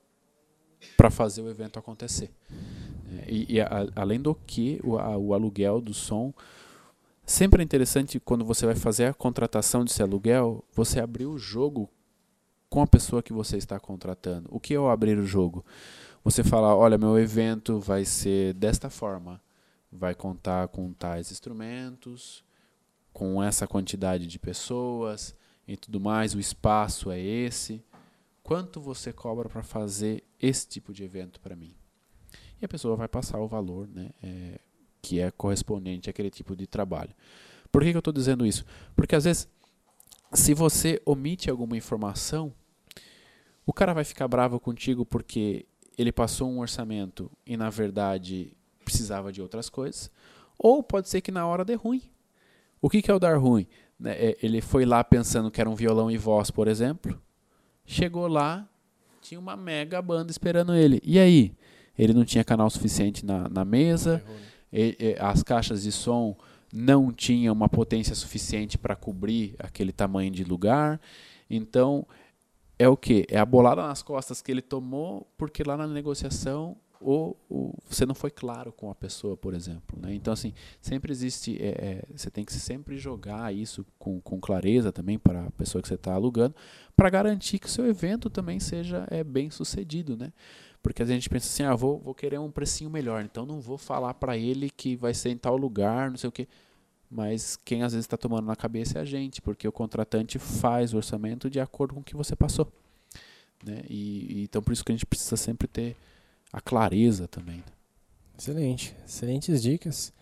para 0.96 1.10
fazer 1.10 1.42
o 1.42 1.50
evento 1.50 1.80
acontecer. 1.80 2.32
É, 3.20 3.32
e, 3.32 3.56
e 3.56 3.62
a, 3.62 3.88
além 3.96 4.20
do 4.20 4.36
que, 4.36 4.80
o, 4.84 4.98
a, 4.98 5.18
o 5.18 5.34
aluguel 5.34 5.82
do 5.82 5.94
som, 5.94 6.34
sempre 7.26 7.62
é 7.62 7.66
interessante 7.66 8.20
quando 8.20 8.46
você 8.46 8.66
vai 8.66 8.76
fazer 8.76 9.06
a 9.06 9.14
contratação 9.14 9.84
desse 9.84 10.02
aluguel, 10.02 10.64
você 10.74 11.00
abrir 11.00 11.26
o 11.26 11.38
jogo 11.38 11.90
com 12.70 12.82
a 12.82 12.88
pessoa 12.88 13.24
que 13.24 13.34
você 13.34 13.58
está 13.58 13.80
contratando. 13.80 14.48
O 14.52 14.60
que 14.60 14.74
é 14.74 14.80
o 14.80 14.90
abrir 14.90 15.18
o 15.18 15.26
jogo? 15.26 15.66
Você 16.24 16.44
fala, 16.44 16.76
olha, 16.76 16.98
meu 16.98 17.18
evento 17.20 17.80
vai 17.80 18.04
ser 18.04 18.54
desta 18.54 18.90
forma, 18.90 19.42
vai 19.92 20.16
contar 20.16 20.68
com 20.70 20.92
tais 20.92 21.32
instrumentos, 21.32 22.44
com 23.14 23.42
essa 23.42 23.68
quantidade 23.68 24.28
de 24.28 24.40
pessoas 24.40 25.36
e 25.68 25.78
tudo 25.78 26.00
mais, 26.00 26.36
o 26.36 26.40
espaço 26.40 27.12
é 27.12 27.20
esse 27.20 27.84
quanto 28.46 28.80
você 28.80 29.12
cobra 29.12 29.50
para 29.50 29.64
fazer 29.64 30.24
esse 30.40 30.68
tipo 30.68 30.94
de 30.94 31.04
evento 31.04 31.40
para 31.40 31.56
mim? 31.56 31.76
E 32.62 32.66
a 32.66 32.68
pessoa 32.68 32.96
vai 32.96 33.08
passar 33.08 33.40
o 33.40 33.48
valor 33.48 33.88
né, 33.88 34.12
é, 34.22 34.60
que 35.02 35.20
é 35.20 35.32
correspondente 35.32 36.12
àquele 36.12 36.30
tipo 36.30 36.56
de 36.56 36.68
trabalho. 36.68 37.10
Por 37.72 37.82
que, 37.82 37.90
que 37.90 37.98
eu 37.98 38.00
estou 38.00 38.14
dizendo 38.14 38.46
isso? 38.46 38.64
Porque 38.96 39.16
às 39.16 39.24
vezes, 39.24 39.50
se 40.32 40.54
você 40.54 41.02
omite 41.08 41.50
alguma 41.50 41.76
informação, 41.76 42.54
o 43.66 43.74
cara 43.74 43.96
vai 43.96 44.04
ficar 44.04 44.28
bravo 44.28 44.60
contigo 44.60 45.08
porque 45.08 45.66
ele 45.98 46.12
passou 46.12 46.48
um 46.48 46.60
orçamento 46.60 47.32
e 47.48 47.58
na 47.58 47.72
verdade 47.72 48.56
precisava 48.84 49.32
de 49.32 49.42
outras 49.42 49.70
coisas, 49.70 50.12
ou 50.60 50.84
pode 50.84 51.10
ser 51.10 51.20
que 51.20 51.32
na 51.32 51.48
hora 51.48 51.66
dê 51.66 51.74
ruim. 51.74 52.04
O 52.80 52.92
que, 52.92 53.02
que 53.02 53.10
é 53.10 53.14
o 53.14 53.20
dar 53.20 53.40
ruim? 53.40 53.66
Né, 54.00 54.12
é, 54.12 54.38
ele 54.44 54.62
foi 54.62 54.86
lá 54.86 55.04
pensando 55.04 55.50
que 55.50 55.60
era 55.60 55.70
um 55.70 55.76
violão 55.76 56.12
e 56.12 56.18
voz, 56.18 56.52
por 56.52 56.68
exemplo, 56.68 57.20
Chegou 57.86 58.28
lá, 58.28 58.68
tinha 59.22 59.40
uma 59.40 59.56
mega 59.56 60.02
banda 60.02 60.32
esperando 60.32 60.74
ele. 60.74 61.02
E 61.04 61.20
aí? 61.20 61.54
Ele 61.98 62.14
não 62.14 62.26
tinha 62.26 62.44
canal 62.44 62.70
suficiente 62.70 63.26
na, 63.26 63.48
na 63.48 63.64
mesa, 63.64 64.24
e, 64.72 64.98
e, 65.00 65.16
as 65.20 65.42
caixas 65.42 65.84
de 65.84 65.92
som 65.92 66.36
não 66.74 67.12
tinham 67.12 67.54
uma 67.54 67.70
potência 67.70 68.14
suficiente 68.14 68.78
para 68.78 68.96
cobrir 68.96 69.56
aquele 69.60 69.94
tamanho 69.94 70.30
de 70.30 70.44
lugar. 70.44 71.00
Então, 71.50 72.06
é 72.78 72.90
o 72.90 72.98
que? 72.98 73.26
É 73.30 73.38
a 73.38 73.46
bolada 73.46 73.82
nas 73.88 74.02
costas 74.02 74.42
que 74.42 74.52
ele 74.52 74.62
tomou, 74.62 75.26
porque 75.38 75.64
lá 75.64 75.78
na 75.78 75.88
negociação 75.88 76.76
ou, 77.06 77.38
ou, 77.50 77.76
você 77.88 78.06
não 78.06 78.16
foi 78.16 78.32
claro 78.32 78.72
com 78.72 78.90
a 78.90 78.96
pessoa, 78.96 79.38
por 79.38 79.54
exemplo. 79.54 80.00
Né? 80.02 80.16
Então, 80.16 80.34
assim, 80.34 80.54
sempre 80.82 81.12
existe. 81.12 81.56
É, 81.62 81.68
é, 81.68 82.04
você 82.14 82.32
tem 82.32 82.44
que 82.44 82.52
sempre 82.54 82.98
jogar 82.98 83.54
isso 83.54 83.86
com, 84.00 84.20
com 84.20 84.40
clareza 84.40 84.92
também 84.92 85.20
para 85.20 85.46
a 85.46 85.52
pessoa 85.52 85.82
que 85.82 85.88
você 85.88 85.94
está 85.94 86.14
alugando, 86.14 86.56
para 86.96 87.10
garantir 87.10 87.60
que 87.60 87.68
o 87.68 87.70
seu 87.70 87.86
evento 87.86 88.30
também 88.30 88.60
seja 88.60 89.08
é, 89.12 89.24
bem 89.24 89.52
sucedido. 89.52 90.18
Né? 90.18 90.34
Porque 90.82 91.04
a 91.04 91.06
gente 91.06 91.30
pensa 91.30 91.48
assim: 91.48 91.64
ah, 91.64 91.76
vou, 91.76 92.00
vou 92.00 92.16
querer 92.16 92.40
um 92.40 92.50
precinho 92.50 92.90
melhor, 92.90 93.24
então 93.24 93.46
não 93.46 93.62
vou 93.62 93.78
falar 93.78 94.16
para 94.16 94.36
ele 94.36 94.70
que 94.70 94.96
vai 94.96 95.14
ser 95.14 95.30
em 95.30 95.38
tal 95.38 95.56
lugar, 95.56 96.10
não 96.10 96.18
sei 96.18 96.28
o 96.28 96.32
quê. 96.32 96.48
Mas 97.10 97.56
quem 97.56 97.84
às 97.84 97.94
vezes 97.94 98.06
está 98.06 98.18
tomando 98.18 98.48
na 98.48 98.56
cabeça 98.56 98.98
é 98.98 99.02
a 99.02 99.06
gente, 99.06 99.42
porque 99.42 99.68
o 99.68 99.72
contratante 99.72 100.40
faz 100.40 100.94
o 100.94 100.98
orçamento 100.98 101.50
de 101.50 101.60
acordo 101.60 101.94
com 101.94 102.00
o 102.00 102.04
que 102.04 102.16
você 102.16 102.36
passou. 102.36 102.72
Né? 103.64 103.84
E, 103.88 104.40
e 104.40 104.44
então 104.44 104.62
por 104.62 104.74
isso 104.74 104.84
que 104.84 104.92
a 104.92 104.96
gente 104.96 105.06
precisa 105.06 105.38
sempre 105.38 105.68
ter 105.68 105.96
a 106.56 106.62
clareza 106.62 107.28
também. 107.28 107.62
Excelente, 108.38 108.96
excelentes 109.06 109.62
dicas. 109.62 110.14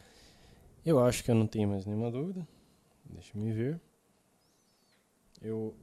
Eu 0.83 0.99
acho 0.99 1.23
que 1.23 1.29
eu 1.29 1.35
não 1.35 1.45
tenho 1.45 1.69
mais 1.69 1.85
nenhuma 1.85 2.09
dúvida. 2.09 2.47
Deixa 3.05 3.37
eu 3.37 3.41
me 3.41 3.53
ver. 3.53 3.79
Eu 5.39 5.75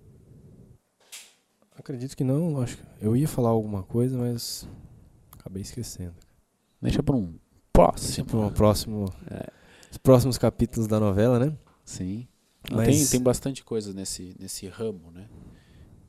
acredito 1.76 2.16
que 2.16 2.24
não, 2.24 2.52
lógico. 2.52 2.82
Eu 3.00 3.16
ia 3.16 3.28
falar 3.28 3.50
alguma 3.50 3.84
coisa, 3.84 4.18
mas 4.18 4.66
acabei 5.38 5.62
esquecendo. 5.62 6.16
Deixa 6.82 7.00
para 7.00 7.14
um 7.14 7.38
próximo. 7.72 8.26
Para 8.26 8.38
um 8.40 8.52
próximo. 8.52 9.04
É. 9.30 9.52
Os 9.88 9.98
próximos 9.98 10.36
capítulos 10.36 10.88
da 10.88 10.98
novela, 10.98 11.38
né? 11.38 11.56
Sim. 11.84 12.26
Mas... 12.72 12.88
Tem, 12.88 13.06
tem 13.06 13.22
bastante 13.22 13.62
coisa 13.62 13.92
nesse, 13.92 14.34
nesse 14.36 14.66
ramo, 14.66 15.12
né? 15.12 15.28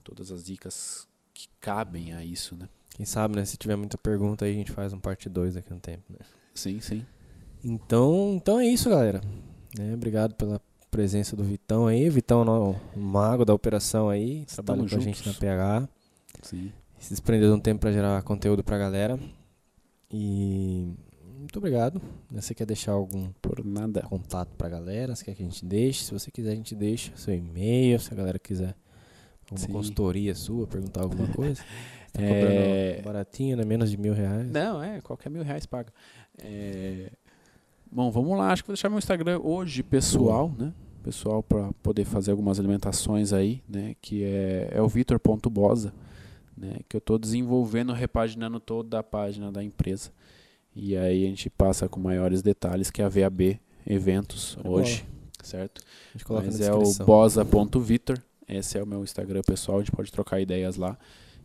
Todas 0.03 0.31
as 0.31 0.43
dicas 0.43 1.07
que 1.31 1.47
cabem 1.59 2.13
a 2.13 2.25
isso, 2.25 2.55
né? 2.55 2.67
Quem 2.95 3.05
sabe, 3.05 3.35
né? 3.35 3.45
Se 3.45 3.57
tiver 3.57 3.75
muita 3.75 3.97
pergunta 3.97 4.45
aí, 4.45 4.51
a 4.51 4.55
gente 4.55 4.71
faz 4.71 4.93
um 4.93 4.99
parte 4.99 5.29
2 5.29 5.55
daqui 5.55 5.71
no 5.73 5.79
tempo, 5.79 6.03
né? 6.09 6.19
Sim, 6.53 6.79
sim. 6.79 7.05
Então, 7.63 8.33
então 8.35 8.59
é 8.59 8.65
isso, 8.67 8.89
galera. 8.89 9.21
É, 9.79 9.93
obrigado 9.93 10.35
pela 10.35 10.61
presença 10.89 11.35
do 11.35 11.43
Vitão 11.43 11.87
aí. 11.87 12.09
Vitão, 12.09 12.43
o 12.95 12.99
mago 12.99 13.45
da 13.45 13.53
operação 13.53 14.09
aí, 14.09 14.45
trabalhando 14.45 14.89
com 14.89 14.95
a 14.95 14.99
gente 14.99 15.25
na 15.27 15.33
PH. 15.33 15.87
Sim. 16.41 16.71
Se 16.99 17.09
desprendeu 17.11 17.49
de 17.49 17.55
um 17.55 17.59
tempo 17.59 17.79
para 17.81 17.91
gerar 17.91 18.21
conteúdo 18.23 18.63
pra 18.63 18.77
galera. 18.77 19.17
E 20.11 20.93
muito 21.39 21.57
obrigado. 21.57 22.01
Você 22.29 22.53
quer 22.53 22.65
deixar 22.65 22.91
algum 22.91 23.29
Por 23.41 23.63
nada. 23.65 24.01
contato 24.01 24.49
pra 24.57 24.69
galera? 24.69 25.15
Você 25.15 25.25
quer 25.25 25.33
que 25.35 25.41
a 25.41 25.45
gente 25.45 25.65
deixe? 25.65 26.03
Se 26.03 26.11
você 26.13 26.29
quiser, 26.29 26.51
a 26.51 26.55
gente 26.55 26.75
deixa 26.75 27.11
seu 27.15 27.33
e-mail. 27.33 27.99
Se 27.99 28.13
a 28.13 28.17
galera 28.17 28.37
quiser 28.37 28.75
alguma 29.49 29.67
Sim. 29.67 29.71
consultoria 29.71 30.35
sua, 30.35 30.67
perguntar 30.67 31.01
alguma 31.01 31.27
coisa. 31.33 31.63
Tá 32.11 32.21
é... 32.21 33.01
baratinho, 33.03 33.57
né? 33.57 33.63
Menos 33.63 33.89
de 33.89 33.97
mil 33.97 34.13
reais. 34.13 34.49
Não, 34.49 34.83
é, 34.83 35.01
qualquer 35.01 35.29
mil 35.29 35.43
reais 35.43 35.65
paga. 35.65 35.91
É... 36.37 37.11
Bom, 37.91 38.09
vamos 38.11 38.37
lá. 38.37 38.51
Acho 38.51 38.63
que 38.63 38.67
vou 38.67 38.75
deixar 38.75 38.89
meu 38.89 38.99
Instagram 38.99 39.39
hoje 39.43 39.83
pessoal, 39.83 40.53
né? 40.57 40.73
Pessoal, 41.03 41.41
para 41.41 41.71
poder 41.81 42.05
fazer 42.05 42.31
algumas 42.31 42.59
alimentações 42.59 43.33
aí, 43.33 43.61
né? 43.67 43.95
Que 44.01 44.23
é, 44.23 44.69
é 44.71 44.81
o 44.81 44.87
Vitor.bosa, 44.87 45.93
né? 46.55 46.77
Que 46.87 46.95
eu 46.95 46.99
estou 46.99 47.17
desenvolvendo, 47.17 47.91
repaginando 47.91 48.59
toda 48.59 48.99
a 48.99 49.03
página 49.03 49.51
da 49.51 49.63
empresa. 49.63 50.11
E 50.75 50.95
aí 50.95 51.25
a 51.25 51.27
gente 51.27 51.49
passa 51.49 51.89
com 51.89 51.99
maiores 51.99 52.41
detalhes, 52.41 52.89
que 52.89 53.01
é 53.01 53.05
a 53.05 53.09
VAB 53.09 53.59
Eventos 53.85 54.57
é 54.63 54.67
hoje, 54.67 55.05
certo? 55.43 55.81
Mas 56.29 56.61
é 56.61 56.73
o 56.73 56.83
bosa.vitor. 57.03 58.17
Esse 58.47 58.77
é 58.77 58.83
o 58.83 58.87
meu 58.87 59.03
Instagram 59.03 59.41
pessoal, 59.41 59.79
a 59.79 59.81
gente 59.81 59.91
pode 59.91 60.11
trocar 60.11 60.39
ideias 60.39 60.75
lá. 60.75 60.97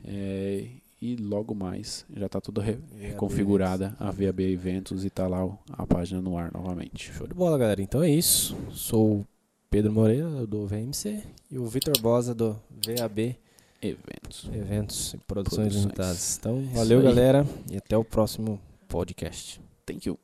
É, 0.06 0.66
e 1.00 1.16
logo 1.16 1.54
mais 1.54 2.06
já 2.16 2.26
está 2.26 2.40
tudo 2.40 2.60
re 2.60 2.78
reconfigurada 2.98 3.94
a 4.00 4.10
VAB 4.10 4.40
Eventos 4.40 5.04
e 5.04 5.08
está 5.08 5.26
lá 5.26 5.46
a 5.72 5.86
página 5.86 6.20
no 6.22 6.38
ar 6.38 6.50
novamente. 6.52 7.12
Show 7.12 7.26
de 7.26 7.34
bola, 7.34 7.58
galera. 7.58 7.82
Então 7.82 8.02
é 8.02 8.10
isso. 8.10 8.56
Sou 8.70 9.20
o 9.20 9.26
Pedro 9.68 9.92
Moreira 9.92 10.46
do 10.46 10.66
VMC 10.66 11.22
e 11.50 11.58
o 11.58 11.66
Vitor 11.66 11.98
Bosa 12.00 12.34
do 12.34 12.58
VAB 12.86 13.36
Eventos. 13.82 14.48
Eventos 14.52 15.14
e 15.14 15.18
Produções, 15.18 15.74
Produções. 15.74 15.74
Limitadas. 15.74 16.38
Então, 16.38 16.64
valeu, 16.72 17.02
galera, 17.02 17.46
e 17.70 17.76
até 17.76 17.96
o 17.96 18.04
próximo 18.04 18.58
podcast. 18.88 19.60
Thank 19.84 20.08
you. 20.08 20.18